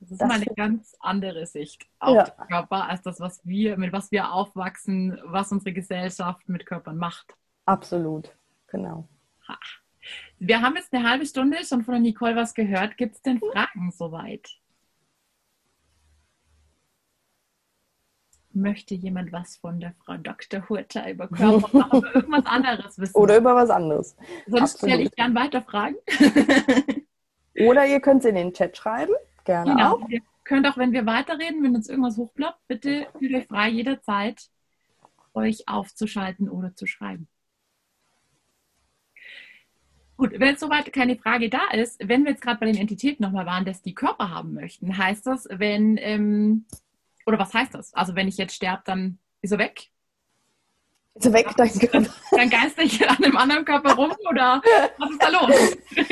Das 0.00 0.10
ist 0.10 0.20
das 0.20 0.28
mal 0.28 0.34
eine 0.34 0.46
ganz 0.46 0.96
andere 0.98 1.46
Sicht 1.46 1.86
auf 2.00 2.16
ja. 2.16 2.24
den 2.24 2.48
Körper 2.48 2.88
als 2.88 3.02
das, 3.02 3.20
was 3.20 3.46
wir, 3.46 3.76
mit 3.76 3.92
was 3.92 4.10
wir 4.10 4.32
aufwachsen, 4.32 5.16
was 5.24 5.52
unsere 5.52 5.72
Gesellschaft 5.72 6.48
mit 6.48 6.66
Körpern 6.66 6.96
macht. 6.96 7.36
Absolut, 7.66 8.36
genau. 8.66 9.06
Wir 10.40 10.60
haben 10.60 10.74
jetzt 10.74 10.92
eine 10.92 11.08
halbe 11.08 11.24
Stunde 11.24 11.64
schon 11.64 11.84
von 11.84 12.02
Nicole 12.02 12.34
was 12.34 12.54
gehört. 12.54 12.96
Gibt 12.96 13.14
es 13.14 13.22
denn 13.22 13.38
Fragen 13.38 13.92
soweit? 13.92 14.48
Möchte 18.54 18.94
jemand 18.94 19.32
was 19.32 19.56
von 19.56 19.80
der 19.80 19.94
Frau 20.04 20.16
Dr. 20.16 20.68
Hurter 20.68 21.10
über 21.10 21.28
Körper 21.28 21.94
oder 21.94 22.14
irgendwas 22.14 22.46
anderes 22.46 22.98
wissen? 22.98 23.16
Oder 23.16 23.38
über 23.38 23.54
was 23.54 23.70
anderes. 23.70 24.16
Sonst 24.46 24.78
stelle 24.78 25.02
ich 25.02 25.12
gern 25.12 25.34
weiter 25.34 25.62
Fragen. 25.62 25.96
oder 27.66 27.86
ihr 27.86 28.00
könnt 28.00 28.20
es 28.20 28.26
in 28.26 28.34
den 28.34 28.52
Chat 28.52 28.76
schreiben. 28.76 29.12
Gerne 29.44 29.72
genau. 29.72 29.94
auch. 29.94 30.08
Ihr 30.08 30.20
könnt 30.44 30.66
auch, 30.66 30.76
wenn 30.76 30.92
wir 30.92 31.06
weiterreden, 31.06 31.62
wenn 31.62 31.74
uns 31.74 31.88
irgendwas 31.88 32.16
hochploppt, 32.16 32.60
bitte 32.68 33.06
fühlt 33.18 33.34
euch 33.34 33.46
frei, 33.46 33.68
jederzeit 33.70 34.42
euch 35.34 35.68
aufzuschalten 35.68 36.48
oder 36.48 36.74
zu 36.74 36.86
schreiben. 36.86 37.28
Gut, 40.16 40.38
wenn 40.38 40.56
soweit 40.56 40.92
keine 40.92 41.16
Frage 41.16 41.48
da 41.48 41.70
ist, 41.72 42.00
wenn 42.06 42.24
wir 42.24 42.30
jetzt 42.30 42.42
gerade 42.42 42.60
bei 42.60 42.66
den 42.66 42.76
Entitäten 42.76 43.24
nochmal 43.24 43.46
waren, 43.46 43.64
dass 43.64 43.82
die 43.82 43.94
Körper 43.94 44.30
haben 44.30 44.52
möchten, 44.54 44.96
heißt 44.96 45.26
das, 45.26 45.48
wenn, 45.50 45.96
ähm, 45.96 46.66
oder 47.26 47.38
was 47.38 47.54
heißt 47.54 47.74
das? 47.74 47.94
Also 47.94 48.14
wenn 48.14 48.28
ich 48.28 48.36
jetzt 48.36 48.54
sterbe, 48.54 48.82
dann 48.84 49.18
ist 49.40 49.52
er 49.52 49.58
weg? 49.58 49.88
Ist 51.14 51.26
er 51.26 51.32
weg, 51.32 51.48
dein 51.56 51.70
Körper? 51.70 52.10
Dann 52.30 52.50
geister 52.50 52.82
ich 52.82 53.08
an 53.08 53.22
einem 53.22 53.36
anderen 53.36 53.64
Körper 53.64 53.94
rum 53.94 54.12
oder 54.28 54.62
was 54.98 55.10
ist 55.10 55.22
da 55.22 55.28
los? 55.28 55.76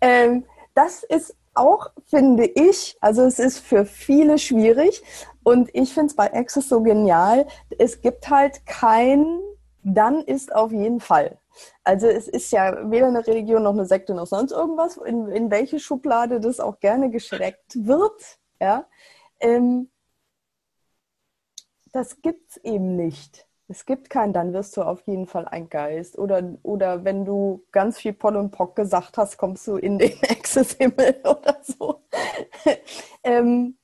ähm, 0.00 0.44
das 0.74 1.02
ist 1.02 1.36
auch, 1.54 1.90
finde 2.06 2.46
ich, 2.46 2.96
also 3.00 3.22
es 3.22 3.38
ist 3.38 3.58
für 3.58 3.84
viele 3.84 4.38
schwierig 4.38 5.02
und 5.42 5.70
ich 5.74 5.92
finde 5.92 6.06
es 6.06 6.16
bei 6.16 6.32
Access 6.32 6.68
so 6.68 6.82
genial. 6.82 7.46
Es 7.78 8.00
gibt 8.00 8.30
halt 8.30 8.64
kein, 8.64 9.40
dann 9.82 10.22
ist 10.22 10.54
auf 10.54 10.72
jeden 10.72 11.00
Fall. 11.00 11.38
Also 11.84 12.06
es 12.06 12.28
ist 12.28 12.52
ja 12.52 12.90
weder 12.90 13.08
eine 13.08 13.26
Religion 13.26 13.64
noch 13.64 13.72
eine 13.72 13.86
Sekte 13.86 14.14
noch 14.14 14.26
sonst 14.26 14.52
irgendwas, 14.52 14.96
in, 14.98 15.28
in 15.28 15.50
welche 15.50 15.80
Schublade 15.80 16.40
das 16.40 16.60
auch 16.60 16.80
gerne 16.80 17.10
geschreckt 17.10 17.86
wird. 17.86 18.38
Ja? 18.60 18.86
Ähm, 19.40 19.90
das 21.92 22.20
gibt 22.22 22.50
es 22.50 22.56
eben 22.58 22.96
nicht. 22.96 23.46
Es 23.70 23.84
gibt 23.84 24.08
keinen, 24.08 24.32
dann 24.32 24.54
wirst 24.54 24.76
du 24.76 24.82
auf 24.82 25.02
jeden 25.06 25.26
Fall 25.26 25.46
ein 25.46 25.68
Geist. 25.68 26.18
Oder, 26.18 26.42
oder 26.62 27.04
wenn 27.04 27.24
du 27.26 27.64
ganz 27.70 27.98
viel 27.98 28.14
Poll 28.14 28.36
und 28.36 28.50
Pock 28.50 28.76
gesagt 28.76 29.18
hast, 29.18 29.36
kommst 29.36 29.66
du 29.66 29.76
in 29.76 29.98
den 29.98 30.12
Access-Himmel 30.28 31.20
oder 31.24 31.58
so. 31.62 32.02
ähm, 33.24 33.76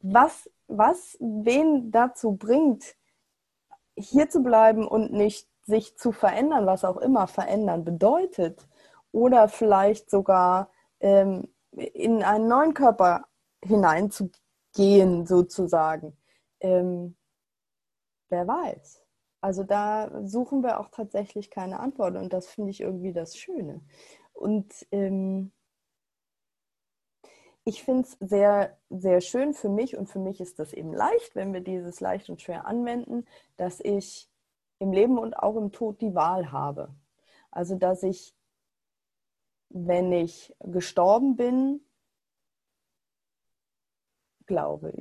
was, 0.00 0.48
was 0.68 1.16
wen 1.20 1.90
dazu 1.90 2.32
bringt, 2.36 2.94
hier 3.96 4.28
zu 4.30 4.42
bleiben 4.42 4.86
und 4.86 5.12
nicht 5.12 5.48
sich 5.64 5.96
zu 5.96 6.12
verändern, 6.12 6.66
was 6.66 6.84
auch 6.84 6.96
immer 6.96 7.26
verändern 7.26 7.84
bedeutet, 7.84 8.66
oder 9.12 9.48
vielleicht 9.48 10.10
sogar 10.10 10.70
ähm, 11.00 11.48
in 11.72 12.22
einen 12.22 12.48
neuen 12.48 12.74
Körper 12.74 13.26
hineinzugehen, 13.64 15.26
sozusagen. 15.26 16.16
Ähm, 16.60 17.16
wer 18.28 18.46
weiß. 18.46 19.02
Also 19.40 19.64
da 19.64 20.10
suchen 20.24 20.62
wir 20.62 20.78
auch 20.80 20.88
tatsächlich 20.88 21.50
keine 21.50 21.80
Antwort 21.80 22.16
und 22.16 22.32
das 22.32 22.46
finde 22.48 22.70
ich 22.70 22.80
irgendwie 22.80 23.12
das 23.12 23.36
Schöne. 23.36 23.80
Und 24.32 24.86
ähm, 24.92 25.52
ich 27.64 27.84
finde 27.84 28.02
es 28.02 28.16
sehr, 28.20 28.76
sehr 28.90 29.20
schön 29.20 29.54
für 29.54 29.68
mich 29.68 29.96
und 29.96 30.08
für 30.08 30.18
mich 30.18 30.40
ist 30.40 30.58
das 30.58 30.72
eben 30.72 30.92
leicht, 30.92 31.34
wenn 31.34 31.52
wir 31.52 31.60
dieses 31.60 32.00
leicht 32.00 32.28
und 32.30 32.40
schwer 32.40 32.66
anwenden, 32.66 33.24
dass 33.56 33.80
ich 33.80 34.28
im 34.78 34.92
Leben 34.92 35.18
und 35.18 35.34
auch 35.34 35.56
im 35.56 35.70
Tod 35.72 36.00
die 36.00 36.14
Wahl 36.14 36.50
habe. 36.50 36.94
Also 37.50 37.76
dass 37.76 38.02
ich, 38.02 38.34
wenn 39.68 40.12
ich 40.12 40.54
gestorben 40.60 41.36
bin, 41.36 41.80
glaube 44.52 44.92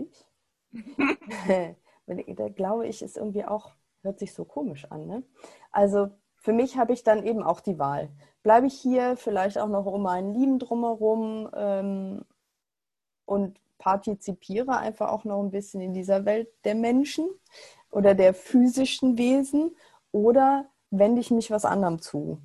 ich, 2.07 2.35
da 2.35 2.49
glaube 2.49 2.87
ich, 2.87 3.01
ist 3.01 3.17
irgendwie 3.17 3.45
auch 3.45 3.71
Hört 4.03 4.17
sich 4.17 4.33
so 4.33 4.45
komisch 4.45 4.85
an, 4.89 5.05
ne? 5.05 5.23
Also 5.71 6.09
für 6.35 6.53
mich 6.53 6.77
habe 6.77 6.93
ich 6.93 7.03
dann 7.03 7.23
eben 7.23 7.43
auch 7.43 7.59
die 7.59 7.77
Wahl. 7.77 8.09
Bleibe 8.41 8.65
ich 8.65 8.73
hier 8.73 9.15
vielleicht 9.15 9.59
auch 9.59 9.67
noch 9.67 9.85
um 9.85 10.01
meinen 10.01 10.33
Lieben 10.33 10.57
drumherum 10.57 11.49
ähm, 11.53 12.25
und 13.25 13.59
partizipiere 13.77 14.77
einfach 14.77 15.09
auch 15.09 15.23
noch 15.23 15.41
ein 15.41 15.51
bisschen 15.51 15.81
in 15.81 15.93
dieser 15.93 16.25
Welt 16.25 16.49
der 16.63 16.73
Menschen 16.73 17.29
oder 17.91 18.15
der 18.15 18.33
physischen 18.33 19.17
Wesen 19.19 19.75
oder 20.11 20.67
wende 20.89 21.21
ich 21.21 21.29
mich 21.29 21.51
was 21.51 21.65
anderem 21.65 22.01
zu? 22.01 22.41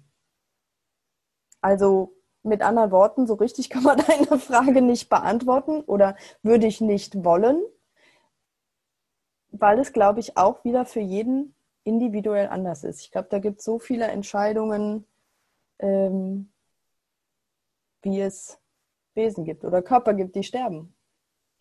Also 1.63 2.13
mit 2.47 2.63
anderen 2.63 2.91
Worten, 2.91 3.27
so 3.27 3.35
richtig 3.35 3.71
kann 3.71 3.83
man 3.83 3.99
deine 4.07 4.39
Frage 4.39 4.83
nicht 4.83 5.09
beantworten 5.09 5.81
oder 5.83 6.17
würde 6.43 6.67
ich 6.67 6.81
nicht 6.81 7.25
wollen, 7.25 7.63
weil 9.51 9.79
es, 9.79 9.93
glaube 9.93 10.21
ich, 10.21 10.37
auch 10.37 10.65
wieder 10.65 10.87
für 10.87 11.01
jeden 11.01 11.55
individuell 11.85 12.49
anders 12.49 12.85
ist. 12.85 13.01
Ich 13.01 13.11
glaube, 13.11 13.29
da 13.31 13.39
gibt 13.39 13.61
es 13.61 13.65
so 13.65 13.79
viele 13.79 14.07
Entscheidungen, 14.07 15.07
ähm, 15.79 16.51
wie 18.03 18.21
es 18.21 18.59
Wesen 19.15 19.45
gibt 19.45 19.65
oder 19.65 19.83
Körper 19.83 20.15
gibt, 20.15 20.35
die 20.37 20.43
sterben. 20.43 20.95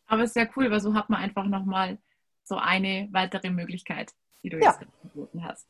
Aber 0.07 0.23
es 0.23 0.31
ist 0.31 0.35
ja 0.35 0.47
cool, 0.55 0.69
weil 0.71 0.79
so 0.79 0.93
hat 0.93 1.09
man 1.09 1.21
einfach 1.21 1.45
nochmal 1.45 1.97
so 2.43 2.57
eine 2.57 3.07
weitere 3.11 3.49
Möglichkeit, 3.49 4.13
die 4.43 4.49
du 4.49 4.57
jetzt 4.57 4.81
ja. 4.81 4.87
geboten 5.01 5.43
hast. 5.43 5.67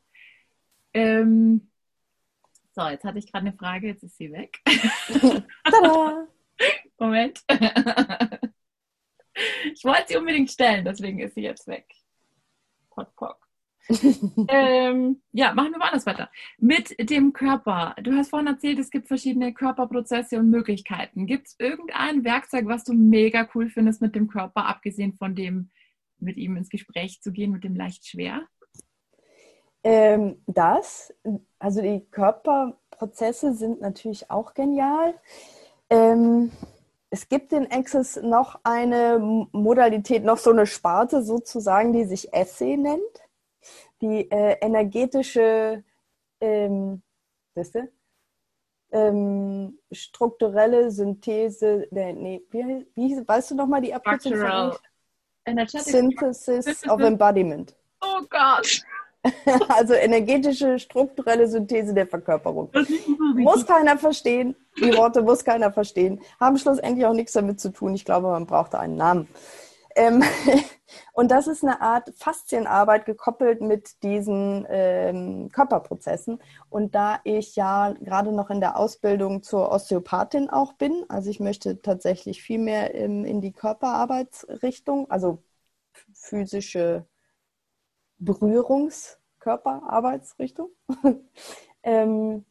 Ähm, 0.93 1.69
so, 2.75 2.87
jetzt 2.89 3.05
hatte 3.05 3.19
ich 3.19 3.31
gerade 3.31 3.47
eine 3.47 3.57
Frage, 3.57 3.87
jetzt 3.87 4.03
ist 4.03 4.17
sie 4.17 4.31
weg. 4.31 4.59
Tada! 5.63 6.27
Moment. 6.99 7.41
ich 9.73 9.83
wollte 9.83 10.05
sie 10.07 10.17
unbedingt 10.17 10.51
stellen, 10.51 10.83
deswegen 10.85 11.19
ist 11.19 11.35
sie 11.35 11.41
jetzt 11.41 11.67
weg. 11.67 11.85
Pock, 12.89 13.15
pock. 13.15 13.45
ähm, 14.49 15.21
ja, 15.31 15.53
machen 15.53 15.71
wir 15.71 15.77
mal 15.77 15.87
anders 15.87 16.05
weiter. 16.05 16.29
Mit 16.57 16.95
dem 17.09 17.33
Körper. 17.33 17.95
Du 18.01 18.13
hast 18.13 18.31
vorhin 18.31 18.47
erzählt, 18.47 18.79
es 18.79 18.89
gibt 18.89 19.07
verschiedene 19.07 19.53
Körperprozesse 19.53 20.39
und 20.39 20.49
Möglichkeiten. 20.49 21.27
Gibt 21.27 21.47
es 21.47 21.55
irgendein 21.59 22.23
Werkzeug, 22.23 22.65
was 22.65 22.83
du 22.83 22.93
mega 22.93 23.47
cool 23.53 23.69
findest 23.69 24.01
mit 24.01 24.15
dem 24.15 24.27
Körper, 24.27 24.65
abgesehen 24.65 25.13
von 25.13 25.35
dem, 25.35 25.69
mit 26.17 26.37
ihm 26.37 26.57
ins 26.57 26.69
Gespräch 26.69 27.21
zu 27.21 27.31
gehen, 27.31 27.51
mit 27.51 27.63
dem 27.63 27.75
leicht 27.75 28.07
schwer? 28.07 28.47
Ähm, 29.85 30.41
das, 30.47 31.13
also 31.59 31.81
die 31.81 32.05
Körperprozesse 32.11 33.53
sind 33.53 33.79
natürlich 33.79 34.29
auch 34.29 34.53
genial. 34.53 35.13
Ähm, 35.89 36.51
es 37.09 37.29
gibt 37.29 37.53
in 37.53 37.71
Access 37.71 38.17
noch 38.17 38.59
eine 38.63 39.47
Modalität, 39.53 40.25
noch 40.25 40.37
so 40.37 40.49
eine 40.49 40.65
Sparte 40.65 41.23
sozusagen, 41.23 41.93
die 41.93 42.03
sich 42.03 42.33
Essay 42.33 42.75
nennt 42.75 43.25
die 44.01 44.29
äh, 44.31 44.57
energetische, 44.61 45.83
ähm, 46.39 47.01
weißt 47.55 47.75
du? 47.75 47.91
Ähm, 48.91 49.79
strukturelle 49.91 50.91
Synthese, 50.91 51.87
der, 51.91 52.13
nee, 52.13 52.43
wie, 52.51 52.87
wie 52.95 53.27
weißt 53.27 53.51
du 53.51 53.55
nochmal 53.55 53.81
die 53.81 53.93
Abkürzung? 53.93 54.73
Synthesis 55.67 56.87
of 56.87 57.01
Embodiment. 57.01 57.75
Oh 58.01 58.21
Gott. 58.29 58.81
also 59.69 59.93
energetische, 59.93 60.79
strukturelle 60.79 61.47
Synthese 61.47 61.93
der 61.93 62.07
Verkörperung. 62.07 62.69
Muss 63.35 63.65
keiner 63.65 63.97
verstehen. 63.97 64.55
Die 64.79 64.95
Worte 64.95 65.21
muss 65.21 65.43
keiner 65.43 65.71
verstehen. 65.71 66.21
Haben 66.39 66.57
schlussendlich 66.57 67.05
auch 67.05 67.13
nichts 67.13 67.33
damit 67.33 67.59
zu 67.59 67.69
tun. 67.69 67.95
Ich 67.95 68.05
glaube, 68.05 68.27
man 68.27 68.45
braucht 68.45 68.75
einen 68.75 68.95
Namen. 68.95 69.27
Ähm, 69.95 70.23
und 71.13 71.31
das 71.31 71.47
ist 71.47 71.63
eine 71.63 71.81
Art 71.81 72.11
Faszienarbeit 72.17 73.05
gekoppelt 73.05 73.61
mit 73.61 74.03
diesen 74.03 74.65
ähm, 74.69 75.49
Körperprozessen. 75.51 76.39
Und 76.69 76.93
da 76.95 77.21
ich 77.23 77.55
ja 77.55 77.93
gerade 78.01 78.31
noch 78.33 78.49
in 78.49 78.59
der 78.59 78.77
Ausbildung 78.77 79.41
zur 79.41 79.71
Osteopathin 79.71 80.49
auch 80.49 80.73
bin, 80.73 81.05
also 81.07 81.29
ich 81.29 81.39
möchte 81.39 81.81
tatsächlich 81.81 82.43
viel 82.43 82.59
mehr 82.59 82.93
ähm, 82.93 83.25
in 83.25 83.41
die 83.41 83.53
Körperarbeitsrichtung, 83.53 85.09
also 85.09 85.41
physische 86.13 87.05
Berührungskörperarbeitsrichtung, 88.17 90.69
ähm, 91.83 92.45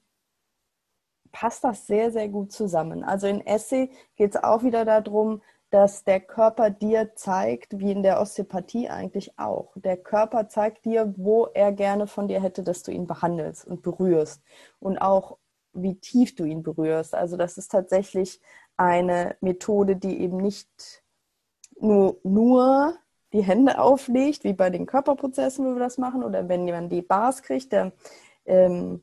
passt 1.33 1.65
das 1.65 1.87
sehr, 1.87 2.13
sehr 2.13 2.29
gut 2.29 2.53
zusammen. 2.53 3.03
Also 3.05 3.27
in 3.27 3.41
Essay 3.47 3.91
geht 4.17 4.35
es 4.35 4.43
auch 4.43 4.63
wieder 4.63 4.85
darum, 4.85 5.41
dass 5.71 6.05
der 6.05 6.21
Körper 6.21 6.69
dir 6.71 7.15
zeigt, 7.17 7.81
wie 7.81 7.91
in 7.91 8.05
der 8.05 8.21
Osteopathie 8.21 8.89
eigentlich 8.89 9.37
auch. 9.41 9.73
Der 9.75 9.97
Körper 9.97 10.49
zeigt 10.49 10.85
dir, 10.85 11.13
wo 11.17 11.47
er 11.47 11.73
gerne 11.73 12.07
von 12.07 12.29
dir 12.29 12.41
hätte, 12.41 12.63
dass 12.63 12.85
du 12.85 12.93
ihn 12.93 13.09
behandelst 13.09 13.67
und 13.67 13.83
berührst. 13.83 14.41
Und 14.79 14.99
auch, 14.99 15.39
wie 15.73 15.97
tief 15.97 16.37
du 16.37 16.45
ihn 16.45 16.63
berührst. 16.63 17.13
Also 17.13 17.37
das 17.37 17.59
ist 17.59 17.73
tatsächlich 17.73 18.41
eine 18.77 19.37
Methode, 19.41 19.97
die 19.97 20.21
eben 20.21 20.37
nicht 20.37 21.03
nur, 21.81 22.21
nur 22.23 22.97
die 23.35 23.43
Hände 23.43 23.81
auflegt, 23.81 24.45
wie 24.45 24.53
bei 24.53 24.71
den 24.71 24.87
Körperprozessen, 24.87 25.67
wo 25.67 25.73
wir 25.73 25.81
das 25.81 25.99
machen, 25.99 26.23
oder 26.23 26.49
wenn 26.49 26.67
jemand 26.67 26.93
die 26.93 27.03
Bars 27.03 27.43
kriegt, 27.43 27.73
dann 27.73 27.93
ähm, 28.47 29.03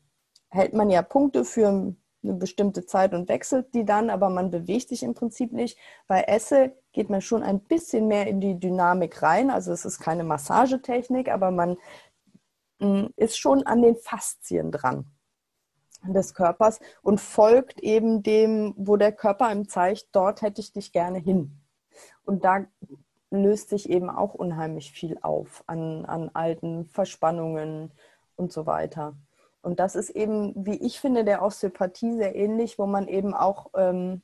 hält 0.50 0.74
man 0.74 0.90
ja 0.90 1.02
Punkte 1.02 1.44
für 1.44 1.68
eine 1.68 2.34
bestimmte 2.34 2.86
Zeit 2.86 3.14
und 3.14 3.28
wechselt 3.28 3.74
die 3.74 3.84
dann, 3.84 4.10
aber 4.10 4.30
man 4.30 4.50
bewegt 4.50 4.88
sich 4.88 5.04
im 5.04 5.14
Prinzip 5.14 5.52
nicht. 5.52 5.78
Bei 6.08 6.22
Esse 6.24 6.74
geht 6.94 7.10
man 7.10 7.20
schon 7.22 7.44
ein 7.44 7.60
bisschen 7.60 8.08
mehr 8.08 8.28
in 8.28 8.40
die 8.40 8.58
Dynamik 8.58 9.22
rein. 9.22 9.52
Also 9.52 9.74
es 9.74 9.84
ist 9.84 10.00
keine 10.00 10.24
Massagetechnik, 10.24 11.30
aber 11.30 11.52
man 11.52 11.78
mm, 12.80 13.08
ist 13.18 13.38
schon 13.38 13.64
an 13.64 13.82
den 13.82 13.98
Faszien 13.98 14.72
dran 14.72 15.06
des 16.04 16.34
Körpers 16.34 16.80
und 17.02 17.20
folgt 17.20 17.82
eben 17.82 18.24
dem, 18.24 18.74
wo 18.78 18.96
der 18.96 19.12
Körper 19.12 19.48
einem 19.48 19.68
zeigt, 19.68 20.08
dort 20.14 20.42
hätte 20.42 20.62
ich 20.62 20.72
dich 20.72 20.94
gerne 20.94 21.20
hin. 21.20 21.60
Und 22.24 22.46
da 22.46 22.66
löst 23.32 23.70
sich 23.70 23.90
eben 23.90 24.10
auch 24.10 24.34
unheimlich 24.34 24.92
viel 24.92 25.18
auf 25.22 25.64
an, 25.68 26.06
an 26.06 26.30
alten 26.34 26.86
Verspannungen 26.86 27.92
und 28.36 28.52
so 28.52 28.66
weiter. 28.66 29.16
Und 29.62 29.80
das 29.80 29.96
ist 29.96 30.10
eben, 30.10 30.54
wie 30.66 30.76
ich 30.76 31.00
finde, 31.00 31.24
der 31.24 31.42
Osteopathie 31.42 32.16
sehr 32.16 32.36
ähnlich, 32.36 32.78
wo 32.78 32.86
man 32.86 33.08
eben 33.08 33.34
auch 33.34 33.70
ähm, 33.76 34.22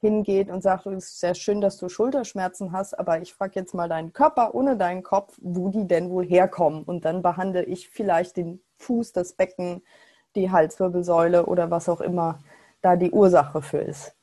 hingeht 0.00 0.50
und 0.50 0.62
sagt, 0.62 0.86
es 0.86 1.06
ist 1.06 1.20
sehr 1.20 1.34
schön, 1.34 1.60
dass 1.60 1.76
du 1.76 1.88
Schulterschmerzen 1.88 2.72
hast, 2.72 2.98
aber 2.98 3.20
ich 3.20 3.34
frage 3.34 3.52
jetzt 3.56 3.74
mal 3.74 3.88
deinen 3.88 4.12
Körper 4.12 4.54
ohne 4.54 4.76
deinen 4.76 5.02
Kopf, 5.02 5.38
wo 5.40 5.68
die 5.68 5.86
denn 5.86 6.10
wohl 6.10 6.26
herkommen. 6.26 6.84
Und 6.84 7.04
dann 7.04 7.22
behandle 7.22 7.64
ich 7.64 7.88
vielleicht 7.88 8.36
den 8.36 8.62
Fuß, 8.78 9.12
das 9.12 9.34
Becken, 9.34 9.82
die 10.36 10.50
Halswirbelsäule 10.50 11.46
oder 11.46 11.70
was 11.70 11.88
auch 11.88 12.00
immer 12.00 12.38
da 12.80 12.96
die 12.96 13.10
Ursache 13.10 13.60
für 13.60 13.78
ist. 13.78 14.14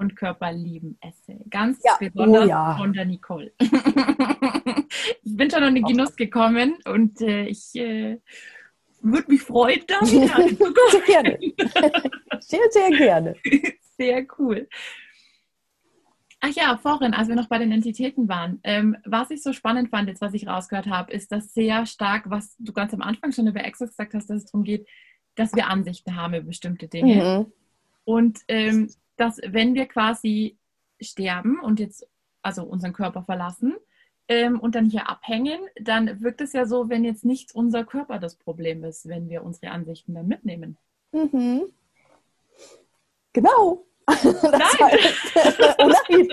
Und 0.00 0.16
Körper 0.16 0.50
lieben 0.50 0.96
Essay. 1.02 1.44
Ganz 1.50 1.82
ja. 1.84 1.92
besonders 2.00 2.46
oh, 2.46 2.48
ja. 2.48 2.74
von 2.78 2.94
der 2.94 3.04
Nicole. 3.04 3.52
ich 3.60 5.36
bin 5.36 5.50
schon 5.50 5.62
an 5.62 5.74
den 5.74 5.84
Genuss 5.84 6.16
gekommen 6.16 6.78
und 6.86 7.20
äh, 7.20 7.44
ich 7.44 7.74
äh, 7.74 8.18
würde 9.02 9.30
mich 9.30 9.42
freuen, 9.42 9.82
da 9.86 10.00
wieder 10.00 10.36
Sehr 10.90 11.00
gerne. 11.02 11.38
Sehr, 12.40 12.70
sehr 12.70 12.90
gerne. 12.90 13.34
Sehr 13.98 14.26
cool. 14.38 14.70
Ach 16.40 16.54
ja, 16.54 16.78
vorhin, 16.78 17.12
als 17.12 17.28
wir 17.28 17.36
noch 17.36 17.48
bei 17.48 17.58
den 17.58 17.70
Entitäten 17.70 18.26
waren, 18.26 18.58
ähm, 18.64 18.96
was 19.04 19.30
ich 19.30 19.42
so 19.42 19.52
spannend 19.52 19.90
fand, 19.90 20.08
jetzt 20.08 20.22
was 20.22 20.32
ich 20.32 20.46
rausgehört 20.46 20.86
habe, 20.86 21.12
ist, 21.12 21.30
dass 21.30 21.52
sehr 21.52 21.84
stark, 21.84 22.30
was 22.30 22.56
du 22.58 22.72
ganz 22.72 22.94
am 22.94 23.02
Anfang 23.02 23.32
schon 23.32 23.46
über 23.46 23.60
Access 23.60 23.90
gesagt 23.90 24.14
hast, 24.14 24.30
dass 24.30 24.44
es 24.44 24.50
darum 24.50 24.64
geht, 24.64 24.88
dass 25.34 25.54
wir 25.54 25.68
Ansichten 25.68 26.16
haben 26.16 26.32
über 26.32 26.46
bestimmte 26.46 26.88
Dinge. 26.88 27.40
Mhm. 27.40 27.52
Und 28.04 28.38
ähm, 28.48 28.88
dass 29.20 29.38
wenn 29.46 29.74
wir 29.74 29.86
quasi 29.86 30.56
sterben 31.00 31.60
und 31.60 31.80
jetzt 31.80 32.06
also 32.42 32.64
unseren 32.64 32.92
Körper 32.92 33.22
verlassen, 33.22 33.76
ähm, 34.30 34.60
und 34.60 34.76
dann 34.76 34.88
hier 34.88 35.08
abhängen, 35.08 35.58
dann 35.74 36.22
wirkt 36.22 36.40
es 36.40 36.52
ja 36.52 36.64
so, 36.64 36.88
wenn 36.88 37.04
jetzt 37.04 37.24
nicht 37.24 37.52
unser 37.52 37.84
Körper 37.84 38.20
das 38.20 38.36
Problem 38.36 38.84
ist, 38.84 39.08
wenn 39.08 39.28
wir 39.28 39.42
unsere 39.42 39.72
Ansichten 39.72 40.14
dann 40.14 40.28
mitnehmen. 40.28 40.78
Mhm. 41.10 41.64
Genau. 43.32 43.84
Nein. 44.06 44.22
Heißt, 45.34 45.76
oh 45.78 45.88
nein, 45.88 46.28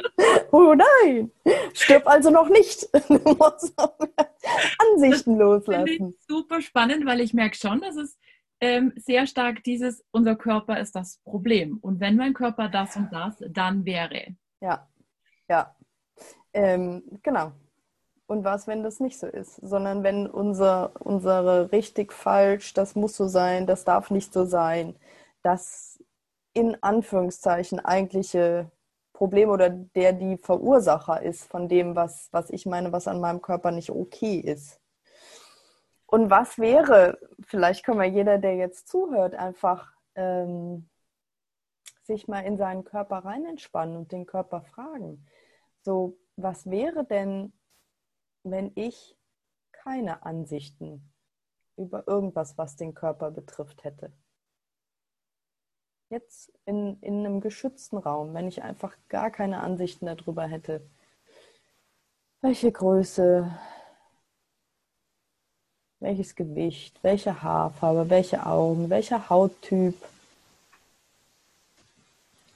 oh 0.52 0.74
nein, 0.76 1.32
stirb 1.74 2.08
also 2.08 2.30
noch 2.30 2.50
nicht. 2.50 2.88
Du 3.08 3.18
musst 3.18 3.74
Ansichten 4.80 5.38
loslassen. 5.38 6.16
super 6.28 6.62
spannend, 6.62 7.06
weil 7.06 7.22
ich 7.22 7.34
merke 7.34 7.56
schon, 7.56 7.82
dass 7.82 7.96
es 7.96 8.18
ähm, 8.60 8.94
sehr 8.96 9.28
stark 9.28 9.64
dieses, 9.64 10.04
unser 10.12 10.36
Körper 10.36 10.80
ist 10.80 10.96
das 10.96 11.18
Problem. 11.24 11.78
Und 11.78 12.00
wenn 12.00 12.16
mein 12.16 12.34
Körper 12.34 12.70
das 12.70 12.96
und 12.96 13.10
das, 13.12 13.36
dann 13.50 13.86
wäre. 13.86 14.36
Ja, 14.62 14.88
ja, 15.50 15.76
ähm, 16.54 17.04
genau. 17.24 17.52
Und 18.26 18.44
was, 18.44 18.68
wenn 18.68 18.84
das 18.84 19.00
nicht 19.00 19.20
so 19.20 19.28
ist? 19.28 19.56
Sondern 19.56 20.04
wenn 20.04 20.28
unser, 20.28 20.92
unsere 21.00 21.72
richtig 21.72 22.12
falsch, 22.12 22.74
das 22.74 22.96
muss 22.96 23.16
so 23.16 23.28
sein, 23.28 23.68
das 23.68 23.86
darf 23.86 24.12
nicht 24.12 24.34
so 24.34 24.44
sein, 24.46 24.96
das 25.44 26.04
in 26.54 26.82
Anführungszeichen 26.82 27.80
eigentliche 27.80 28.72
Problem 29.14 29.50
oder 29.50 29.70
der 29.70 30.14
die 30.14 30.38
Verursacher 30.38 31.22
ist 31.22 31.46
von 31.46 31.70
dem, 31.70 31.96
was, 31.96 32.30
was 32.32 32.50
ich 32.50 32.66
meine, 32.66 32.92
was 32.92 33.08
an 33.08 33.22
meinem 33.22 33.42
Körper 33.42 33.72
nicht 33.72 33.92
okay 33.92 34.40
ist. 34.40 34.80
Und 36.08 36.30
was 36.30 36.58
wäre, 36.58 37.20
vielleicht 37.42 37.86
kann 37.86 37.98
man 37.98 38.14
jeder, 38.14 38.38
der 38.38 38.56
jetzt 38.56 38.88
zuhört, 38.88 39.36
einfach 39.36 39.94
ähm, 40.16 40.90
sich 42.04 42.28
mal 42.28 42.40
in 42.42 42.58
seinen 42.58 42.86
Körper 42.86 43.18
rein 43.18 43.46
entspannen 43.46 43.98
und 43.98 44.12
den 44.12 44.26
Körper 44.26 44.62
fragen. 44.62 45.28
So, 45.82 46.18
was 46.38 46.70
wäre 46.70 47.06
denn, 47.06 47.54
wenn 48.44 48.72
ich 48.76 49.18
keine 49.72 50.26
Ansichten 50.26 51.14
über 51.76 52.08
irgendwas, 52.08 52.58
was 52.58 52.76
den 52.76 52.94
Körper 52.94 53.32
betrifft, 53.32 53.84
hätte. 53.84 54.12
Jetzt 56.10 56.52
in, 56.66 57.00
in 57.02 57.26
einem 57.26 57.42
geschützten 57.42 57.98
Raum, 57.98 58.34
wenn 58.34 58.48
ich 58.48 58.64
einfach 58.64 58.98
gar 59.10 59.30
keine 59.30 59.60
Ansichten 59.60 60.06
darüber 60.06 60.46
hätte, 60.48 60.82
welche 62.42 62.72
Größe 62.72 63.52
welches 66.00 66.36
Gewicht, 66.36 67.00
welche 67.02 67.42
Haarfarbe, 67.42 68.10
welche 68.10 68.46
Augen, 68.46 68.90
welcher 68.90 69.30
Hauttyp, 69.30 69.96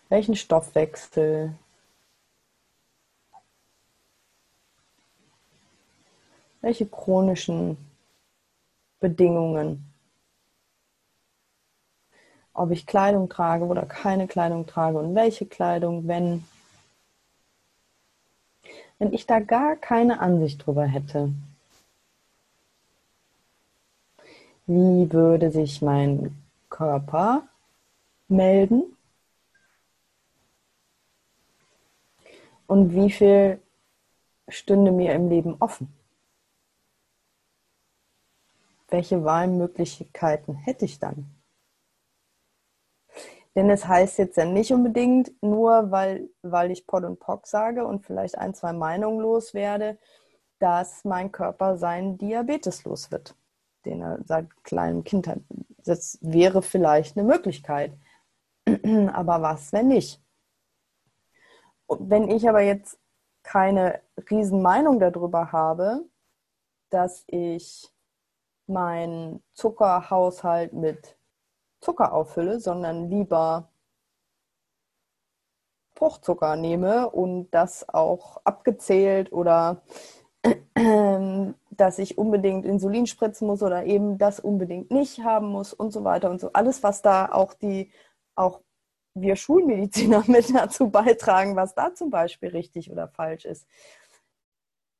welchen 0.09 0.35
Stoffwechsel. 0.35 1.53
Welche 6.59 6.85
chronischen 6.85 7.77
Bedingungen? 8.99 9.91
Ob 12.53 12.69
ich 12.69 12.85
Kleidung 12.85 13.29
trage 13.29 13.65
oder 13.65 13.85
keine 13.87 14.27
Kleidung 14.27 14.67
trage 14.67 14.99
und 14.99 15.15
welche 15.15 15.47
Kleidung, 15.47 16.07
wenn. 16.07 16.45
Wenn 18.99 19.13
ich 19.13 19.25
da 19.25 19.39
gar 19.39 19.77
keine 19.77 20.19
Ansicht 20.19 20.63
drüber 20.63 20.85
hätte, 20.85 21.33
wie 24.73 25.11
würde 25.11 25.51
sich 25.51 25.81
mein 25.81 26.41
Körper 26.69 27.47
melden? 28.29 28.95
Und 32.67 32.93
wie 32.95 33.11
viel 33.11 33.61
stünde 34.47 34.91
mir 34.91 35.13
im 35.13 35.27
Leben 35.27 35.57
offen? 35.59 35.93
Welche 38.87 39.25
Wahlmöglichkeiten 39.25 40.55
hätte 40.55 40.85
ich 40.85 40.99
dann? 40.99 41.29
Denn 43.55 43.69
es 43.69 43.85
heißt 43.85 44.17
jetzt 44.19 44.37
ja 44.37 44.45
nicht 44.45 44.71
unbedingt, 44.71 45.31
nur 45.43 45.91
weil, 45.91 46.29
weil 46.41 46.71
ich 46.71 46.87
Pod 46.87 47.03
und 47.03 47.19
Pock 47.19 47.47
sage 47.47 47.85
und 47.85 48.05
vielleicht 48.05 48.37
ein, 48.37 48.53
zwei 48.53 48.71
Meinungen 48.71 49.19
loswerde, 49.19 49.97
dass 50.59 51.03
mein 51.03 51.31
Körper 51.33 51.77
seinen 51.77 52.17
Diabetes 52.17 52.85
los 52.85 53.11
wird, 53.11 53.35
den 53.85 54.01
er 54.01 54.19
seit 54.25 54.63
kleinem 54.63 55.03
Kind 55.03 55.27
hat. 55.27 55.39
Das 55.85 56.17
wäre 56.21 56.61
vielleicht 56.61 57.17
eine 57.17 57.27
Möglichkeit. 57.27 57.93
Aber 59.13 59.41
was, 59.41 59.73
wenn 59.73 59.87
nicht? 59.87 60.21
Wenn 61.87 62.29
ich 62.29 62.47
aber 62.47 62.61
jetzt 62.61 62.97
keine 63.43 64.01
Riesenmeinung 64.29 64.99
darüber 64.99 65.51
habe, 65.51 66.05
dass 66.89 67.25
ich 67.27 67.91
meinen 68.65 69.43
Zuckerhaushalt 69.53 70.71
mit 70.71 71.17
Zucker 71.81 72.13
auffülle, 72.13 72.61
sondern 72.61 73.09
lieber 73.09 73.67
Fruchtzucker 75.95 76.55
nehme 76.55 77.09
und 77.09 77.51
das 77.51 77.87
auch 77.89 78.37
abgezählt 78.43 79.31
oder 79.33 79.81
dass 81.69 81.99
ich 81.99 82.17
unbedingt 82.17 82.65
Insulin 82.65 83.05
spritzen 83.05 83.47
muss 83.47 83.61
oder 83.61 83.85
eben 83.85 84.17
das 84.17 84.39
unbedingt 84.39 84.91
nicht 84.91 85.23
haben 85.23 85.47
muss 85.47 85.73
und 85.73 85.91
so 85.91 86.03
weiter 86.03 86.29
und 86.29 86.41
so. 86.41 86.51
Alles, 86.53 86.81
was 86.83 87.01
da 87.01 87.31
auch 87.31 87.53
die, 87.53 87.91
auch 88.35 88.61
wir 89.13 89.35
Schulmediziner 89.35 90.23
mit 90.27 90.53
dazu 90.53 90.89
beitragen, 90.89 91.55
was 91.55 91.75
da 91.75 91.93
zum 91.93 92.09
Beispiel 92.09 92.49
richtig 92.49 92.91
oder 92.91 93.07
falsch 93.07 93.45
ist. 93.45 93.67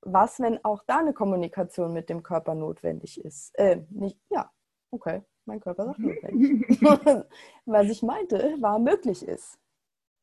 Was, 0.03 0.39
wenn 0.39 0.63
auch 0.63 0.83
da 0.85 0.99
eine 0.99 1.13
Kommunikation 1.13 1.93
mit 1.93 2.09
dem 2.09 2.23
Körper 2.23 2.55
notwendig 2.55 3.23
ist? 3.23 3.57
Äh, 3.57 3.83
nicht, 3.89 4.17
ja, 4.29 4.51
okay 4.91 5.21
mein 5.45 5.59
Körper 5.59 5.85
sagt 5.85 5.99
notwendig. 5.99 6.81
Was 7.65 7.89
ich 7.89 8.01
meinte, 8.01 8.55
war 8.59 8.79
möglich 8.79 9.27
ist. 9.27 9.59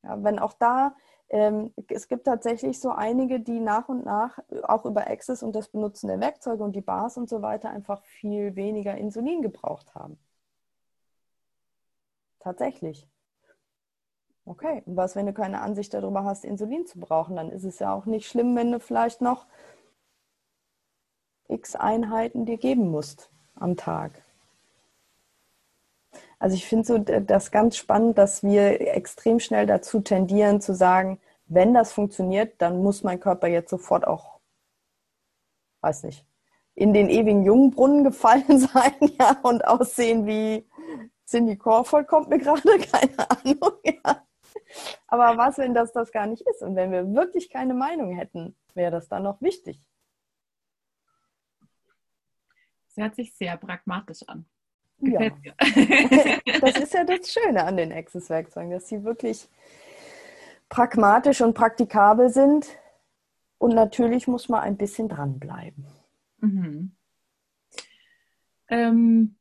Ja, 0.02 0.22
wenn 0.22 0.38
auch 0.38 0.54
da, 0.54 0.94
ähm, 1.30 1.72
es 1.88 2.08
gibt 2.08 2.24
tatsächlich 2.24 2.80
so 2.80 2.90
einige, 2.90 3.40
die 3.40 3.60
nach 3.60 3.88
und 3.88 4.04
nach 4.04 4.38
auch 4.62 4.84
über 4.86 5.08
Access 5.08 5.42
und 5.42 5.54
das 5.54 5.68
Benutzen 5.68 6.08
der 6.08 6.20
Werkzeuge 6.20 6.64
und 6.64 6.74
die 6.74 6.80
Bars 6.80 7.16
und 7.18 7.28
so 7.28 7.42
weiter 7.42 7.70
einfach 7.70 8.02
viel 8.04 8.56
weniger 8.56 8.96
Insulin 8.96 9.42
gebraucht 9.42 9.94
haben. 9.94 10.18
Tatsächlich. 12.40 13.06
Okay, 14.46 14.82
und 14.86 14.96
was, 14.96 15.14
wenn 15.14 15.26
du 15.26 15.34
keine 15.34 15.60
Ansicht 15.60 15.92
darüber 15.92 16.24
hast, 16.24 16.44
Insulin 16.44 16.86
zu 16.86 16.98
brauchen, 16.98 17.36
dann 17.36 17.50
ist 17.50 17.64
es 17.64 17.78
ja 17.80 17.92
auch 17.92 18.06
nicht 18.06 18.26
schlimm, 18.26 18.56
wenn 18.56 18.72
du 18.72 18.80
vielleicht 18.80 19.20
noch 19.20 19.46
x 21.48 21.76
Einheiten 21.76 22.46
dir 22.46 22.56
geben 22.56 22.90
musst 22.90 23.30
am 23.54 23.76
Tag. 23.76 24.22
Also 26.38 26.54
ich 26.54 26.66
finde 26.66 26.86
so 26.86 26.98
das 26.98 27.50
ganz 27.50 27.76
spannend, 27.76 28.16
dass 28.16 28.42
wir 28.42 28.80
extrem 28.94 29.40
schnell 29.40 29.66
dazu 29.66 30.00
tendieren 30.00 30.60
zu 30.60 30.74
sagen, 30.74 31.20
wenn 31.46 31.74
das 31.74 31.92
funktioniert, 31.92 32.60
dann 32.60 32.82
muss 32.82 33.02
mein 33.02 33.20
Körper 33.20 33.48
jetzt 33.48 33.70
sofort 33.70 34.06
auch, 34.06 34.38
weiß 35.80 36.04
nicht, 36.04 36.24
in 36.74 36.94
den 36.94 37.08
ewigen 37.10 37.44
Jungbrunnen 37.44 38.04
gefallen 38.04 38.58
sein, 38.58 38.94
ja, 39.18 39.38
und 39.42 39.66
aussehen 39.66 40.26
wie 40.26 40.68
Cindy 41.26 41.56
Crawford 41.58 42.06
kommt 42.06 42.28
mir 42.28 42.38
gerade, 42.38 42.62
keine 42.62 43.30
Ahnung, 43.30 43.78
ja. 43.84 44.24
Aber 45.06 45.36
was, 45.38 45.58
wenn 45.58 45.74
das 45.74 45.92
das 45.92 46.12
gar 46.12 46.26
nicht 46.26 46.42
ist? 46.46 46.62
Und 46.62 46.76
wenn 46.76 46.92
wir 46.92 47.12
wirklich 47.14 47.50
keine 47.50 47.74
Meinung 47.74 48.12
hätten, 48.12 48.54
wäre 48.74 48.90
das 48.90 49.08
dann 49.08 49.22
noch 49.22 49.40
wichtig? 49.40 49.82
Das 52.86 53.04
hört 53.04 53.14
sich 53.16 53.34
sehr 53.34 53.56
pragmatisch 53.56 54.22
an. 54.26 54.46
Ja. 55.00 55.20
das 56.60 56.76
ist 56.76 56.94
ja 56.94 57.04
das 57.04 57.32
Schöne 57.32 57.64
an 57.64 57.76
den 57.76 57.92
Access-Werkzeugen, 57.92 58.70
dass 58.70 58.88
sie 58.88 59.04
wirklich 59.04 59.48
pragmatisch 60.68 61.40
und 61.40 61.54
praktikabel 61.54 62.30
sind. 62.30 62.66
Und 63.58 63.74
natürlich 63.74 64.26
muss 64.28 64.48
man 64.48 64.60
ein 64.60 64.76
bisschen 64.76 65.08
dranbleiben. 65.08 65.86
Mhm. 66.40 66.92
Ähm, 68.68 69.36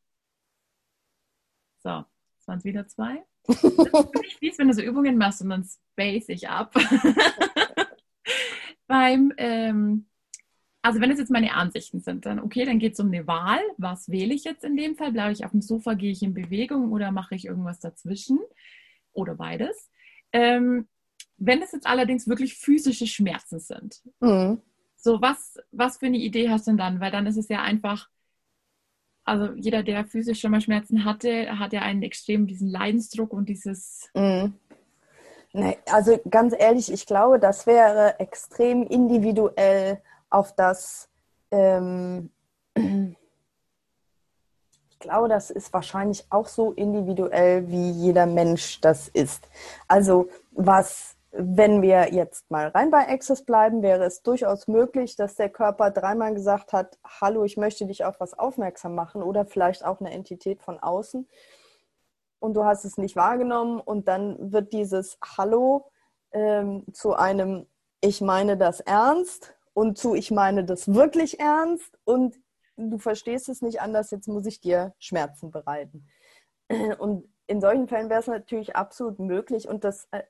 so, 1.79 1.89
das 1.89 2.47
waren 2.47 2.57
es 2.59 2.63
wieder 2.63 2.87
zwei. 2.87 3.23
Das 3.43 3.63
ist 3.63 3.77
wirklich 3.77 4.35
fies, 4.37 4.57
wenn 4.57 4.67
du 4.67 4.73
so 4.73 4.81
Übungen 4.81 5.17
machst 5.17 5.41
und 5.41 5.49
dann 5.49 5.63
space 5.63 6.29
ich 6.29 6.49
ab. 6.49 6.73
Beim 8.87 9.33
ähm, 9.37 10.07
also 10.87 11.01
wenn 11.01 11.11
es 11.11 11.19
jetzt 11.19 11.31
meine 11.31 11.53
Ansichten 11.53 11.99
sind, 11.99 12.25
dann 12.25 12.39
okay, 12.39 12.63
dann 12.63 12.79
geht 12.79 12.93
es 12.93 12.99
um 13.01 13.07
eine 13.07 13.27
Wahl. 13.27 13.59
Was 13.77 14.07
wähle 14.09 14.33
ich 14.33 14.45
jetzt 14.45 14.63
in 14.63 14.77
dem 14.77 14.95
Fall? 14.95 15.11
Bleibe 15.11 15.33
ich 15.33 15.43
auf 15.43 15.51
dem 15.51 15.61
Sofa, 15.61 15.95
gehe 15.95 16.11
ich 16.11 16.23
in 16.23 16.33
Bewegung 16.33 16.93
oder 16.93 17.11
mache 17.11 17.35
ich 17.35 17.45
irgendwas 17.45 17.81
dazwischen? 17.81 18.39
Oder 19.11 19.35
beides. 19.35 19.89
Ähm, 20.31 20.87
wenn 21.35 21.61
es 21.61 21.73
jetzt 21.73 21.87
allerdings 21.87 22.29
wirklich 22.29 22.55
physische 22.55 23.05
Schmerzen 23.05 23.59
sind, 23.59 24.01
mhm. 24.21 24.61
so 24.95 25.21
was, 25.21 25.57
was 25.73 25.97
für 25.97 26.05
eine 26.05 26.19
Idee 26.19 26.49
hast 26.49 26.67
du 26.67 26.71
denn 26.71 26.77
dann? 26.77 26.99
Weil 27.01 27.11
dann 27.11 27.27
ist 27.27 27.37
es 27.37 27.49
ja 27.49 27.61
einfach, 27.61 28.07
also 29.25 29.51
jeder, 29.55 29.83
der 29.83 30.05
physisch 30.05 30.39
schon 30.39 30.51
mal 30.51 30.61
Schmerzen 30.61 31.03
hatte, 31.03 31.59
hat 31.59 31.73
ja 31.73 31.81
einen 31.81 32.01
extrem 32.01 32.47
diesen 32.47 32.69
Leidensdruck 32.69 33.33
und 33.33 33.49
dieses. 33.49 34.09
Mhm. 34.15 34.53
Nee, 35.51 35.77
also 35.91 36.17
ganz 36.29 36.55
ehrlich, 36.57 36.89
ich 36.89 37.05
glaube, 37.05 37.39
das 37.39 37.67
wäre 37.67 38.21
extrem 38.21 38.83
individuell 38.83 40.01
auf 40.29 40.53
das, 40.55 41.09
ähm, 41.51 42.31
ich 42.75 43.15
glaube, 44.99 45.27
das 45.29 45.49
ist 45.49 45.73
wahrscheinlich 45.73 46.25
auch 46.29 46.47
so 46.47 46.71
individuell, 46.71 47.67
wie 47.69 47.91
jeder 47.91 48.25
Mensch 48.25 48.81
das 48.81 49.07
ist. 49.07 49.47
Also 49.87 50.29
was, 50.51 51.15
wenn 51.31 51.81
wir 51.81 52.13
jetzt 52.13 52.49
mal 52.49 52.67
rein 52.69 52.89
bei 52.89 53.07
Access 53.07 53.43
bleiben, 53.43 53.81
wäre 53.81 54.05
es 54.05 54.21
durchaus 54.23 54.67
möglich, 54.67 55.15
dass 55.15 55.35
der 55.35 55.49
Körper 55.49 55.91
dreimal 55.91 56.33
gesagt 56.33 56.73
hat, 56.73 56.97
hallo, 57.03 57.43
ich 57.43 57.57
möchte 57.57 57.85
dich 57.85 58.05
auf 58.05 58.19
was 58.19 58.37
aufmerksam 58.37 58.95
machen 58.95 59.21
oder 59.21 59.45
vielleicht 59.45 59.85
auch 59.85 59.99
eine 59.99 60.11
Entität 60.11 60.61
von 60.61 60.79
außen 60.79 61.27
und 62.39 62.53
du 62.53 62.65
hast 62.65 62.85
es 62.85 62.97
nicht 62.97 63.15
wahrgenommen 63.15 63.79
und 63.79 64.07
dann 64.07 64.51
wird 64.51 64.73
dieses 64.73 65.17
Hallo 65.37 65.89
ähm, 66.31 66.85
zu 66.93 67.13
einem 67.15 67.67
Ich 68.01 68.21
meine 68.21 68.57
das 68.57 68.79
ernst 68.79 69.56
und 69.77 69.95
zu, 69.95 70.15
ich 70.15 70.31
meine 70.31 70.65
das 70.65 70.91
wirklich 70.91 71.39
ernst 71.39 71.99
und 72.03 72.35
du 72.77 72.97
verstehst 72.97 73.47
es 73.47 73.61
nicht 73.61 73.79
anders, 73.79 74.09
jetzt 74.09 74.27
muss 74.27 74.47
ich 74.47 74.59
dir 74.59 74.95
Schmerzen 74.97 75.51
bereiten. 75.51 76.07
Und 76.97 77.29
in 77.45 77.61
solchen 77.61 77.87
Fällen 77.87 78.09
wäre 78.09 78.19
es 78.19 78.27
natürlich 78.27 78.75
absolut 78.75 79.19
möglich 79.19 79.69
und 79.69 79.85
das, 79.85 80.09
äh, 80.11 80.23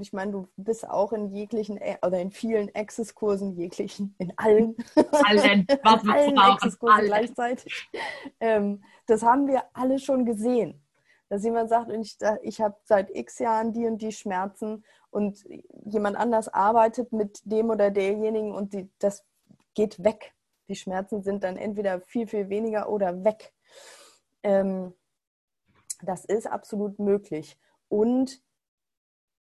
ich 0.00 0.12
meine, 0.12 0.30
du 0.30 0.48
bist 0.56 0.88
auch 0.88 1.12
in 1.12 1.34
jeglichen 1.34 1.78
äh, 1.78 1.96
oder 2.06 2.20
in 2.20 2.30
vielen 2.30 2.70
Access-Kursen, 2.74 3.56
jeglichen, 3.56 4.14
in 4.18 4.32
allen, 4.36 4.76
allen, 5.24 5.66
in 5.66 6.08
allen 6.08 6.38
Access-Kursen 6.38 7.06
gleichzeitig. 7.06 7.88
Ähm, 8.38 8.84
das 9.06 9.22
haben 9.22 9.48
wir 9.48 9.64
alle 9.72 9.98
schon 9.98 10.26
gesehen. 10.26 10.80
Dass 11.30 11.42
jemand 11.42 11.70
sagt, 11.70 11.90
ich, 11.90 12.18
ich 12.42 12.60
habe 12.60 12.76
seit 12.84 13.10
x 13.10 13.38
Jahren 13.38 13.72
die 13.72 13.86
und 13.86 14.00
die 14.00 14.12
Schmerzen 14.12 14.84
und 15.14 15.44
jemand 15.84 16.16
anders 16.16 16.48
arbeitet 16.48 17.12
mit 17.12 17.40
dem 17.44 17.70
oder 17.70 17.92
derjenigen 17.92 18.52
und 18.52 18.74
die, 18.74 18.90
das 18.98 19.24
geht 19.74 20.02
weg. 20.02 20.34
Die 20.68 20.74
Schmerzen 20.74 21.22
sind 21.22 21.44
dann 21.44 21.56
entweder 21.56 22.00
viel, 22.00 22.26
viel 22.26 22.48
weniger 22.48 22.88
oder 22.88 23.22
weg. 23.22 23.52
Ähm, 24.42 24.92
das 26.02 26.24
ist 26.24 26.48
absolut 26.48 26.98
möglich. 26.98 27.56
Und 27.88 28.42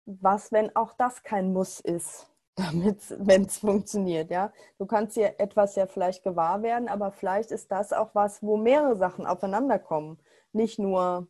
was, 0.04 0.52
wenn 0.52 0.76
auch 0.76 0.92
das 0.92 1.22
kein 1.22 1.54
Muss 1.54 1.80
ist? 1.80 2.28
damit, 2.54 3.02
wenn 3.18 3.44
es 3.44 3.56
funktioniert, 3.56 4.30
ja. 4.30 4.52
Du 4.76 4.84
kannst 4.84 5.16
dir 5.16 5.40
etwas 5.40 5.74
ja 5.74 5.86
vielleicht 5.86 6.22
gewahr 6.22 6.62
werden, 6.62 6.86
aber 6.88 7.12
vielleicht 7.12 7.50
ist 7.50 7.72
das 7.72 7.94
auch 7.94 8.14
was, 8.14 8.42
wo 8.42 8.58
mehrere 8.58 8.94
Sachen 8.96 9.24
aufeinander 9.24 9.78
kommen. 9.78 10.18
Nicht 10.52 10.78
nur, 10.78 11.28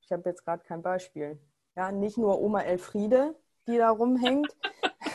ich 0.00 0.10
habe 0.10 0.30
jetzt 0.30 0.46
gerade 0.46 0.62
kein 0.64 0.80
Beispiel, 0.80 1.38
ja, 1.78 1.92
nicht 1.92 2.18
nur 2.18 2.40
Oma 2.40 2.62
Elfriede, 2.62 3.36
die 3.68 3.78
da 3.78 3.90
rumhängt, 3.90 4.48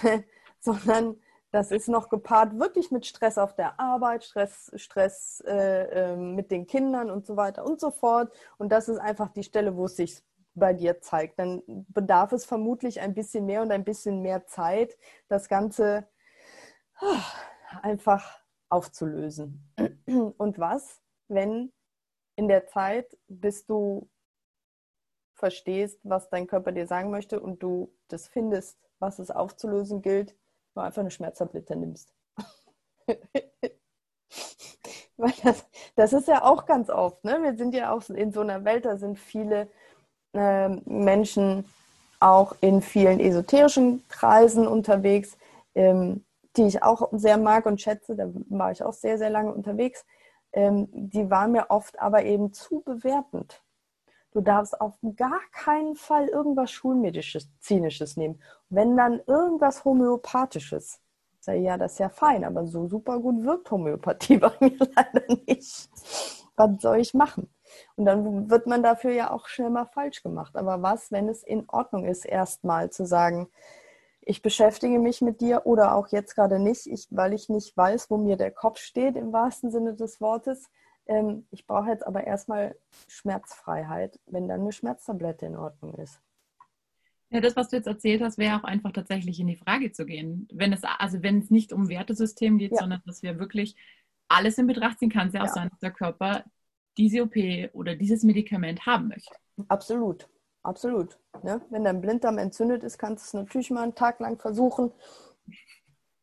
sondern 0.62 1.20
das 1.52 1.72
ist 1.72 1.90
noch 1.90 2.08
gepaart 2.08 2.58
wirklich 2.58 2.90
mit 2.90 3.06
Stress 3.06 3.38
auf 3.38 3.54
der 3.54 3.80
Arbeit, 3.82 4.24
Stress, 4.24 4.72
Stress 4.76 5.44
äh, 5.46 6.14
äh, 6.14 6.16
mit 6.16 6.52
den 6.52 6.66
Kindern 6.66 7.12
und 7.12 7.26
so 7.26 7.36
weiter 7.36 7.66
und 7.66 7.82
so 7.82 7.92
fort. 7.92 8.34
Und 8.58 8.70
das 8.72 8.88
ist 8.88 8.98
einfach 8.98 9.30
die 9.34 9.44
Stelle, 9.44 9.76
wo 9.76 9.86
es 9.86 9.98
sich 9.98 10.24
bei 10.56 10.74
dir 10.74 11.02
zeigt. 11.02 11.38
Dann 11.38 11.62
bedarf 11.68 12.32
es 12.32 12.46
vermutlich 12.46 13.02
ein 13.02 13.14
bisschen 13.14 13.46
mehr 13.46 13.62
und 13.62 13.72
ein 13.72 13.84
bisschen 13.84 14.22
mehr 14.22 14.46
Zeit, 14.48 14.98
das 15.28 15.50
Ganze 15.50 16.08
ah, 16.96 17.22
einfach 17.82 18.40
aufzulösen. 18.70 19.70
Und 20.38 20.60
was, 20.60 21.02
wenn 21.28 21.72
in 22.36 22.48
der 22.48 22.68
Zeit, 22.68 23.18
bis 23.28 23.66
du 23.66 24.10
verstehst, 25.44 26.00
was 26.04 26.30
dein 26.30 26.48
Körper 26.48 26.72
dir 26.72 26.88
sagen 26.88 27.12
möchte 27.12 27.38
und 27.42 27.62
du 27.62 27.92
das 28.08 28.30
findest, 28.30 28.80
was 29.00 29.20
es 29.20 29.30
aufzulösen 29.30 30.02
gilt, 30.02 30.38
du 30.74 30.80
einfach 30.80 31.02
eine 31.02 31.12
Schmerztablette 31.12 31.76
nimmst. 31.76 32.14
Weil 35.18 35.34
das, 35.44 35.66
das 35.98 36.14
ist 36.14 36.30
ja 36.30 36.46
auch 36.46 36.66
ganz 36.66 36.90
oft, 36.90 37.26
ne? 37.26 37.44
Wir 37.44 37.58
sind 37.58 37.74
ja 37.74 37.92
auch 37.92 38.08
in 38.10 38.32
so 38.32 38.40
einer 38.40 38.64
Welt, 38.64 38.86
da 38.86 38.96
sind 38.96 39.20
viele 39.20 39.68
äh, 40.34 40.70
Menschen 40.70 41.66
auch 42.22 42.56
in 42.62 42.82
vielen 42.82 43.20
esoterischen 43.20 44.02
Kreisen 44.08 44.66
unterwegs, 44.66 45.38
ähm, 45.76 46.24
die 46.56 46.68
ich 46.68 46.84
auch 46.84 47.10
sehr 47.12 47.38
mag 47.38 47.66
und 47.66 47.82
schätze. 47.82 48.16
Da 48.16 48.30
war 48.48 48.72
ich 48.72 48.82
auch 48.82 48.94
sehr, 48.94 49.18
sehr 49.18 49.30
lange 49.30 49.54
unterwegs. 49.54 50.06
Ähm, 50.54 50.88
die 50.94 51.30
waren 51.30 51.52
mir 51.52 51.70
oft 51.70 52.00
aber 52.00 52.24
eben 52.24 52.54
zu 52.54 52.80
bewertend. 52.80 53.62
Du 54.34 54.42
darfst 54.42 54.80
auf 54.82 54.96
gar 55.16 55.40
keinen 55.52 55.96
Fall 55.96 56.28
irgendwas 56.28 56.72
Schulmedisches, 56.72 57.48
Zynisches 57.60 58.18
nehmen. 58.18 58.42
Wenn 58.70 58.98
dann 58.98 59.22
irgendwas 59.28 59.86
Homöopathisches. 59.86 61.00
Sag 61.40 61.58
ja, 61.58 61.78
das 61.78 61.94
ist 61.94 62.00
ja 62.00 62.10
fein, 62.10 62.44
aber 62.44 62.66
so 62.66 62.88
super 62.88 63.20
gut 63.20 63.44
wirkt 63.44 63.70
Homöopathie 63.70 64.38
bei 64.40 64.52
mir 64.60 64.78
leider 64.96 65.24
nicht. 65.46 65.90
Was 66.56 66.82
soll 66.82 67.00
ich 67.00 67.14
machen? 67.14 67.50
Und 67.96 68.06
dann 68.06 68.50
wird 68.50 68.66
man 68.66 68.82
dafür 68.82 69.12
ja 69.12 69.32
auch 69.32 69.48
schnell 69.48 69.70
mal 69.70 69.86
falsch 69.86 70.24
gemacht. 70.24 70.56
Aber 70.56 70.82
was, 70.82 71.12
wenn 71.12 71.30
es 71.30 71.44
in 71.44 71.66
Ordnung 71.70 72.06
ist, 72.06 72.26
erstmal 72.26 72.90
zu 72.90 73.06
sagen, 73.06 73.50
ich 74.22 74.42
beschäftige 74.42 75.00
mich 75.00 75.22
mit 75.22 75.42
dir 75.42 75.66
oder 75.66 75.96
auch 75.96 76.08
jetzt 76.08 76.36
gerade 76.36 76.60
nicht, 76.60 76.88
ich, 76.88 77.08
weil 77.12 77.34
ich 77.34 77.50
nicht 77.50 77.76
weiß, 77.76 78.10
wo 78.10 78.18
mir 78.18 78.38
der 78.38 78.52
Kopf 78.52 78.80
steht 78.80 79.16
im 79.16 79.34
wahrsten 79.34 79.70
Sinne 79.70 79.96
des 79.96 80.22
Wortes. 80.22 80.70
Ähm, 81.08 81.46
ich 81.52 81.68
brauche 81.68 81.90
jetzt 81.90 82.06
aber 82.06 82.26
erstmal 82.26 82.76
Schmerzfreiheit, 83.08 84.20
wenn 84.26 84.48
dann 84.48 84.62
eine 84.62 84.72
Schmerztablette 84.72 85.46
in 85.46 85.56
Ordnung 85.56 85.96
ist. 85.96 86.22
Ja, 87.30 87.42
das, 87.42 87.56
was 87.56 87.70
du 87.70 87.78
jetzt 87.78 87.88
erzählt 87.88 88.22
hast, 88.22 88.38
wäre 88.38 88.58
auch 88.58 88.64
einfach 88.64 88.92
tatsächlich 88.92 89.40
in 89.40 89.48
die 89.48 89.56
Frage 89.56 89.92
zu 89.92 90.06
gehen. 90.06 90.48
Wenn 90.54 90.72
es, 90.72 90.84
also 90.84 91.24
wenn 91.24 91.40
es 91.40 91.50
nicht 91.50 91.74
um 91.74 91.90
Wertesystem 91.90 92.60
geht, 92.60 92.74
ja. 92.74 92.78
sondern 92.78 93.02
dass 93.06 93.24
wir 93.24 93.40
wirklich 93.40 93.76
alles 94.28 94.58
in 94.58 94.68
Betracht 94.68 95.00
ziehen, 95.00 95.10
kann 95.10 95.28
es 95.28 95.34
ja 95.34 95.42
auch 95.42 95.48
ja. 95.48 95.54
sein, 95.54 95.70
dass 95.70 95.80
der 95.80 95.92
Körper 95.92 96.44
diese 96.98 97.24
OP 97.24 97.36
oder 97.74 97.96
dieses 97.96 98.24
Medikament 98.24 98.86
haben 98.86 99.08
möchte. 99.08 99.34
Absolut, 99.68 100.30
absolut. 100.62 101.18
Ne? 101.42 101.60
Wenn 101.72 101.84
dein 101.84 102.02
Blinddarm 102.02 102.38
entzündet 102.38 102.84
ist, 102.84 103.00
kannst 103.00 103.26
du 103.26 103.28
es 103.38 103.44
natürlich 103.44 103.72
mal 103.72 103.82
einen 103.82 103.96
Tag 103.96 104.20
lang 104.20 104.40
versuchen 104.40 104.92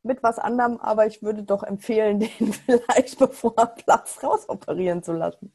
mit 0.02 0.22
was 0.22 0.38
anderem, 0.38 0.78
aber 0.78 1.06
ich 1.06 1.22
würde 1.22 1.42
doch 1.42 1.62
empfehlen, 1.62 2.20
den 2.38 2.52
vielleicht 2.52 3.18
bevor 3.18 3.54
er 3.56 3.66
Platz 3.66 4.22
rausoperieren 4.22 5.02
zu 5.02 5.12
lassen. 5.12 5.52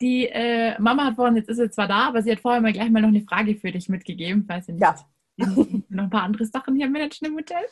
Die 0.00 0.26
äh, 0.26 0.80
Mama 0.80 1.04
hat 1.04 1.14
vorhin, 1.14 1.36
jetzt 1.36 1.48
ist 1.48 1.58
sie 1.58 1.70
zwar 1.70 1.86
da, 1.86 2.08
aber 2.08 2.22
sie 2.22 2.32
hat 2.32 2.40
vorher 2.40 2.60
mal 2.60 2.72
gleich 2.72 2.90
mal 2.90 3.00
noch 3.00 3.08
eine 3.08 3.22
Frage 3.22 3.54
für 3.54 3.70
dich 3.70 3.88
mitgegeben, 3.88 4.48
weiß 4.48 4.68
ich 4.68 4.74
nicht. 4.74 4.82
Ja. 4.82 4.96
noch 5.36 6.04
ein 6.04 6.10
paar 6.10 6.24
andere 6.24 6.44
Sachen 6.44 6.76
hier 6.76 6.90
managen 6.90 7.28
im 7.28 7.36
Hotel. 7.36 7.62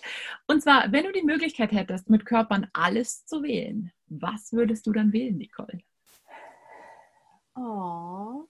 Und 0.46 0.62
zwar, 0.62 0.90
wenn 0.92 1.04
du 1.04 1.12
die 1.12 1.24
Möglichkeit 1.24 1.72
hättest, 1.72 2.08
mit 2.08 2.24
Körpern 2.24 2.68
alles 2.72 3.26
zu 3.26 3.42
wählen, 3.42 3.92
was 4.06 4.52
würdest 4.52 4.86
du 4.86 4.92
dann 4.92 5.12
wählen, 5.12 5.36
Nicole? 5.36 5.80
Oh. 7.54 8.46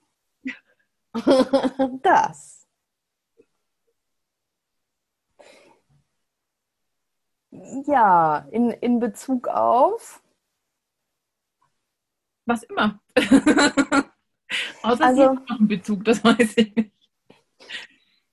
das. 2.03 2.60
Ja, 7.51 8.47
in, 8.51 8.71
in 8.71 8.99
Bezug 8.99 9.47
auf. 9.47 10.21
Was 12.45 12.63
immer. 12.63 12.99
Außer 14.83 15.05
also, 15.05 15.21
sie 15.21 15.35
noch 15.35 15.59
einen 15.59 15.67
Bezug, 15.67 16.03
das 16.05 16.23
weiß 16.23 16.57
ich 16.57 16.75
nicht. 16.75 16.91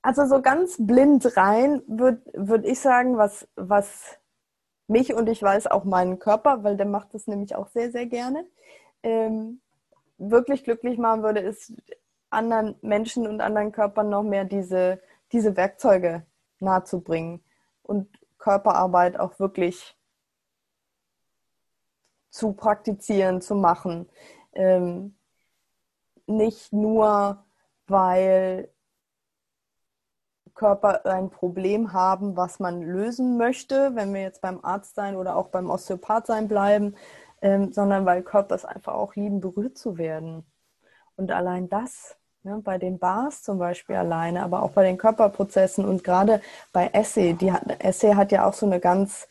Also 0.03 0.27
so 0.27 0.41
ganz 0.41 0.77
blind 0.79 1.37
rein 1.37 1.83
würde 1.87 2.23
würd 2.33 2.65
ich 2.65 2.81
sagen, 2.81 3.19
was, 3.19 3.47
was 3.57 4.19
mich 4.87 5.13
und 5.13 5.29
ich 5.29 5.43
weiß 5.43 5.67
auch 5.67 5.85
meinen 5.85 6.19
Körper, 6.19 6.65
weil 6.65 6.77
der 6.77 6.87
macht 6.87 7.13
das 7.15 7.27
nämlich 7.27 7.55
auch 7.55 7.69
sehr, 7.69 7.91
sehr 7.91 8.07
gerne, 8.07 8.47
ähm, 9.03 9.61
wirklich 10.17 10.65
glücklich 10.65 10.99
machen 10.99 11.23
würde, 11.23 11.41
ist 11.41 11.75
anderen 12.31 12.77
Menschen 12.81 13.27
und 13.27 13.41
anderen 13.41 13.73
Körpern 13.73 14.09
noch 14.09 14.23
mehr 14.23 14.45
diese, 14.45 15.01
diese 15.33 15.57
Werkzeuge 15.57 16.25
nahezubringen 16.61 17.43
und 17.83 18.09
Körperarbeit 18.49 19.21
auch 19.21 19.39
wirklich 19.39 19.95
zu 22.31 22.55
praktizieren, 22.55 23.43
zu 23.43 23.55
machen. 23.55 24.09
Ähm, 24.55 25.19
nicht 26.27 26.73
nur, 26.73 27.45
weil 27.87 28.73
Körper 30.55 31.05
ein 31.05 31.29
Problem 31.29 31.93
haben, 31.93 32.37
was 32.39 32.59
man 32.59 32.81
lösen 32.81 33.37
möchte, 33.37 33.95
wenn 33.95 34.15
wir 34.15 34.23
jetzt 34.23 34.41
beim 34.41 34.65
Arzt 34.65 34.95
sein 34.95 35.17
oder 35.17 35.37
auch 35.37 35.49
beim 35.49 35.69
Osteopath 35.69 36.27
sein 36.27 36.49
bleiben, 36.49 36.97
ähm, 37.43 37.73
sondern 37.73 38.07
weil 38.07 38.23
Körper 38.23 38.55
es 38.55 38.65
einfach 38.65 38.95
auch 38.95 39.15
lieben, 39.15 39.41
berührt 39.41 39.77
zu 39.77 39.99
werden. 39.99 40.51
Und 41.17 41.33
allein 41.33 41.69
das, 41.69 42.18
ne, 42.43 42.61
bei 42.65 42.79
den 42.79 42.99
Bars 42.99 43.43
zum 43.43 43.59
Beispiel 43.59 43.97
alleine, 43.97 44.43
aber 44.43 44.63
auch 44.63 44.73
bei 44.73 44.85
den 44.85 44.99
Körperprozessen 44.99 45.85
und 45.85 46.05
gerade 46.05 46.41
bei 46.73 46.89
Essay, 46.93 47.35
die 47.35 47.53
hat, 47.53 47.65
Essay 47.83 48.15
hat 48.15 48.33
ja 48.33 48.47
auch 48.47 48.55
so 48.55 48.67
eine 48.67 48.81
ganz 48.81 49.29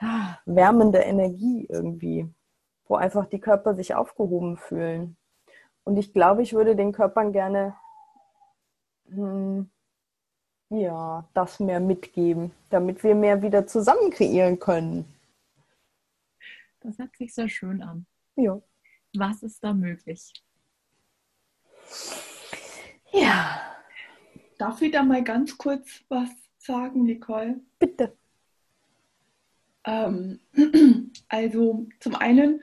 ah, 0.00 0.38
wärmende 0.46 0.98
Energie 0.98 1.66
irgendwie, 1.68 2.28
wo 2.86 2.96
einfach 2.96 3.26
die 3.26 3.40
Körper 3.40 3.74
sich 3.74 3.94
aufgehoben 3.94 4.56
fühlen. 4.56 5.16
Und 5.84 5.96
ich 5.96 6.12
glaube, 6.12 6.42
ich 6.42 6.52
würde 6.52 6.76
den 6.76 6.92
Körpern 6.92 7.32
gerne 7.32 7.74
hm, 9.08 9.70
ja, 10.70 11.26
das 11.34 11.60
mehr 11.60 11.80
mitgeben, 11.80 12.52
damit 12.70 13.02
wir 13.02 13.14
mehr 13.14 13.42
wieder 13.42 13.66
zusammen 13.66 14.10
kreieren 14.10 14.58
können. 14.58 15.04
Das 16.80 16.98
hört 16.98 17.16
sich 17.16 17.34
sehr 17.34 17.48
schön 17.48 17.82
an. 17.82 18.06
Ja. 18.36 18.60
Was 19.14 19.42
ist 19.42 19.64
da 19.64 19.72
möglich? 19.72 20.32
Ja. 23.12 23.60
Darf 24.58 24.82
ich 24.82 24.92
da 24.92 25.02
mal 25.02 25.22
ganz 25.22 25.56
kurz 25.56 26.04
was 26.08 26.30
sagen, 26.58 27.04
Nicole? 27.04 27.60
Bitte. 27.78 28.16
Ähm, 29.84 30.40
also 31.28 31.86
zum 32.00 32.14
einen, 32.16 32.62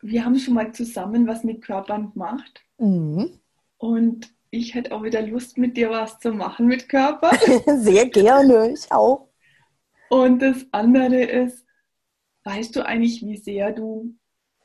wir 0.00 0.24
haben 0.24 0.38
schon 0.38 0.54
mal 0.54 0.72
zusammen 0.72 1.26
was 1.26 1.44
mit 1.44 1.62
Körpern 1.62 2.12
gemacht. 2.12 2.64
Mhm. 2.78 3.40
Und 3.78 4.32
ich 4.50 4.74
hätte 4.74 4.92
auch 4.92 5.02
wieder 5.02 5.22
Lust, 5.22 5.58
mit 5.58 5.76
dir 5.76 5.90
was 5.90 6.18
zu 6.18 6.32
machen 6.32 6.66
mit 6.66 6.88
Körper. 6.88 7.30
Sehr 7.78 8.08
gerne, 8.08 8.72
ich 8.72 8.90
auch. 8.92 9.28
Und 10.08 10.40
das 10.40 10.66
andere 10.72 11.22
ist, 11.22 11.66
weißt 12.44 12.76
du 12.76 12.84
eigentlich, 12.84 13.22
wie 13.22 13.38
sehr 13.38 13.72
du, 13.72 14.14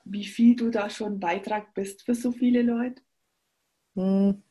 wie 0.03 0.25
viel 0.25 0.57
du 0.57 0.69
da 0.69 0.89
schon 0.89 1.21
Beitrag 1.21 1.73
bist 1.73 2.03
für 2.03 2.15
so 2.15 2.33
viele 2.33 2.63
Leute? 2.63 3.01
Hm. 3.97 4.41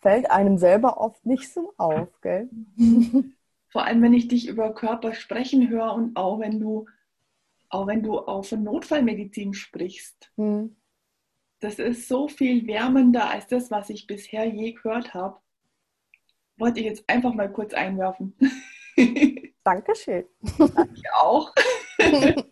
Fällt 0.00 0.30
einem 0.30 0.58
selber 0.58 1.00
oft 1.00 1.24
nicht 1.24 1.52
so 1.52 1.72
auf, 1.76 2.08
gell? 2.20 2.50
Vor 3.68 3.84
allem, 3.84 4.02
wenn 4.02 4.12
ich 4.12 4.28
dich 4.28 4.48
über 4.48 4.74
Körper 4.74 5.14
sprechen 5.14 5.70
höre 5.70 5.94
und 5.94 6.16
auch 6.16 6.40
wenn 6.40 6.60
du, 6.60 6.86
auch 7.70 7.86
wenn 7.86 8.02
du 8.02 8.18
auf 8.18 8.52
Notfallmedizin 8.52 9.54
sprichst. 9.54 10.30
Hm 10.36 10.76
das 11.62 11.78
ist 11.78 12.08
so 12.08 12.26
viel 12.26 12.66
wärmender 12.66 13.30
als 13.30 13.46
das, 13.46 13.70
was 13.70 13.88
ich 13.88 14.08
bisher 14.08 14.44
je 14.44 14.72
gehört 14.72 15.14
habe. 15.14 15.38
Wollte 16.56 16.80
ich 16.80 16.86
jetzt 16.86 17.08
einfach 17.08 17.32
mal 17.34 17.50
kurz 17.50 17.72
einwerfen. 17.72 18.36
Dankeschön. 19.64 20.24
Danke 20.58 21.14
auch. 21.14 21.54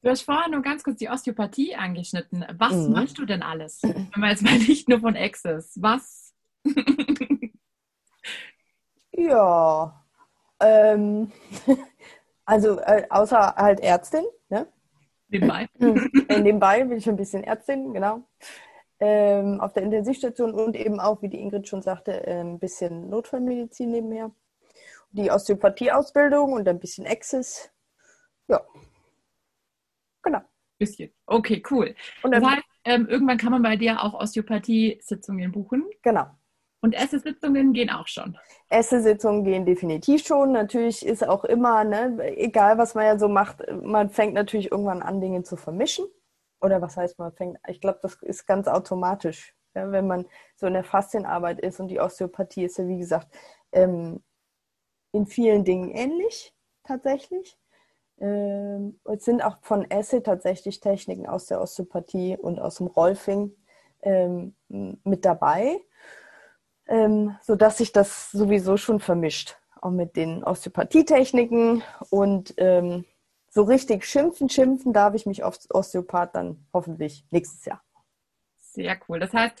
Du 0.00 0.10
hast 0.10 0.22
vorher 0.22 0.48
nur 0.48 0.62
ganz 0.62 0.84
kurz 0.84 0.98
die 0.98 1.08
Osteopathie 1.08 1.74
angeschnitten. 1.74 2.44
Was 2.56 2.74
mhm. 2.74 2.92
machst 2.92 3.18
du 3.18 3.26
denn 3.26 3.42
alles? 3.42 3.82
Wenn 3.82 4.08
man 4.16 4.30
jetzt 4.30 4.42
mal 4.42 4.58
nicht 4.58 4.88
nur 4.88 5.00
von 5.00 5.16
Access, 5.16 5.78
was 5.80 6.28
ja, 9.18 10.04
ähm, 10.60 11.32
also 12.44 12.78
äh, 12.80 13.06
außer 13.10 13.56
halt 13.56 13.80
Ärztin, 13.80 14.24
ne? 14.48 14.66
Nebenbei. 15.28 15.68
Äh, 16.28 16.40
nebenbei 16.40 16.84
bin 16.84 16.98
ich 16.98 17.08
ein 17.08 17.16
bisschen 17.16 17.42
Ärztin, 17.42 17.92
genau. 17.94 18.22
Ähm, 19.00 19.60
auf 19.60 19.72
der 19.72 19.82
Intensivstation 19.82 20.52
und 20.52 20.76
eben 20.76 21.00
auch, 21.00 21.22
wie 21.22 21.28
die 21.28 21.40
Ingrid 21.40 21.68
schon 21.68 21.82
sagte, 21.82 22.26
äh, 22.26 22.40
ein 22.40 22.58
bisschen 22.58 23.08
Notfallmedizin 23.08 23.90
nebenher. 23.90 24.30
Die 25.10 25.30
Osteopathie-Ausbildung 25.30 26.52
und 26.52 26.68
ein 26.68 26.78
bisschen 26.78 27.06
Access. 27.06 27.70
Ja. 28.46 28.60
Genau. 30.28 30.42
Bisschen. 30.78 31.10
Okay, 31.26 31.62
cool. 31.70 31.94
Und 32.22 32.32
das 32.32 32.44
heißt, 32.44 32.62
ähm, 32.84 33.08
irgendwann 33.08 33.38
kann 33.38 33.50
man 33.50 33.62
bei 33.62 33.76
dir 33.76 34.02
auch 34.02 34.14
Osteopathie-Sitzungen 34.14 35.50
buchen. 35.50 35.84
Genau. 36.02 36.26
Und 36.80 36.94
Esse-Sitzungen 36.94 37.72
gehen 37.72 37.90
auch 37.90 38.06
schon. 38.06 38.38
Esse-Sitzungen 38.68 39.42
gehen 39.42 39.64
definitiv 39.64 40.24
schon. 40.24 40.52
Natürlich 40.52 41.04
ist 41.04 41.26
auch 41.26 41.44
immer, 41.44 41.82
ne, 41.82 42.36
egal 42.36 42.78
was 42.78 42.94
man 42.94 43.06
ja 43.06 43.18
so 43.18 43.26
macht, 43.28 43.64
man 43.82 44.10
fängt 44.10 44.34
natürlich 44.34 44.70
irgendwann 44.70 45.02
an, 45.02 45.20
Dinge 45.20 45.42
zu 45.42 45.56
vermischen. 45.56 46.04
Oder 46.60 46.80
was 46.82 46.96
heißt 46.96 47.18
man 47.18 47.32
fängt? 47.32 47.58
Ich 47.66 47.80
glaube, 47.80 47.98
das 48.02 48.14
ist 48.22 48.46
ganz 48.46 48.68
automatisch, 48.68 49.54
ja, 49.74 49.90
wenn 49.90 50.06
man 50.06 50.26
so 50.56 50.66
in 50.66 50.74
der 50.74 50.84
Faszienarbeit 50.84 51.58
ist 51.60 51.80
und 51.80 51.88
die 51.88 52.00
Osteopathie 52.00 52.64
ist 52.64 52.78
ja, 52.78 52.86
wie 52.86 52.98
gesagt, 52.98 53.34
ähm, 53.72 54.22
in 55.12 55.26
vielen 55.26 55.64
Dingen 55.64 55.90
ähnlich 55.90 56.54
tatsächlich. 56.84 57.56
Ähm, 58.20 58.98
es 59.04 59.24
sind 59.24 59.42
auch 59.42 59.58
von 59.62 59.90
Esse 59.90 60.22
tatsächlich 60.22 60.80
Techniken 60.80 61.26
aus 61.26 61.46
der 61.46 61.60
Osteopathie 61.60 62.36
und 62.36 62.58
aus 62.58 62.76
dem 62.76 62.86
Rolfing 62.86 63.52
ähm, 64.02 64.54
mit 64.68 65.24
dabei 65.24 65.80
ähm, 66.88 67.36
sodass 67.42 67.78
sich 67.78 67.92
das 67.92 68.30
sowieso 68.32 68.76
schon 68.76 68.98
vermischt, 68.98 69.56
auch 69.80 69.90
mit 69.90 70.16
den 70.16 70.42
Osteopathietechniken. 70.42 71.82
Und 72.10 72.54
ähm, 72.56 73.04
so 73.50 73.62
richtig 73.62 74.04
schimpfen, 74.04 74.48
schimpfen 74.48 74.92
darf 74.92 75.14
ich 75.14 75.26
mich 75.26 75.44
auf 75.44 75.58
Osteopath 75.70 76.34
dann 76.34 76.66
hoffentlich 76.72 77.24
nächstes 77.30 77.64
Jahr. 77.64 77.82
Sehr 78.56 78.98
cool. 79.08 79.20
Das 79.20 79.32
heißt, 79.32 79.60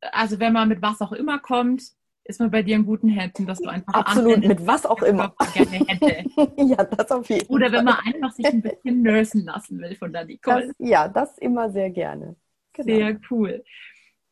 also 0.00 0.40
wenn 0.40 0.52
man 0.52 0.68
mit 0.68 0.82
was 0.82 1.00
auch 1.00 1.12
immer 1.12 1.38
kommt, 1.38 1.82
ist 2.28 2.40
man 2.40 2.50
bei 2.50 2.62
dir 2.62 2.76
in 2.76 2.86
guten 2.86 3.08
Händen, 3.08 3.46
dass 3.46 3.58
du 3.60 3.68
einfach 3.68 3.94
absolut 3.94 4.44
mit 4.44 4.66
was 4.66 4.84
auch 4.86 5.02
immer 5.02 5.34
gerne 5.54 5.70
hätte. 5.86 6.24
ja, 6.56 6.84
das 6.84 7.10
auf 7.10 7.28
jeden 7.28 7.46
Oder 7.46 7.72
wenn 7.72 7.84
man 7.84 7.96
einfach 8.04 8.32
sich 8.32 8.46
ein 8.46 8.62
bisschen 8.62 9.02
nursen 9.02 9.44
lassen 9.44 9.80
will 9.80 9.94
von 9.96 10.12
der 10.12 10.24
Nicole. 10.24 10.68
Das, 10.68 10.76
ja, 10.78 11.08
das 11.08 11.38
immer 11.38 11.70
sehr 11.70 11.90
gerne. 11.90 12.36
Genau. 12.72 12.86
Sehr 12.86 13.20
cool. 13.30 13.64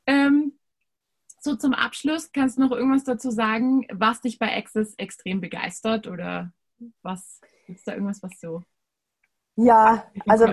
Ähm, 0.07 0.53
so 1.41 1.57
zum 1.57 1.75
Abschluss, 1.75 2.33
kannst 2.33 2.57
du 2.57 2.63
noch 2.63 2.73
irgendwas 2.73 3.05
dazu 3.05 3.31
sagen, 3.31 3.87
was 3.93 4.21
dich 4.21 4.39
bei 4.39 4.57
Access 4.57 4.95
extrem 4.97 5.41
begeistert 5.41 6.07
oder 6.07 6.53
was 7.03 7.41
gibt 7.67 7.79
es 7.79 7.85
da 7.85 7.93
irgendwas, 7.93 8.23
was 8.23 8.41
so? 8.41 8.63
Ja, 9.57 10.11
also 10.27 10.53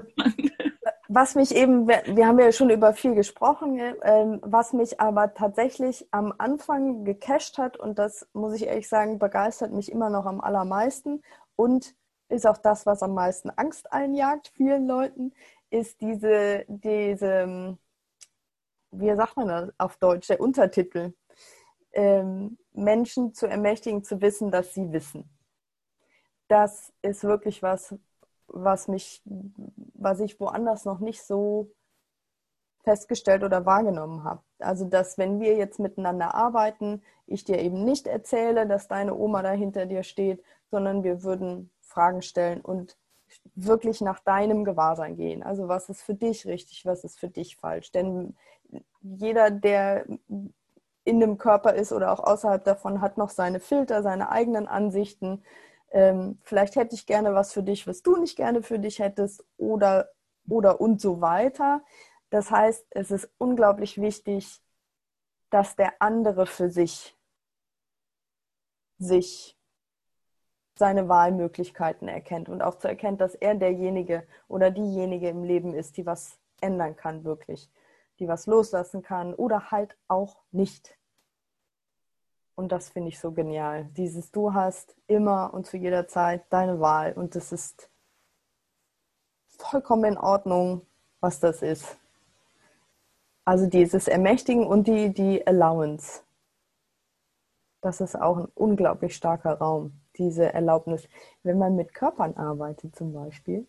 was 1.14 1.36
mich 1.36 1.53
eben, 1.53 1.88
wir 1.89 2.26
haben 2.26 2.39
ja 2.39 2.51
schon 2.53 2.70
über 2.70 2.93
viel 2.93 3.16
gesprochen, 3.16 3.78
ähm, 4.01 4.39
was 4.43 4.72
mich 4.72 5.01
aber 5.01 5.34
tatsächlich 5.34 6.07
am 6.12 6.34
Anfang 6.38 7.03
gecasht 7.03 7.57
hat 7.57 7.76
und 7.78 7.99
das 7.99 8.28
muss 8.32 8.53
ich 8.53 8.68
ehrlich 8.68 8.88
sagen, 8.88 9.20
begeistert 9.20 9.74
mich 9.74 9.91
immer 9.91 10.09
noch 10.09 10.26
am 10.26 10.39
allermeisten 10.39 11.22
und 11.57 11.95
ist 12.30 12.47
auch 12.47 12.57
das, 12.57 12.86
was 12.86 13.03
am 13.03 13.14
meisten 13.14 13.49
Angst 13.49 13.91
einjagt 13.91 14.53
vielen 14.55 14.88
Leuten, 14.88 15.34
ist 15.70 15.99
diese, 15.99 16.64
diese 16.70 17.78
wie 18.91 19.16
sagt 19.16 19.36
man 19.36 19.47
das 19.49 19.70
auf 19.78 19.97
Deutsch, 19.97 20.28
der 20.28 20.39
Untertitel, 20.39 21.14
ähm, 21.91 22.57
Menschen 22.72 23.34
zu 23.34 23.47
ermächtigen, 23.47 24.03
zu 24.03 24.22
wissen, 24.22 24.49
dass 24.49 24.74
sie 24.74 24.91
wissen. 24.93 25.30
Das 26.47 26.93
ist 27.01 27.24
wirklich 27.26 27.62
was, 27.62 27.95
was 28.53 28.87
mich, 28.87 29.21
was 29.25 30.19
ich 30.19 30.39
woanders 30.39 30.85
noch 30.85 30.99
nicht 30.99 31.23
so 31.23 31.71
festgestellt 32.83 33.43
oder 33.43 33.65
wahrgenommen 33.65 34.23
habe. 34.23 34.41
Also, 34.59 34.85
dass 34.85 35.17
wenn 35.17 35.39
wir 35.39 35.55
jetzt 35.55 35.79
miteinander 35.79 36.33
arbeiten, 36.33 37.01
ich 37.27 37.43
dir 37.43 37.59
eben 37.59 37.83
nicht 37.83 38.07
erzähle, 38.07 38.67
dass 38.67 38.87
deine 38.87 39.15
Oma 39.15 39.41
da 39.43 39.51
hinter 39.51 39.85
dir 39.85 40.03
steht, 40.03 40.43
sondern 40.69 41.03
wir 41.03 41.23
würden 41.23 41.69
Fragen 41.81 42.21
stellen 42.21 42.61
und 42.61 42.97
wirklich 43.55 44.01
nach 44.01 44.19
deinem 44.19 44.65
Gewahrsein 44.65 45.15
gehen. 45.15 45.43
Also 45.43 45.67
was 45.67 45.89
ist 45.89 46.01
für 46.01 46.15
dich 46.15 46.45
richtig, 46.45 46.85
was 46.85 47.03
ist 47.03 47.19
für 47.19 47.29
dich 47.29 47.57
falsch? 47.57 47.91
Denn 47.91 48.35
jeder, 49.01 49.51
der 49.51 50.05
in 51.03 51.19
dem 51.19 51.37
Körper 51.37 51.73
ist 51.73 51.91
oder 51.91 52.11
auch 52.11 52.19
außerhalb 52.19 52.63
davon, 52.63 53.01
hat 53.01 53.17
noch 53.17 53.29
seine 53.29 53.59
Filter, 53.59 54.03
seine 54.03 54.29
eigenen 54.29 54.67
Ansichten. 54.67 55.43
Ähm, 55.91 56.39
vielleicht 56.43 56.75
hätte 56.75 56.95
ich 56.95 57.05
gerne 57.05 57.33
was 57.33 57.53
für 57.53 57.63
dich, 57.63 57.85
was 57.87 58.01
du 58.01 58.17
nicht 58.17 58.37
gerne 58.37 58.63
für 58.63 58.79
dich 58.79 58.99
hättest 58.99 59.45
oder, 59.57 60.09
oder 60.47 60.79
und 60.81 61.01
so 61.01 61.21
weiter. 61.21 61.83
Das 62.29 62.49
heißt, 62.49 62.87
es 62.91 63.11
ist 63.11 63.29
unglaublich 63.37 63.99
wichtig, 63.99 64.61
dass 65.49 65.75
der 65.75 65.93
andere 65.99 66.45
für 66.45 66.69
sich 66.69 67.17
sich 68.97 69.57
seine 70.75 71.09
Wahlmöglichkeiten 71.09 72.07
erkennt 72.07 72.47
und 72.47 72.61
auch 72.61 72.75
zu 72.75 72.87
erkennen, 72.87 73.17
dass 73.17 73.35
er 73.35 73.55
derjenige 73.55 74.25
oder 74.47 74.71
diejenige 74.71 75.29
im 75.29 75.43
Leben 75.43 75.73
ist, 75.73 75.97
die 75.97 76.05
was 76.05 76.39
ändern 76.61 76.95
kann, 76.95 77.23
wirklich, 77.23 77.69
die 78.19 78.27
was 78.27 78.45
loslassen 78.47 79.01
kann 79.01 79.33
oder 79.33 79.71
halt 79.71 79.97
auch 80.07 80.41
nicht. 80.51 80.97
Und 82.62 82.72
das 82.72 82.89
finde 82.89 83.09
ich 83.09 83.20
so 83.20 83.32
genial. 83.32 83.86
Dieses 83.97 84.30
Du 84.32 84.53
hast 84.53 84.95
immer 85.07 85.51
und 85.51 85.66
zu 85.66 85.78
jeder 85.78 86.07
Zeit 86.07 86.43
deine 86.51 86.80
Wahl 86.80 87.14
und 87.14 87.34
das 87.34 87.51
ist 87.51 87.89
vollkommen 89.47 90.03
in 90.03 90.18
Ordnung, 90.20 90.86
was 91.22 91.39
das 91.39 91.64
ist. 91.64 91.97
Also 93.45 93.66
dieses 93.66 94.07
Ermächtigen 94.07 94.68
und 94.68 94.86
die, 94.86 95.12
die 95.12 95.47
Allowance. 95.47 96.22
Das 97.82 97.99
ist 97.99 98.16
auch 98.16 98.38
ein 98.38 98.47
unglaublich 98.53 99.16
starker 99.16 99.53
Raum 99.53 99.99
diese 100.20 100.53
Erlaubnis. 100.53 101.09
Wenn 101.41 101.57
man 101.57 101.76
mit 101.76 101.95
Körpern 101.95 102.36
arbeitet 102.36 102.95
zum 102.95 103.12
Beispiel 103.12 103.68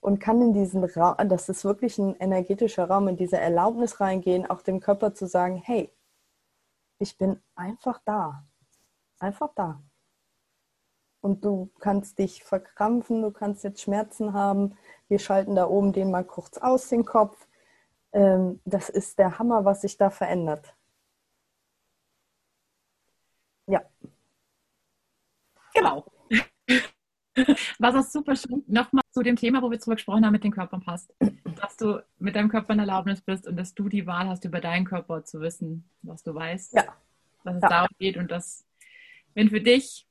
und 0.00 0.20
kann 0.20 0.42
in 0.42 0.52
diesen 0.52 0.84
Raum, 0.84 1.26
das 1.30 1.48
ist 1.48 1.64
wirklich 1.64 1.96
ein 1.96 2.16
energetischer 2.16 2.84
Raum, 2.84 3.08
in 3.08 3.16
diese 3.16 3.38
Erlaubnis 3.38 3.98
reingehen, 3.98 4.44
auch 4.44 4.60
dem 4.60 4.80
Körper 4.80 5.14
zu 5.14 5.26
sagen, 5.26 5.56
hey, 5.64 5.90
ich 7.00 7.16
bin 7.18 7.42
einfach 7.54 8.00
da. 8.04 8.46
Einfach 9.18 9.52
da. 9.54 9.82
Und 11.20 11.44
du 11.44 11.70
kannst 11.80 12.18
dich 12.18 12.44
verkrampfen, 12.44 13.22
du 13.22 13.30
kannst 13.30 13.64
jetzt 13.64 13.82
Schmerzen 13.82 14.32
haben. 14.32 14.76
Wir 15.08 15.18
schalten 15.18 15.54
da 15.54 15.66
oben 15.66 15.92
den 15.92 16.10
mal 16.10 16.24
kurz 16.24 16.58
aus, 16.58 16.88
den 16.88 17.04
Kopf. 17.04 17.48
Ähm, 18.12 18.60
das 18.64 18.88
ist 18.88 19.18
der 19.18 19.38
Hammer, 19.38 19.64
was 19.64 19.82
sich 19.82 19.96
da 19.96 20.10
verändert. 20.10 20.74
Ja. 23.66 23.82
Genau. 25.74 26.04
Was 27.78 27.94
auch 27.94 28.08
super 28.08 28.36
schön 28.36 28.62
nochmal 28.66 29.04
zu 29.10 29.22
dem 29.22 29.36
Thema, 29.36 29.62
wo 29.62 29.70
wir 29.70 29.78
drüber 29.78 29.96
gesprochen 29.96 30.24
haben, 30.24 30.32
mit 30.32 30.44
den 30.44 30.52
Körpern 30.52 30.80
passt. 30.80 31.12
Dass 31.60 31.76
du 31.76 32.02
mit 32.18 32.36
deinem 32.36 32.48
Körper 32.48 32.72
in 32.72 32.78
Erlaubnis 32.78 33.20
bist 33.20 33.46
und 33.46 33.56
dass 33.56 33.74
du 33.74 33.88
die 33.88 34.06
Wahl 34.06 34.28
hast, 34.28 34.44
über 34.44 34.60
deinen 34.60 34.84
Körper 34.84 35.24
zu 35.24 35.40
wissen, 35.40 35.88
was 36.02 36.22
du 36.22 36.34
weißt, 36.34 36.74
ja. 36.74 36.84
dass 37.44 37.56
es 37.56 37.62
ja. 37.62 37.68
darum 37.68 37.88
geht 37.98 38.16
und 38.16 38.30
dass, 38.30 38.64
wenn 39.34 39.50
für 39.50 39.60
dich 39.60 40.06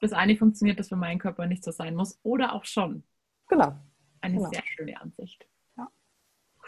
das 0.00 0.12
eine 0.12 0.36
funktioniert, 0.36 0.78
dass 0.78 0.88
für 0.88 0.96
meinen 0.96 1.18
Körper 1.18 1.46
nicht 1.46 1.64
so 1.64 1.70
sein 1.70 1.94
muss 1.94 2.18
oder 2.22 2.54
auch 2.54 2.64
schon. 2.64 3.04
Genau. 3.48 3.76
Eine 4.20 4.36
genau. 4.36 4.50
sehr 4.50 4.62
schöne 4.64 5.00
Ansicht. 5.00 5.46
Ja. 5.76 5.90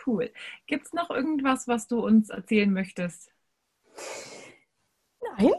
Cool. 0.07 0.33
Gibt 0.67 0.87
es 0.87 0.93
noch 0.93 1.11
irgendwas, 1.11 1.67
was 1.67 1.89
du 1.89 2.05
uns 2.05 2.31
erzählen 2.31 2.73
möchtest? 2.73 3.33
Nein, 5.39 5.53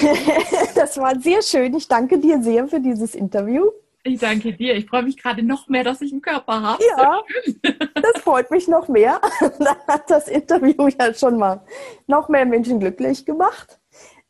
das 0.74 0.98
war 0.98 1.18
sehr 1.20 1.42
schön. 1.42 1.74
Ich 1.74 1.88
danke 1.88 2.18
dir 2.18 2.42
sehr 2.42 2.66
für 2.68 2.80
dieses 2.80 3.14
Interview. 3.14 3.70
Ich 4.04 4.20
danke 4.20 4.52
dir. 4.52 4.74
Ich 4.74 4.88
freue 4.88 5.02
mich 5.02 5.16
gerade 5.16 5.42
noch 5.42 5.68
mehr, 5.68 5.84
dass 5.84 6.00
ich 6.00 6.12
einen 6.12 6.22
Körper 6.22 6.62
habe. 6.62 6.82
Ja, 6.96 7.22
das 7.94 8.22
freut 8.22 8.50
mich 8.50 8.68
noch 8.68 8.88
mehr. 8.88 9.20
Da 9.58 9.76
hat 9.86 10.10
das 10.10 10.28
Interview 10.28 10.88
ja 10.88 11.12
schon 11.12 11.38
mal 11.38 11.60
noch 12.06 12.28
mehr 12.28 12.46
Menschen 12.46 12.80
glücklich 12.80 13.26
gemacht. 13.26 13.78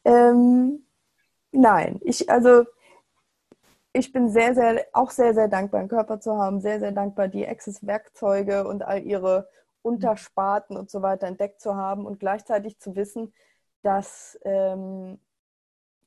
Ähm, 0.05 0.85
nein, 1.53 2.01
ich 2.03 2.29
also 2.31 2.65
ich 3.93 4.13
bin 4.13 4.31
sehr, 4.31 4.55
sehr, 4.55 4.87
auch 4.93 5.11
sehr, 5.11 5.35
sehr 5.35 5.49
dankbar, 5.49 5.81
einen 5.81 5.89
Körper 5.89 6.21
zu 6.21 6.37
haben. 6.37 6.61
Sehr, 6.61 6.79
sehr 6.79 6.93
dankbar, 6.93 7.29
die 7.29 7.47
Access-Werkzeuge 7.47 8.67
und 8.67 8.83
all 8.83 9.03
ihre 9.03 9.49
Untersparten 9.83 10.77
und 10.77 10.91
so 10.91 11.03
weiter 11.03 11.27
entdeckt 11.27 11.61
zu 11.61 11.77
haben 11.77 12.07
und 12.07 12.21
gleichzeitig 12.21 12.79
zu 12.79 12.97
wissen, 12.97 13.33
dass 13.83 14.39
ähm, 14.45 15.19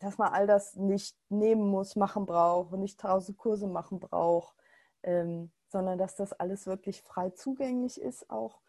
dass 0.02 0.18
man 0.18 0.34
all 0.34 0.48
das 0.48 0.76
nicht 0.76 1.16
nehmen 1.30 1.70
muss, 1.70 1.96
machen 1.96 2.26
braucht 2.26 2.74
und 2.74 2.80
nicht 2.80 3.00
tausend 3.00 3.38
Kurse 3.38 3.68
machen 3.68 4.00
braucht, 4.00 4.56
ähm, 5.04 5.52
sondern 5.68 5.98
dass 5.98 6.16
das 6.16 6.34
alles 6.34 6.66
wirklich 6.66 7.02
frei 7.04 7.30
zugänglich 7.30 8.02
ist 8.02 8.30
auch. 8.30 8.62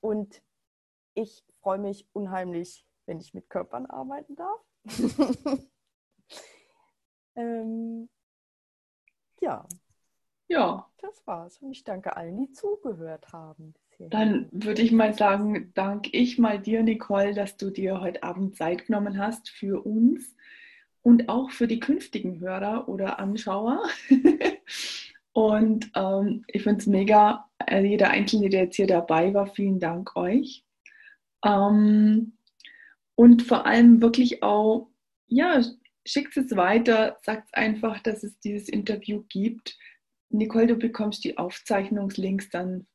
Und 0.00 0.42
ich 1.14 1.44
freue 1.60 1.78
mich 1.78 2.08
unheimlich, 2.12 2.84
wenn 3.06 3.20
ich 3.20 3.34
mit 3.34 3.48
Körpern 3.48 3.86
arbeiten 3.86 4.34
darf. 4.34 4.60
ähm, 7.36 8.08
ja. 9.40 9.66
Ja. 10.48 10.90
Das 10.98 11.26
war's. 11.26 11.58
Und 11.58 11.70
ich 11.70 11.84
danke 11.84 12.16
allen, 12.16 12.36
die 12.36 12.52
zugehört 12.52 13.32
haben. 13.32 13.74
Dann 13.98 14.48
würde 14.50 14.82
ich 14.82 14.90
mal 14.90 15.14
sagen, 15.14 15.72
danke 15.74 16.10
ich 16.12 16.38
mal 16.38 16.58
dir, 16.60 16.82
Nicole, 16.82 17.32
dass 17.32 17.56
du 17.56 17.70
dir 17.70 18.00
heute 18.00 18.24
Abend 18.24 18.56
Zeit 18.56 18.86
genommen 18.86 19.18
hast 19.18 19.48
für 19.48 19.86
uns 19.86 20.34
und 21.04 21.28
auch 21.28 21.50
für 21.50 21.68
die 21.68 21.80
künftigen 21.80 22.40
Hörer 22.40 22.88
oder 22.88 23.18
Anschauer. 23.18 23.82
und 25.32 25.90
ähm, 25.94 26.44
ich 26.48 26.62
finde 26.62 26.80
es 26.80 26.86
mega, 26.86 27.48
äh, 27.66 27.84
jeder 27.84 28.08
Einzelne, 28.10 28.48
der 28.48 28.64
jetzt 28.64 28.76
hier 28.76 28.86
dabei 28.86 29.34
war, 29.34 29.46
vielen 29.46 29.78
Dank 29.78 30.16
euch. 30.16 30.64
Ähm, 31.44 32.38
und 33.16 33.42
vor 33.42 33.66
allem 33.66 34.00
wirklich 34.00 34.42
auch, 34.42 34.88
ja, 35.26 35.62
schickt 36.06 36.38
es 36.38 36.56
weiter, 36.56 37.18
sagt 37.22 37.54
einfach, 37.54 38.00
dass 38.00 38.24
es 38.24 38.38
dieses 38.38 38.70
Interview 38.70 39.24
gibt. 39.28 39.78
Nicole, 40.30 40.68
du 40.68 40.76
bekommst 40.76 41.22
die 41.24 41.36
Aufzeichnungslinks 41.36 42.48
dann 42.48 42.86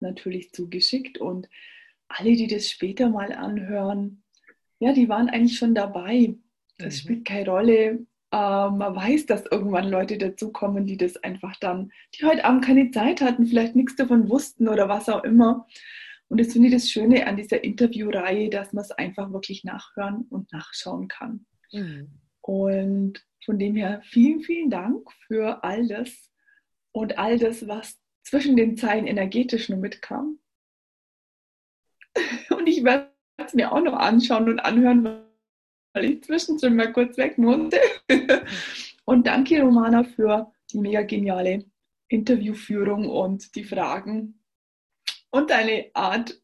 natürlich 0.00 0.52
zugeschickt 0.52 1.16
und 1.16 1.48
alle, 2.08 2.36
die 2.36 2.48
das 2.48 2.70
später 2.70 3.08
mal 3.08 3.32
anhören, 3.32 4.22
ja, 4.78 4.92
die 4.92 5.08
waren 5.08 5.30
eigentlich 5.30 5.58
schon 5.58 5.74
dabei. 5.74 6.34
Das 6.78 6.94
mhm. 6.94 6.98
spielt 6.98 7.24
keine 7.24 7.48
Rolle. 7.48 8.06
Äh, 8.32 8.70
man 8.70 8.94
weiß, 8.94 9.26
dass 9.26 9.46
irgendwann 9.46 9.88
Leute 9.88 10.18
dazukommen, 10.18 10.86
die 10.86 10.96
das 10.96 11.16
einfach 11.18 11.56
dann, 11.60 11.92
die 12.14 12.24
heute 12.24 12.44
Abend 12.44 12.64
keine 12.64 12.90
Zeit 12.90 13.20
hatten, 13.20 13.46
vielleicht 13.46 13.76
nichts 13.76 13.96
davon 13.96 14.28
wussten 14.28 14.68
oder 14.68 14.88
was 14.88 15.08
auch 15.08 15.24
immer. 15.24 15.66
Und 16.28 16.40
das 16.40 16.52
finde 16.52 16.68
ich 16.68 16.74
das 16.74 16.90
Schöne 16.90 17.26
an 17.26 17.36
dieser 17.36 17.62
Interviewreihe, 17.62 18.50
dass 18.50 18.72
man 18.72 18.82
es 18.82 18.90
einfach 18.90 19.32
wirklich 19.32 19.62
nachhören 19.64 20.26
und 20.28 20.52
nachschauen 20.52 21.08
kann. 21.08 21.46
Mhm. 21.72 22.08
Und 22.40 23.24
von 23.44 23.58
dem 23.58 23.76
her 23.76 24.00
vielen, 24.04 24.40
vielen 24.40 24.70
Dank 24.70 25.10
für 25.26 25.62
all 25.62 25.86
das 25.86 26.32
und 26.92 27.18
all 27.18 27.38
das, 27.38 27.68
was 27.68 28.00
zwischen 28.22 28.56
den 28.56 28.76
Zeilen 28.76 29.06
energetisch 29.06 29.68
nur 29.68 29.78
mitkam. 29.78 30.40
Und 32.50 32.66
ich 32.66 32.82
werde 32.82 33.12
es 33.36 33.54
mir 33.54 33.70
auch 33.70 33.82
noch 33.82 33.92
anschauen 33.92 34.48
und 34.48 34.58
anhören, 34.60 35.25
ich 36.04 36.22
zwischendrin 36.22 36.76
mal 36.76 36.92
kurz 36.92 37.16
weg 37.16 37.38
musste. 37.38 37.80
Und 39.04 39.26
danke, 39.26 39.62
Romana, 39.62 40.04
für 40.04 40.52
die 40.72 40.78
mega 40.78 41.02
geniale 41.02 41.64
Interviewführung 42.08 43.08
und 43.08 43.54
die 43.54 43.62
Fragen 43.62 44.40
und 45.30 45.50
deine 45.50 45.90
Art, 45.94 46.40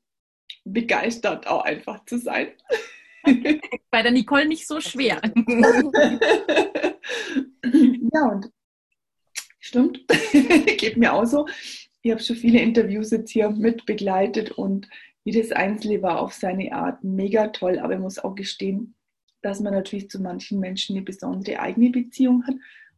begeistert 0.65 1.49
auch 1.49 1.65
einfach 1.65 2.05
zu 2.05 2.19
sein. 2.19 2.49
Bei 3.91 4.03
der 4.03 4.13
Nicole 4.13 4.47
nicht 4.47 4.67
so 4.67 4.81
schwer. 4.81 5.21
ja, 8.13 8.27
und 8.29 8.51
Stimmt, 9.65 10.01
geht 10.77 10.97
mir 10.97 11.13
auch 11.13 11.25
so. 11.25 11.47
Ich 12.03 12.11
habe 12.11 12.21
schon 12.21 12.37
viele 12.37 12.61
Interviews 12.61 13.13
jetzt 13.13 13.31
hier 13.31 13.49
mit 13.49 13.87
begleitet 13.87 14.51
und 14.51 14.89
jedes 15.25 15.53
Einzelne 15.53 16.03
war 16.03 16.21
auf 16.21 16.33
seine 16.33 16.73
Art 16.73 17.05
mega 17.05 17.47
toll, 17.49 17.79
aber 17.79 17.95
ich 17.95 18.01
muss 18.01 18.19
auch 18.19 18.35
gestehen, 18.35 18.97
dass 19.43 19.61
man 19.61 19.75
natürlich 19.75 20.11
zu 20.11 20.21
manchen 20.21 20.61
Menschen 20.61 20.97
eine 20.97 21.05
besondere 21.05 21.61
eigene 21.61 21.91
Beziehung 21.91 22.47
hat 22.47 22.55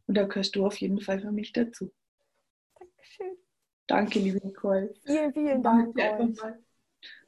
und 0.07 0.15
da 0.15 0.23
gehörst 0.23 0.55
du 0.55 0.65
auf 0.65 0.77
jeden 0.77 1.01
Fall 1.01 1.19
für 1.19 1.31
mich 1.31 1.51
dazu. 1.51 1.91
Dankeschön. 2.79 3.37
Danke, 3.87 4.19
liebe 4.19 4.45
Nicole. 4.45 4.93
Vielen, 5.05 5.33
vielen 5.33 5.63
Dank 5.63 5.97
euch. 5.97 6.37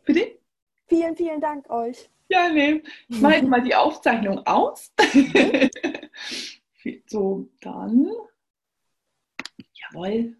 Bitte? 0.05 0.39
Vielen, 0.88 1.15
vielen 1.15 1.41
Dank 1.41 1.70
euch. 1.70 2.09
Ja, 2.30 2.49
nee. 2.49 2.82
Ich 3.07 3.22
mache 3.22 3.43
mal 3.43 3.61
die 3.61 3.76
Aufzeichnung 3.76 4.45
aus. 4.45 4.91
so, 7.07 7.49
dann 7.61 8.11
Jawohl. 9.91 10.36